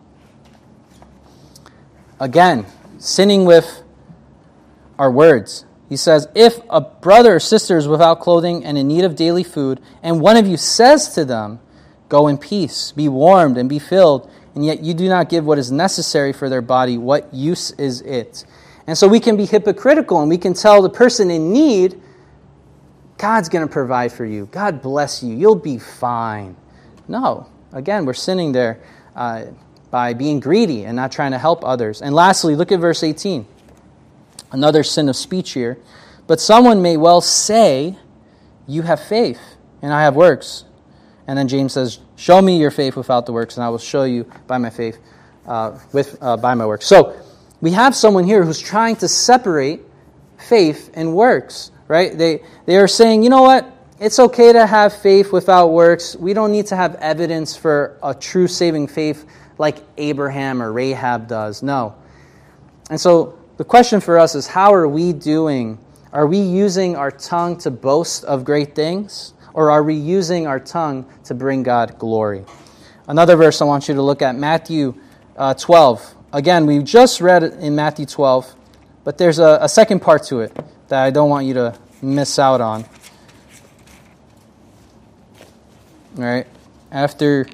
Again, 2.18 2.66
sinning 2.98 3.44
with 3.44 3.84
our 4.98 5.12
words. 5.12 5.64
He 5.88 5.96
says, 5.96 6.26
If 6.34 6.58
a 6.68 6.80
brother 6.80 7.36
or 7.36 7.38
sister 7.38 7.78
is 7.78 7.86
without 7.86 8.18
clothing 8.18 8.64
and 8.64 8.76
in 8.76 8.88
need 8.88 9.04
of 9.04 9.14
daily 9.14 9.44
food, 9.44 9.80
and 10.02 10.20
one 10.20 10.36
of 10.36 10.48
you 10.48 10.56
says 10.56 11.14
to 11.14 11.24
them, 11.24 11.60
Go 12.08 12.26
in 12.26 12.36
peace, 12.36 12.90
be 12.90 13.08
warmed, 13.08 13.56
and 13.56 13.68
be 13.68 13.78
filled, 13.78 14.28
and 14.56 14.66
yet 14.66 14.82
you 14.82 14.94
do 14.94 15.08
not 15.08 15.28
give 15.28 15.46
what 15.46 15.56
is 15.56 15.70
necessary 15.70 16.32
for 16.32 16.48
their 16.48 16.62
body, 16.62 16.98
what 16.98 17.32
use 17.32 17.70
is 17.72 18.00
it? 18.00 18.44
And 18.88 18.98
so 18.98 19.06
we 19.06 19.20
can 19.20 19.36
be 19.36 19.46
hypocritical 19.46 20.20
and 20.20 20.28
we 20.28 20.38
can 20.38 20.52
tell 20.52 20.82
the 20.82 20.90
person 20.90 21.30
in 21.30 21.52
need, 21.52 22.02
God's 23.24 23.48
going 23.48 23.66
to 23.66 23.72
provide 23.72 24.12
for 24.12 24.26
you. 24.26 24.44
God 24.52 24.82
bless 24.82 25.22
you. 25.22 25.34
You'll 25.34 25.54
be 25.54 25.78
fine. 25.78 26.54
No. 27.08 27.48
Again, 27.72 28.04
we're 28.04 28.12
sinning 28.12 28.52
there. 28.52 28.82
Uh, 29.16 29.46
by 29.90 30.12
being 30.12 30.40
greedy 30.40 30.84
and 30.84 30.94
not 30.94 31.10
trying 31.10 31.30
to 31.30 31.38
help 31.38 31.64
others. 31.64 32.02
And 32.02 32.14
lastly, 32.14 32.54
look 32.54 32.70
at 32.70 32.80
verse 32.80 33.02
18. 33.02 33.46
Another 34.52 34.82
sin 34.82 35.08
of 35.08 35.16
speech 35.16 35.52
here. 35.52 35.78
But 36.26 36.38
someone 36.38 36.82
may 36.82 36.98
well 36.98 37.22
say, 37.22 37.96
You 38.66 38.82
have 38.82 39.02
faith, 39.02 39.40
and 39.80 39.90
I 39.90 40.02
have 40.02 40.16
works. 40.16 40.66
And 41.26 41.38
then 41.38 41.48
James 41.48 41.72
says, 41.72 42.00
Show 42.16 42.42
me 42.42 42.58
your 42.58 42.70
faith 42.70 42.94
without 42.94 43.24
the 43.24 43.32
works, 43.32 43.56
and 43.56 43.64
I 43.64 43.70
will 43.70 43.78
show 43.78 44.04
you 44.04 44.30
by 44.46 44.58
my 44.58 44.68
faith, 44.68 44.98
uh, 45.46 45.78
with, 45.94 46.18
uh, 46.20 46.36
by 46.36 46.52
my 46.52 46.66
works. 46.66 46.84
So 46.84 47.18
we 47.62 47.70
have 47.70 47.96
someone 47.96 48.24
here 48.24 48.44
who's 48.44 48.60
trying 48.60 48.96
to 48.96 49.08
separate 49.08 49.80
faith 50.36 50.90
and 50.92 51.14
works, 51.14 51.70
right? 51.94 52.18
They, 52.18 52.42
they 52.66 52.76
are 52.76 52.88
saying, 52.88 53.22
you 53.22 53.30
know 53.30 53.42
what? 53.42 53.70
It's 54.00 54.18
okay 54.18 54.52
to 54.52 54.66
have 54.66 54.92
faith 54.92 55.30
without 55.30 55.68
works. 55.68 56.16
We 56.16 56.34
don't 56.34 56.50
need 56.50 56.66
to 56.66 56.76
have 56.76 56.96
evidence 56.96 57.56
for 57.56 57.96
a 58.02 58.12
true 58.12 58.48
saving 58.48 58.88
faith 58.88 59.24
like 59.58 59.76
Abraham 59.96 60.60
or 60.60 60.72
Rahab 60.72 61.28
does. 61.28 61.62
No. 61.62 61.94
And 62.90 63.00
so 63.00 63.38
the 63.58 63.64
question 63.64 64.00
for 64.00 64.18
us 64.18 64.34
is 64.34 64.48
how 64.48 64.74
are 64.74 64.88
we 64.88 65.12
doing? 65.12 65.78
Are 66.12 66.26
we 66.26 66.38
using 66.38 66.96
our 66.96 67.12
tongue 67.12 67.58
to 67.58 67.70
boast 67.70 68.24
of 68.24 68.44
great 68.44 68.74
things? 68.74 69.32
Or 69.52 69.70
are 69.70 69.84
we 69.84 69.94
using 69.94 70.48
our 70.48 70.58
tongue 70.58 71.06
to 71.26 71.34
bring 71.34 71.62
God 71.62 71.96
glory? 71.96 72.44
Another 73.06 73.36
verse 73.36 73.62
I 73.62 73.66
want 73.66 73.86
you 73.86 73.94
to 73.94 74.02
look 74.02 74.20
at 74.20 74.34
Matthew 74.34 74.96
uh, 75.36 75.54
12. 75.54 76.12
Again, 76.32 76.66
we 76.66 76.82
just 76.82 77.20
read 77.20 77.44
it 77.44 77.52
in 77.60 77.76
Matthew 77.76 78.04
12, 78.04 78.52
but 79.04 79.16
there's 79.16 79.38
a, 79.38 79.58
a 79.62 79.68
second 79.68 80.00
part 80.00 80.24
to 80.24 80.40
it 80.40 80.52
that 80.88 81.04
I 81.04 81.10
don't 81.10 81.30
want 81.30 81.46
you 81.46 81.54
to 81.54 81.78
miss 82.04 82.38
out 82.38 82.60
on. 82.60 82.84
Right? 86.14 86.46
After 86.92 87.46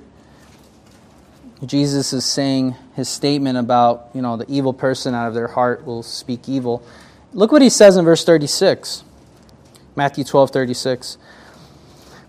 Jesus 1.64 2.12
is 2.12 2.24
saying 2.24 2.74
his 2.94 3.08
statement 3.08 3.58
about, 3.58 4.10
you 4.14 4.22
know, 4.22 4.36
the 4.36 4.50
evil 4.50 4.72
person 4.72 5.14
out 5.14 5.28
of 5.28 5.34
their 5.34 5.48
heart 5.48 5.84
will 5.84 6.02
speak 6.02 6.48
evil. 6.48 6.82
Look 7.32 7.52
what 7.52 7.62
he 7.62 7.70
says 7.70 7.96
in 7.96 8.04
verse 8.04 8.24
36. 8.24 9.04
Matthew 9.96 10.24
12, 10.24 10.50
36. 10.50 11.18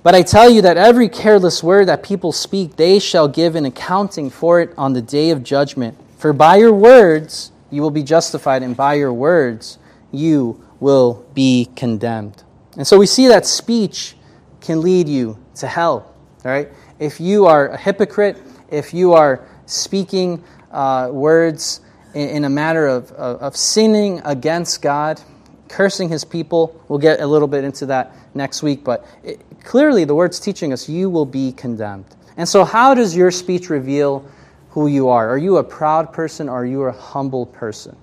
But 0.04 0.16
I 0.16 0.24
tell 0.24 0.50
you 0.50 0.62
that 0.64 0.78
every 0.78 1.10
careless 1.10 1.64
word 1.64 1.88
that 1.88 2.04
people 2.04 2.32
speak, 2.32 2.76
they 2.76 3.00
shall 3.00 3.28
give 3.28 3.56
an 3.56 3.66
accounting 3.66 4.30
for 4.30 4.60
it 4.60 4.74
on 4.78 4.94
the 4.94 5.02
day 5.02 5.30
of 5.30 5.44
judgment. 5.44 5.98
For 6.18 6.34
by 6.34 6.58
your 6.58 6.74
words 6.74 7.52
you 7.70 7.82
will 7.82 7.92
be 7.92 8.04
justified, 8.04 8.64
and 8.64 8.76
by 8.76 8.96
your 8.96 9.14
words 9.14 9.78
you 10.12 10.62
will 10.82 11.26
be 11.34 11.70
condemned. 11.78 12.44
And 12.76 12.86
so 12.86 13.00
we 13.00 13.06
see 13.06 13.30
that 13.30 13.46
speech 13.46 14.18
can 14.60 14.82
lead 14.82 15.08
you 15.08 15.38
to 15.56 15.68
hell. 15.68 16.14
Right? 16.44 16.68
If 17.00 17.22
you 17.22 17.46
are 17.46 17.70
a 17.70 17.78
hypocrite, 17.78 18.38
if 18.70 18.94
you 18.94 19.14
are 19.14 19.48
speaking 19.68 20.44
uh, 20.72 21.10
words 21.12 21.82
in, 22.14 22.30
in, 22.30 22.46
a 22.46 22.50
matter 22.50 22.88
of, 22.88 23.12
of, 23.14 23.42
of 23.42 23.56
sinning 23.56 24.22
against 24.26 24.82
God, 24.82 25.22
cursing 25.70 26.10
his 26.10 26.26
people, 26.26 26.84
we'll 26.88 27.00
get 27.00 27.22
a 27.22 27.28
little 27.28 27.48
bit 27.48 27.64
into 27.64 27.86
that 27.86 28.16
next 28.34 28.64
week, 28.64 28.84
but 28.84 29.06
it, 29.24 29.40
clearly 29.64 30.04
the 30.04 30.16
word's 30.16 30.40
teaching 30.40 30.74
us 30.74 30.90
you 30.90 31.10
will 31.10 31.26
be 31.26 31.52
condemned. 31.54 32.06
And 32.38 32.48
so, 32.48 32.64
how 32.64 32.94
does 32.94 33.16
your 33.16 33.30
speech 33.30 33.70
reveal 33.70 34.26
who 34.72 34.88
you 34.88 35.10
are? 35.10 35.30
Are 35.30 35.38
you 35.38 35.58
a 35.58 35.64
proud 35.64 36.14
person 36.14 36.50
or 36.50 36.62
are 36.62 36.66
you 36.66 36.84
a 36.84 36.92
humble 36.92 37.46
person? 37.46 37.96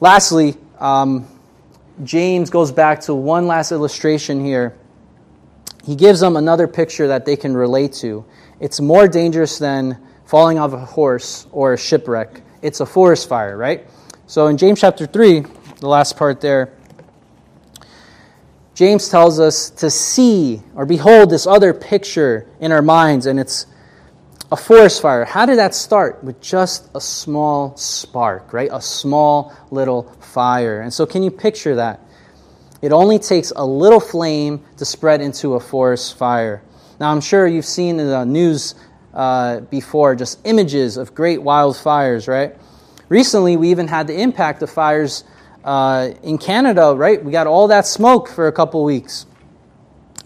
Lastly, 0.00 0.56
um, 0.78 1.26
James 2.02 2.50
goes 2.50 2.72
back 2.72 3.00
to 3.00 3.14
one 3.14 3.46
last 3.46 3.72
illustration 3.72 4.44
here. 4.44 4.76
He 5.84 5.96
gives 5.96 6.20
them 6.20 6.36
another 6.36 6.66
picture 6.66 7.08
that 7.08 7.24
they 7.26 7.36
can 7.36 7.56
relate 7.56 7.92
to. 7.94 8.24
It's 8.58 8.80
more 8.80 9.08
dangerous 9.08 9.58
than 9.58 9.98
falling 10.26 10.58
off 10.58 10.72
a 10.72 10.78
horse 10.78 11.46
or 11.52 11.74
a 11.74 11.78
shipwreck. 11.78 12.42
It's 12.62 12.80
a 12.80 12.86
forest 12.86 13.28
fire, 13.28 13.56
right? 13.56 13.86
So 14.26 14.46
in 14.46 14.56
James 14.56 14.80
chapter 14.80 15.06
3, 15.06 15.44
the 15.80 15.88
last 15.88 16.16
part 16.16 16.40
there, 16.40 16.72
James 18.74 19.08
tells 19.08 19.40
us 19.40 19.68
to 19.70 19.90
see 19.90 20.62
or 20.74 20.86
behold 20.86 21.30
this 21.30 21.46
other 21.46 21.74
picture 21.74 22.46
in 22.60 22.72
our 22.72 22.80
minds, 22.80 23.26
and 23.26 23.38
it's 23.38 23.66
a 24.52 24.56
forest 24.56 25.00
fire. 25.00 25.24
How 25.24 25.46
did 25.46 25.58
that 25.58 25.74
start? 25.74 26.22
With 26.24 26.40
just 26.40 26.90
a 26.94 27.00
small 27.00 27.76
spark, 27.76 28.52
right? 28.52 28.68
A 28.72 28.80
small 28.80 29.52
little 29.70 30.04
fire. 30.20 30.80
And 30.80 30.92
so, 30.92 31.06
can 31.06 31.22
you 31.22 31.30
picture 31.30 31.76
that? 31.76 32.00
It 32.82 32.92
only 32.92 33.18
takes 33.18 33.52
a 33.54 33.64
little 33.64 34.00
flame 34.00 34.64
to 34.78 34.84
spread 34.84 35.20
into 35.20 35.54
a 35.54 35.60
forest 35.60 36.16
fire. 36.16 36.62
Now, 36.98 37.12
I'm 37.12 37.20
sure 37.20 37.46
you've 37.46 37.66
seen 37.66 38.00
in 38.00 38.08
the 38.08 38.24
news 38.24 38.74
uh, 39.14 39.60
before 39.60 40.16
just 40.16 40.38
images 40.44 40.96
of 40.96 41.14
great 41.14 41.40
wildfires, 41.40 42.26
right? 42.26 42.56
Recently, 43.08 43.56
we 43.56 43.70
even 43.70 43.88
had 43.88 44.06
the 44.06 44.20
impact 44.20 44.62
of 44.62 44.70
fires 44.70 45.24
uh, 45.64 46.10
in 46.22 46.38
Canada, 46.38 46.94
right? 46.96 47.22
We 47.22 47.32
got 47.32 47.46
all 47.46 47.68
that 47.68 47.86
smoke 47.86 48.28
for 48.28 48.48
a 48.48 48.52
couple 48.52 48.82
weeks. 48.84 49.26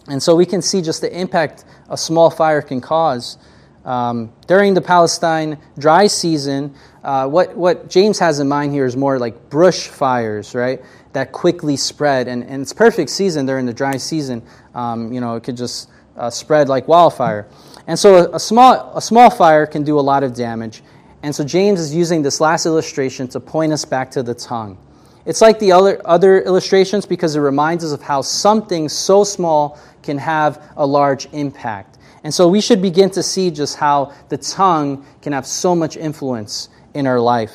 And 0.07 0.23
so 0.23 0.37
we 0.37 0.47
can 0.47 0.63
see 0.63 0.83
just 0.83 1.01
the 1.01 1.19
impact 1.19 1.65
a 1.89 1.97
small 1.97 2.31
fire 2.31 2.63
can 2.63 2.81
cause. 2.81 3.39
Um, 3.85 4.33
during 4.47 4.75
the 4.75 4.81
Palestine 4.81 5.59
dry 5.79 6.07
season, 6.07 6.75
uh, 7.03 7.29
what, 7.29 7.55
what 7.55 7.91
James 7.91 8.19
has 8.19 8.41
in 8.41 8.49
mind 8.49 8.73
here 8.73 8.87
is 8.87 8.97
more 8.97 9.19
like 9.19 9.51
brush 9.51 9.89
fires, 9.89 10.55
right? 10.55 10.83
That 11.13 11.33
quickly 11.33 11.77
spread. 11.77 12.29
And, 12.29 12.45
and 12.45 12.63
it's 12.63 12.73
perfect 12.73 13.11
season 13.11 13.45
during 13.45 13.67
the 13.67 13.75
dry 13.75 13.99
season. 13.99 14.43
Um, 14.75 15.13
you 15.13 15.21
know, 15.21 15.37
it 15.37 15.43
could 15.45 15.57
just 15.57 15.91
uh, 16.17 16.31
spread 16.31 16.69
like 16.69 16.89
wildfire. 16.89 17.47
And 17.87 17.99
so 17.99 18.17
a, 18.17 18.37
a, 18.37 18.41
small, 18.41 18.97
a 18.97 19.03
small 19.03 19.29
fire 19.29 19.67
can 19.67 19.85
do 19.85 19.99
a 19.99 20.01
lot 20.01 20.23
of 20.23 20.35
damage. 20.35 20.83
And 21.23 21.35
so 21.35 21.45
James 21.45 21.81
is 21.81 21.95
using 21.95 22.23
this 22.23 22.41
last 22.41 22.67
illustration 22.67 23.29
to 23.29 23.41
point 23.41 23.73
us 23.73 23.85
back 23.85 24.11
to 24.13 24.23
the 24.23 24.35
tongue. 24.35 24.79
It's 25.27 25.41
like 25.41 25.59
the 25.59 25.73
other, 25.73 26.01
other 26.05 26.43
illustrations 26.43 27.07
because 27.07 27.35
it 27.35 27.41
reminds 27.41 27.83
us 27.83 27.93
of 27.93 28.03
how 28.03 28.21
something 28.21 28.89
so 28.89 29.25
small 29.25 29.79
can 30.03 30.19
have 30.19 30.63
a 30.77 30.87
large 30.87 31.27
impact. 31.33 31.94
And 32.25 32.33
so 32.33 32.49
we 32.49 32.63
should 32.63 32.81
begin 32.81 33.11
to 33.11 33.23
see 33.23 33.51
just 33.51 33.77
how 33.77 34.13
the 34.31 34.39
tongue 34.39 35.07
can 35.21 35.35
have 35.35 35.47
so 35.47 35.77
much 35.77 35.97
influence 35.97 36.71
in 36.95 37.07
our 37.07 37.21
life. 37.21 37.55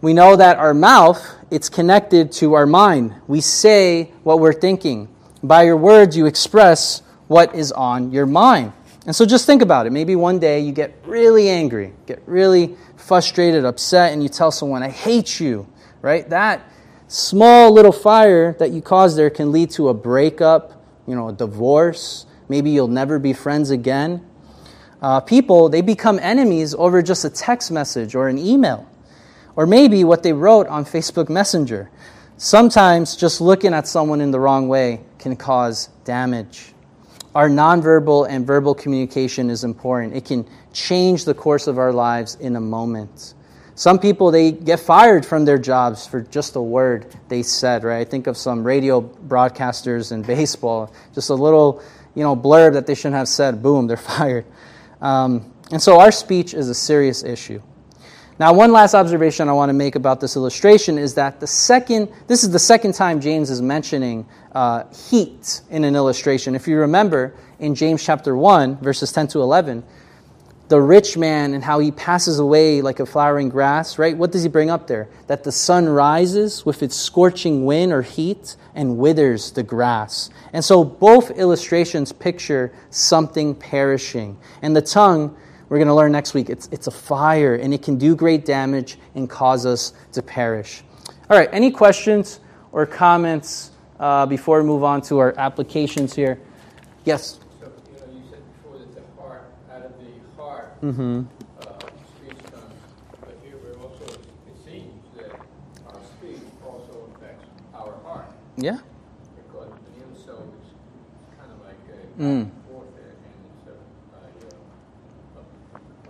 We 0.00 0.12
know 0.12 0.34
that 0.34 0.58
our 0.58 0.74
mouth, 0.74 1.24
it's 1.48 1.68
connected 1.68 2.32
to 2.32 2.54
our 2.54 2.66
mind. 2.66 3.14
We 3.28 3.40
say 3.40 4.10
what 4.24 4.40
we're 4.40 4.52
thinking. 4.52 5.08
By 5.44 5.62
your 5.62 5.76
words, 5.76 6.16
you 6.16 6.26
express 6.26 7.02
what 7.28 7.54
is 7.54 7.70
on 7.70 8.10
your 8.10 8.26
mind. 8.26 8.72
And 9.06 9.14
so 9.14 9.24
just 9.24 9.46
think 9.46 9.62
about 9.62 9.86
it. 9.86 9.90
Maybe 9.90 10.16
one 10.16 10.40
day 10.40 10.58
you 10.60 10.72
get 10.72 10.96
really 11.04 11.48
angry, 11.48 11.92
get 12.06 12.20
really 12.26 12.76
frustrated, 12.96 13.64
upset, 13.64 14.12
and 14.12 14.22
you 14.22 14.28
tell 14.28 14.50
someone, 14.50 14.82
I 14.82 14.88
hate 14.88 15.38
you, 15.38 15.68
right? 16.00 16.28
That 16.28 16.68
small 17.06 17.72
little 17.72 17.92
fire 17.92 18.54
that 18.58 18.70
you 18.70 18.82
cause 18.82 19.14
there 19.14 19.30
can 19.30 19.52
lead 19.52 19.70
to 19.72 19.88
a 19.88 19.94
breakup, 19.94 20.84
you 21.06 21.14
know, 21.14 21.28
a 21.28 21.32
divorce. 21.32 22.26
Maybe 22.48 22.70
you'll 22.70 22.88
never 22.88 23.18
be 23.18 23.32
friends 23.32 23.70
again. 23.70 24.24
Uh, 25.00 25.20
people, 25.20 25.68
they 25.68 25.80
become 25.80 26.18
enemies 26.20 26.74
over 26.74 27.02
just 27.02 27.24
a 27.24 27.30
text 27.30 27.70
message 27.70 28.14
or 28.14 28.28
an 28.28 28.38
email 28.38 28.88
or 29.56 29.66
maybe 29.66 30.04
what 30.04 30.22
they 30.22 30.32
wrote 30.32 30.66
on 30.68 30.84
Facebook 30.84 31.28
Messenger. 31.28 31.90
Sometimes 32.36 33.16
just 33.16 33.40
looking 33.40 33.74
at 33.74 33.86
someone 33.86 34.20
in 34.20 34.30
the 34.30 34.40
wrong 34.40 34.68
way 34.68 35.00
can 35.18 35.36
cause 35.36 35.88
damage. 36.04 36.72
Our 37.34 37.48
nonverbal 37.48 38.28
and 38.28 38.46
verbal 38.46 38.74
communication 38.74 39.48
is 39.48 39.64
important. 39.64 40.14
It 40.14 40.24
can 40.24 40.46
change 40.72 41.24
the 41.24 41.34
course 41.34 41.66
of 41.66 41.78
our 41.78 41.92
lives 41.92 42.34
in 42.36 42.56
a 42.56 42.60
moment. 42.60 43.34
Some 43.74 43.98
people 43.98 44.30
they 44.30 44.52
get 44.52 44.80
fired 44.80 45.24
from 45.24 45.46
their 45.46 45.58
jobs 45.58 46.06
for 46.06 46.20
just 46.20 46.56
a 46.56 46.60
word 46.60 47.14
they 47.28 47.42
said, 47.42 47.84
right? 47.84 48.00
I 48.00 48.04
think 48.04 48.26
of 48.26 48.36
some 48.36 48.64
radio 48.64 49.00
broadcasters 49.00 50.12
in 50.12 50.22
baseball, 50.22 50.92
just 51.14 51.30
a 51.30 51.34
little, 51.34 51.82
you 52.14 52.22
know, 52.22 52.36
blurb 52.36 52.74
that 52.74 52.86
they 52.86 52.94
shouldn't 52.94 53.16
have 53.16 53.28
said, 53.28 53.62
boom, 53.62 53.86
they're 53.86 53.96
fired. 54.16 54.44
Um, 55.00 55.52
and 55.70 55.82
so 55.82 56.00
our 56.00 56.12
speech 56.12 56.54
is 56.54 56.68
a 56.68 56.74
serious 56.74 57.24
issue. 57.24 57.62
Now, 58.38 58.52
one 58.52 58.72
last 58.72 58.94
observation 58.94 59.48
I 59.48 59.52
want 59.52 59.68
to 59.68 59.74
make 59.74 59.94
about 59.94 60.20
this 60.20 60.36
illustration 60.36 60.98
is 60.98 61.14
that 61.14 61.38
the 61.38 61.46
second, 61.46 62.12
this 62.26 62.42
is 62.42 62.50
the 62.50 62.58
second 62.58 62.94
time 62.94 63.20
James 63.20 63.50
is 63.50 63.60
mentioning 63.62 64.26
uh, 64.52 64.84
heat 64.92 65.60
in 65.70 65.84
an 65.84 65.94
illustration. 65.94 66.54
If 66.54 66.66
you 66.66 66.78
remember 66.78 67.34
in 67.58 67.74
James 67.74 68.04
chapter 68.04 68.36
1, 68.36 68.78
verses 68.78 69.12
10 69.12 69.28
to 69.28 69.42
11, 69.42 69.84
the 70.72 70.80
rich 70.80 71.18
man 71.18 71.52
and 71.52 71.62
how 71.62 71.78
he 71.78 71.90
passes 71.90 72.38
away 72.38 72.80
like 72.80 72.98
a 72.98 73.04
flowering 73.04 73.50
grass, 73.50 73.98
right? 73.98 74.16
What 74.16 74.32
does 74.32 74.42
he 74.42 74.48
bring 74.48 74.70
up 74.70 74.86
there? 74.86 75.06
That 75.26 75.44
the 75.44 75.52
sun 75.52 75.86
rises 75.86 76.64
with 76.64 76.82
its 76.82 76.96
scorching 76.96 77.66
wind 77.66 77.92
or 77.92 78.00
heat 78.00 78.56
and 78.74 78.96
withers 78.96 79.52
the 79.52 79.62
grass. 79.62 80.30
And 80.54 80.64
so 80.64 80.82
both 80.82 81.30
illustrations 81.32 82.10
picture 82.10 82.72
something 82.88 83.54
perishing. 83.54 84.38
And 84.62 84.74
the 84.74 84.80
tongue 84.80 85.36
we're 85.72 85.78
going 85.78 85.88
to 85.88 85.94
learn 85.94 86.12
next 86.12 86.34
week. 86.34 86.50
It's, 86.50 86.68
it's 86.70 86.86
a 86.86 86.90
fire, 86.90 87.54
and 87.54 87.72
it 87.72 87.82
can 87.82 87.96
do 87.96 88.14
great 88.14 88.44
damage 88.44 88.98
and 89.14 89.28
cause 89.28 89.64
us 89.64 89.94
to 90.12 90.20
perish. 90.20 90.82
All 91.30 91.38
right, 91.38 91.48
any 91.50 91.70
questions 91.70 92.40
or 92.72 92.84
comments 92.84 93.70
uh, 93.98 94.26
before 94.26 94.60
we 94.60 94.68
move 94.68 94.84
on 94.84 95.00
to 95.02 95.18
our 95.18 95.34
applications 95.38 96.14
here? 96.14 96.38
Yes? 97.06 97.40
So, 97.58 97.72
you 97.90 97.98
know, 97.98 98.06
you 98.12 98.22
said 98.28 98.42
before 98.62 98.78
that 98.80 98.94
the 98.94 99.22
heart, 99.22 99.50
out 99.72 99.82
of 99.86 99.92
the 99.98 100.42
heart, 100.42 100.71
Mm-hmm. 100.82 101.22
Yeah? 108.56 108.78
Because 109.36 109.68
the 109.68 110.02
ill 110.02 110.14
soul 110.24 110.54
is 110.60 110.68
kind 111.38 111.50
of 111.52 111.58
like 111.66 111.78
a 111.88 112.22
Mm. 112.22 112.50
warfare, 112.70 113.14
and 113.24 113.34
it's 113.56 113.66
a, 113.68 113.74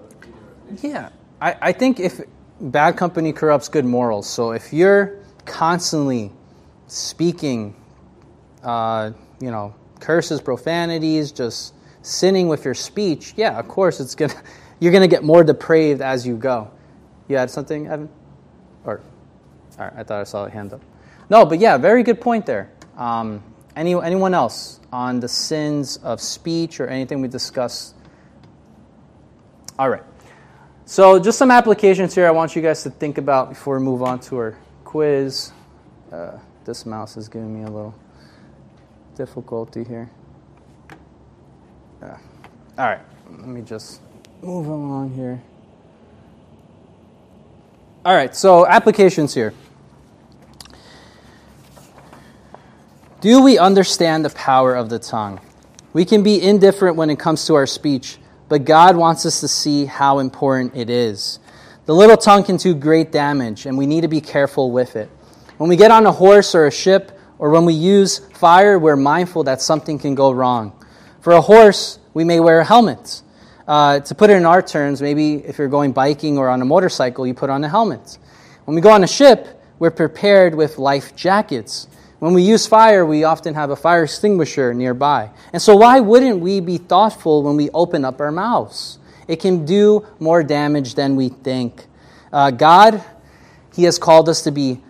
uh, 0.00 0.88
Yeah. 0.88 1.08
I, 1.40 1.56
I 1.62 1.72
think 1.72 2.00
if 2.00 2.20
bad 2.60 2.96
company 2.96 3.32
corrupts 3.32 3.68
good 3.68 3.84
morals, 3.84 4.28
so 4.28 4.52
if 4.52 4.72
you're 4.72 5.18
constantly 5.44 6.32
speaking, 6.88 7.74
uh, 8.62 9.12
you 9.40 9.50
know, 9.50 9.74
curses, 10.00 10.40
profanities, 10.40 11.32
just 11.32 11.74
sinning 12.02 12.48
with 12.48 12.64
your 12.64 12.74
speech, 12.74 13.34
yeah, 13.36 13.58
of 13.58 13.68
course 13.68 14.00
it's 14.00 14.14
gonna 14.14 14.34
you're 14.82 14.92
gonna 14.92 15.06
get 15.06 15.22
more 15.22 15.44
depraved 15.44 16.00
as 16.02 16.26
you 16.26 16.36
go. 16.36 16.68
You 17.28 17.36
had 17.36 17.48
something, 17.48 17.86
Evan? 17.86 18.08
Or 18.84 19.00
all 19.78 19.84
right, 19.84 19.92
I 19.96 20.02
thought 20.02 20.20
I 20.20 20.24
saw 20.24 20.46
a 20.46 20.50
hand 20.50 20.72
up. 20.72 20.82
No, 21.30 21.46
but 21.46 21.60
yeah, 21.60 21.76
very 21.78 22.02
good 22.02 22.20
point 22.20 22.46
there. 22.46 22.68
Um, 22.96 23.44
any, 23.76 23.94
anyone 23.94 24.34
else 24.34 24.80
on 24.92 25.20
the 25.20 25.28
sins 25.28 25.98
of 25.98 26.20
speech 26.20 26.80
or 26.80 26.88
anything 26.88 27.20
we 27.20 27.28
discussed? 27.28 27.94
All 29.78 29.88
right. 29.88 30.02
So, 30.84 31.16
just 31.20 31.38
some 31.38 31.52
applications 31.52 32.12
here 32.12 32.26
I 32.26 32.32
want 32.32 32.56
you 32.56 32.60
guys 32.60 32.82
to 32.82 32.90
think 32.90 33.18
about 33.18 33.50
before 33.50 33.78
we 33.78 33.84
move 33.84 34.02
on 34.02 34.18
to 34.22 34.36
our 34.36 34.58
quiz. 34.82 35.52
Uh, 36.10 36.38
this 36.64 36.84
mouse 36.84 37.16
is 37.16 37.28
giving 37.28 37.54
me 37.54 37.62
a 37.62 37.70
little 37.70 37.94
difficulty 39.14 39.84
here. 39.84 40.10
Yeah. 42.02 42.18
All 42.78 42.86
right, 42.86 43.00
let 43.30 43.46
me 43.46 43.62
just 43.62 44.00
move 44.42 44.66
along 44.66 45.14
here. 45.14 45.40
All 48.04 48.14
right, 48.14 48.34
so 48.34 48.66
applications 48.66 49.32
here. 49.34 49.54
Do 53.20 53.40
we 53.40 53.56
understand 53.56 54.24
the 54.24 54.30
power 54.30 54.74
of 54.74 54.90
the 54.90 54.98
tongue? 54.98 55.40
We 55.92 56.04
can 56.04 56.24
be 56.24 56.42
indifferent 56.42 56.96
when 56.96 57.08
it 57.08 57.20
comes 57.20 57.46
to 57.46 57.54
our 57.54 57.68
speech, 57.68 58.18
but 58.48 58.64
God 58.64 58.96
wants 58.96 59.24
us 59.24 59.38
to 59.40 59.48
see 59.48 59.86
how 59.86 60.18
important 60.18 60.74
it 60.74 60.90
is. 60.90 61.38
The 61.86 61.94
little 61.94 62.16
tongue 62.16 62.42
can 62.42 62.56
do 62.56 62.74
great 62.74 63.12
damage, 63.12 63.66
and 63.66 63.78
we 63.78 63.86
need 63.86 64.00
to 64.00 64.08
be 64.08 64.20
careful 64.20 64.72
with 64.72 64.96
it. 64.96 65.08
When 65.58 65.70
we 65.70 65.76
get 65.76 65.92
on 65.92 66.04
a 66.04 66.12
horse 66.12 66.56
or 66.56 66.66
a 66.66 66.72
ship, 66.72 67.16
or 67.38 67.50
when 67.50 67.64
we 67.64 67.74
use 67.74 68.18
fire, 68.18 68.76
we're 68.76 68.96
mindful 68.96 69.44
that 69.44 69.62
something 69.62 70.00
can 70.00 70.16
go 70.16 70.32
wrong. 70.32 70.72
For 71.20 71.32
a 71.32 71.40
horse, 71.40 72.00
we 72.12 72.24
may 72.24 72.40
wear 72.40 72.58
a 72.58 72.64
helmet. 72.64 73.22
Uh, 73.66 74.00
to 74.00 74.14
put 74.14 74.30
it 74.30 74.36
in 74.36 74.44
our 74.44 74.60
terms, 74.62 75.00
maybe 75.00 75.34
if 75.34 75.58
you're 75.58 75.68
going 75.68 75.92
biking 75.92 76.38
or 76.38 76.48
on 76.48 76.60
a 76.62 76.64
motorcycle, 76.64 77.26
you 77.26 77.34
put 77.34 77.50
on 77.50 77.62
a 77.64 77.68
helmet. 77.68 78.18
When 78.64 78.74
we 78.74 78.80
go 78.80 78.90
on 78.90 79.04
a 79.04 79.08
ship, 79.08 79.60
we're 79.78 79.90
prepared 79.90 80.54
with 80.54 80.78
life 80.78 81.14
jackets. 81.16 81.88
When 82.18 82.34
we 82.34 82.42
use 82.42 82.66
fire, 82.66 83.04
we 83.04 83.24
often 83.24 83.54
have 83.54 83.70
a 83.70 83.76
fire 83.76 84.04
extinguisher 84.04 84.72
nearby. 84.74 85.30
And 85.52 85.60
so, 85.60 85.74
why 85.74 85.98
wouldn't 85.98 86.38
we 86.38 86.60
be 86.60 86.78
thoughtful 86.78 87.42
when 87.42 87.56
we 87.56 87.68
open 87.70 88.04
up 88.04 88.20
our 88.20 88.30
mouths? 88.30 88.98
It 89.26 89.40
can 89.40 89.64
do 89.64 90.06
more 90.20 90.44
damage 90.44 90.94
than 90.94 91.16
we 91.16 91.30
think. 91.30 91.86
Uh, 92.32 92.52
God, 92.52 93.02
He 93.74 93.84
has 93.84 93.98
called 93.98 94.28
us 94.28 94.42
to 94.42 94.52
be 94.52 94.80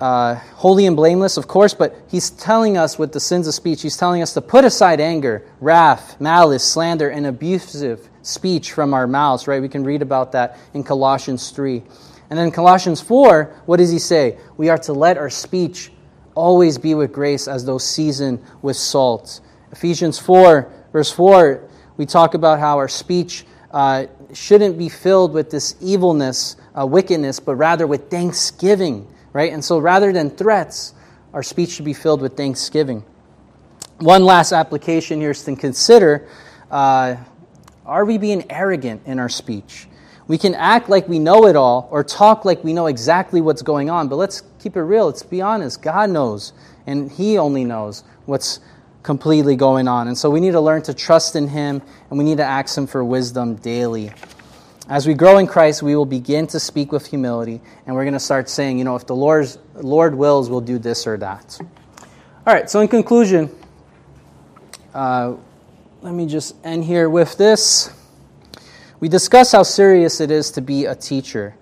uh, 0.00 0.36
holy 0.54 0.86
and 0.86 0.94
blameless, 0.94 1.36
of 1.36 1.48
course, 1.48 1.74
but 1.74 1.96
He's 2.08 2.30
telling 2.30 2.76
us 2.76 2.98
with 2.98 3.12
the 3.12 3.20
sins 3.20 3.48
of 3.48 3.54
speech, 3.54 3.82
He's 3.82 3.96
telling 3.96 4.22
us 4.22 4.34
to 4.34 4.40
put 4.40 4.64
aside 4.64 5.00
anger, 5.00 5.44
wrath, 5.60 6.20
malice, 6.20 6.64
slander, 6.64 7.08
and 7.08 7.26
abusive 7.26 8.08
speech 8.22 8.72
from 8.72 8.94
our 8.94 9.06
mouths, 9.06 9.48
right? 9.48 9.60
We 9.60 9.68
can 9.68 9.84
read 9.84 10.02
about 10.02 10.32
that 10.32 10.58
in 10.74 10.84
Colossians 10.84 11.50
3. 11.50 11.82
And 12.30 12.38
then 12.38 12.50
Colossians 12.50 13.00
4, 13.00 13.62
what 13.66 13.78
does 13.78 13.90
He 13.90 13.98
say? 13.98 14.38
We 14.56 14.68
are 14.68 14.78
to 14.78 14.92
let 14.92 15.18
our 15.18 15.30
speech 15.30 15.90
always 16.34 16.78
be 16.78 16.94
with 16.94 17.12
grace 17.12 17.48
as 17.48 17.64
though 17.64 17.78
seasoned 17.78 18.40
with 18.62 18.76
salt. 18.76 19.40
Ephesians 19.72 20.18
4, 20.18 20.70
verse 20.92 21.10
4, 21.10 21.68
we 21.96 22.06
talk 22.06 22.34
about 22.34 22.60
how 22.60 22.76
our 22.76 22.88
speech 22.88 23.44
uh, 23.72 24.06
shouldn't 24.32 24.78
be 24.78 24.88
filled 24.88 25.32
with 25.32 25.50
this 25.50 25.74
evilness, 25.80 26.56
uh, 26.78 26.86
wickedness, 26.86 27.40
but 27.40 27.56
rather 27.56 27.86
with 27.86 28.08
thanksgiving, 28.08 29.12
right? 29.38 29.52
And 29.52 29.64
so 29.64 29.78
rather 29.78 30.12
than 30.12 30.30
threats, 30.30 30.94
our 31.32 31.44
speech 31.44 31.70
should 31.70 31.84
be 31.84 31.92
filled 31.92 32.20
with 32.20 32.36
thanksgiving. 32.36 33.04
One 33.98 34.24
last 34.24 34.50
application 34.50 35.20
here 35.20 35.30
is 35.30 35.44
to 35.44 35.54
consider 35.54 36.26
uh, 36.72 37.14
are 37.86 38.04
we 38.04 38.18
being 38.18 38.50
arrogant 38.50 39.02
in 39.06 39.20
our 39.20 39.28
speech? 39.28 39.86
We 40.26 40.38
can 40.38 40.56
act 40.56 40.88
like 40.88 41.06
we 41.06 41.20
know 41.20 41.46
it 41.46 41.54
all 41.54 41.86
or 41.92 42.02
talk 42.02 42.44
like 42.44 42.64
we 42.64 42.72
know 42.72 42.86
exactly 42.88 43.40
what's 43.40 43.62
going 43.62 43.90
on, 43.90 44.08
but 44.08 44.16
let's 44.16 44.42
keep 44.58 44.74
it 44.74 44.82
real. 44.82 45.06
Let's 45.06 45.22
be 45.22 45.40
honest. 45.40 45.82
God 45.82 46.10
knows, 46.10 46.52
and 46.88 47.08
He 47.08 47.38
only 47.38 47.62
knows 47.62 48.02
what's 48.26 48.58
completely 49.04 49.54
going 49.54 49.86
on. 49.86 50.08
And 50.08 50.18
so 50.18 50.30
we 50.30 50.40
need 50.40 50.50
to 50.50 50.60
learn 50.60 50.82
to 50.82 50.94
trust 50.94 51.36
in 51.36 51.46
Him, 51.46 51.80
and 52.10 52.18
we 52.18 52.24
need 52.24 52.38
to 52.38 52.44
ask 52.44 52.76
Him 52.76 52.88
for 52.88 53.04
wisdom 53.04 53.54
daily. 53.54 54.10
As 54.88 55.06
we 55.06 55.12
grow 55.12 55.36
in 55.36 55.46
Christ, 55.46 55.82
we 55.82 55.94
will 55.94 56.06
begin 56.06 56.46
to 56.46 56.58
speak 56.58 56.92
with 56.92 57.06
humility, 57.06 57.60
and 57.84 57.94
we're 57.94 58.04
going 58.04 58.14
to 58.14 58.20
start 58.20 58.48
saying, 58.48 58.78
you 58.78 58.84
know, 58.84 58.96
if 58.96 59.06
the 59.06 59.14
Lord's, 59.14 59.58
Lord 59.74 60.14
wills, 60.14 60.48
we'll 60.48 60.62
do 60.62 60.78
this 60.78 61.06
or 61.06 61.18
that. 61.18 61.58
All 62.46 62.54
right, 62.54 62.70
so 62.70 62.80
in 62.80 62.88
conclusion, 62.88 63.54
uh, 64.94 65.34
let 66.00 66.14
me 66.14 66.26
just 66.26 66.56
end 66.64 66.84
here 66.84 67.10
with 67.10 67.36
this. 67.36 67.90
We 68.98 69.10
discuss 69.10 69.52
how 69.52 69.62
serious 69.62 70.22
it 70.22 70.30
is 70.30 70.50
to 70.52 70.62
be 70.62 70.86
a 70.86 70.94
teacher. 70.94 71.54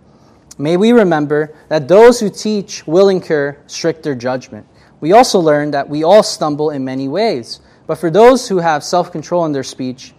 May 0.57 0.77
we 0.77 0.93
remember 0.93 1.53
that 1.69 1.89
those 1.89 2.21
who 2.21 2.31
teach 2.31 2.87
will 2.87 3.09
incur 3.09 3.59
stricter 3.67 4.15
judgment. 4.15 4.69
We 5.01 5.13
also 5.13 5.41
learn 5.41 5.73
that 5.73 5.89
we 5.89 6.05
all 6.05 6.23
stumble 6.23 6.71
in 6.71 6.85
many 6.85 7.09
ways, 7.09 7.59
But 7.89 7.97
for 7.97 8.11
those 8.11 8.49
who 8.49 8.59
have 8.59 8.85
self 8.85 9.11
control 9.11 9.45
in 9.47 9.53
their 9.53 9.65
speech, 9.65 10.15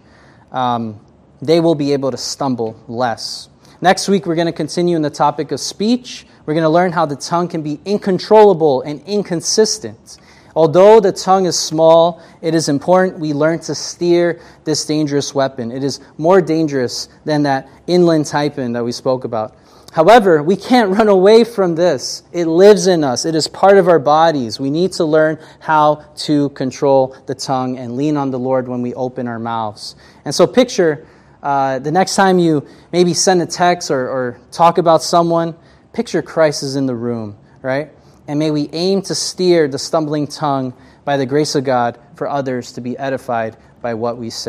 um, 0.52 1.00
they 1.40 1.60
will 1.60 1.74
be 1.74 1.92
able 1.92 2.10
to 2.10 2.16
stumble 2.16 2.80
less. 2.88 3.48
Next 3.80 4.08
week, 4.08 4.26
we're 4.26 4.34
going 4.34 4.46
to 4.46 4.52
continue 4.52 4.96
in 4.96 5.02
the 5.02 5.10
topic 5.10 5.52
of 5.52 5.60
speech. 5.60 6.26
We're 6.46 6.54
going 6.54 6.64
to 6.64 6.68
learn 6.68 6.92
how 6.92 7.06
the 7.06 7.16
tongue 7.16 7.48
can 7.48 7.62
be 7.62 7.78
incontrollable 7.86 8.82
and 8.82 9.00
inconsistent. 9.06 10.18
Although 10.56 10.98
the 10.98 11.12
tongue 11.12 11.46
is 11.46 11.56
small, 11.56 12.20
it 12.42 12.54
is 12.54 12.68
important 12.68 13.20
we 13.20 13.32
learn 13.32 13.60
to 13.60 13.74
steer 13.76 14.40
this 14.64 14.84
dangerous 14.84 15.32
weapon. 15.32 15.70
It 15.70 15.84
is 15.84 16.00
more 16.16 16.40
dangerous 16.40 17.08
than 17.24 17.44
that 17.44 17.68
inland 17.86 18.24
taipan 18.24 18.72
that 18.72 18.84
we 18.84 18.90
spoke 18.90 19.22
about. 19.22 19.54
However, 19.92 20.42
we 20.42 20.56
can't 20.56 20.90
run 20.90 21.08
away 21.08 21.44
from 21.44 21.76
this. 21.76 22.24
It 22.32 22.46
lives 22.46 22.88
in 22.88 23.04
us, 23.04 23.24
it 23.24 23.36
is 23.36 23.46
part 23.46 23.78
of 23.78 23.86
our 23.86 24.00
bodies. 24.00 24.58
We 24.58 24.70
need 24.70 24.92
to 24.92 25.04
learn 25.04 25.38
how 25.60 26.04
to 26.16 26.48
control 26.50 27.16
the 27.26 27.34
tongue 27.34 27.78
and 27.78 27.96
lean 27.96 28.16
on 28.16 28.30
the 28.32 28.38
Lord 28.38 28.66
when 28.66 28.82
we 28.82 28.94
open 28.94 29.28
our 29.28 29.38
mouths. 29.38 29.94
And 30.24 30.34
so, 30.34 30.46
picture 30.46 31.06
uh, 31.42 31.78
the 31.78 31.92
next 31.92 32.16
time 32.16 32.38
you 32.38 32.66
maybe 32.92 33.14
send 33.14 33.42
a 33.42 33.46
text 33.46 33.90
or, 33.90 34.08
or 34.08 34.40
talk 34.50 34.78
about 34.78 35.02
someone, 35.02 35.56
picture 35.92 36.22
Christ 36.22 36.62
is 36.62 36.76
in 36.76 36.86
the 36.86 36.94
room, 36.94 37.36
right? 37.62 37.90
And 38.26 38.38
may 38.38 38.50
we 38.50 38.68
aim 38.72 39.02
to 39.02 39.14
steer 39.14 39.68
the 39.68 39.78
stumbling 39.78 40.26
tongue 40.26 40.74
by 41.04 41.16
the 41.16 41.26
grace 41.26 41.54
of 41.54 41.64
God 41.64 41.98
for 42.14 42.28
others 42.28 42.72
to 42.72 42.80
be 42.80 42.98
edified 42.98 43.56
by 43.80 43.94
what 43.94 44.18
we 44.18 44.30
say. 44.30 44.46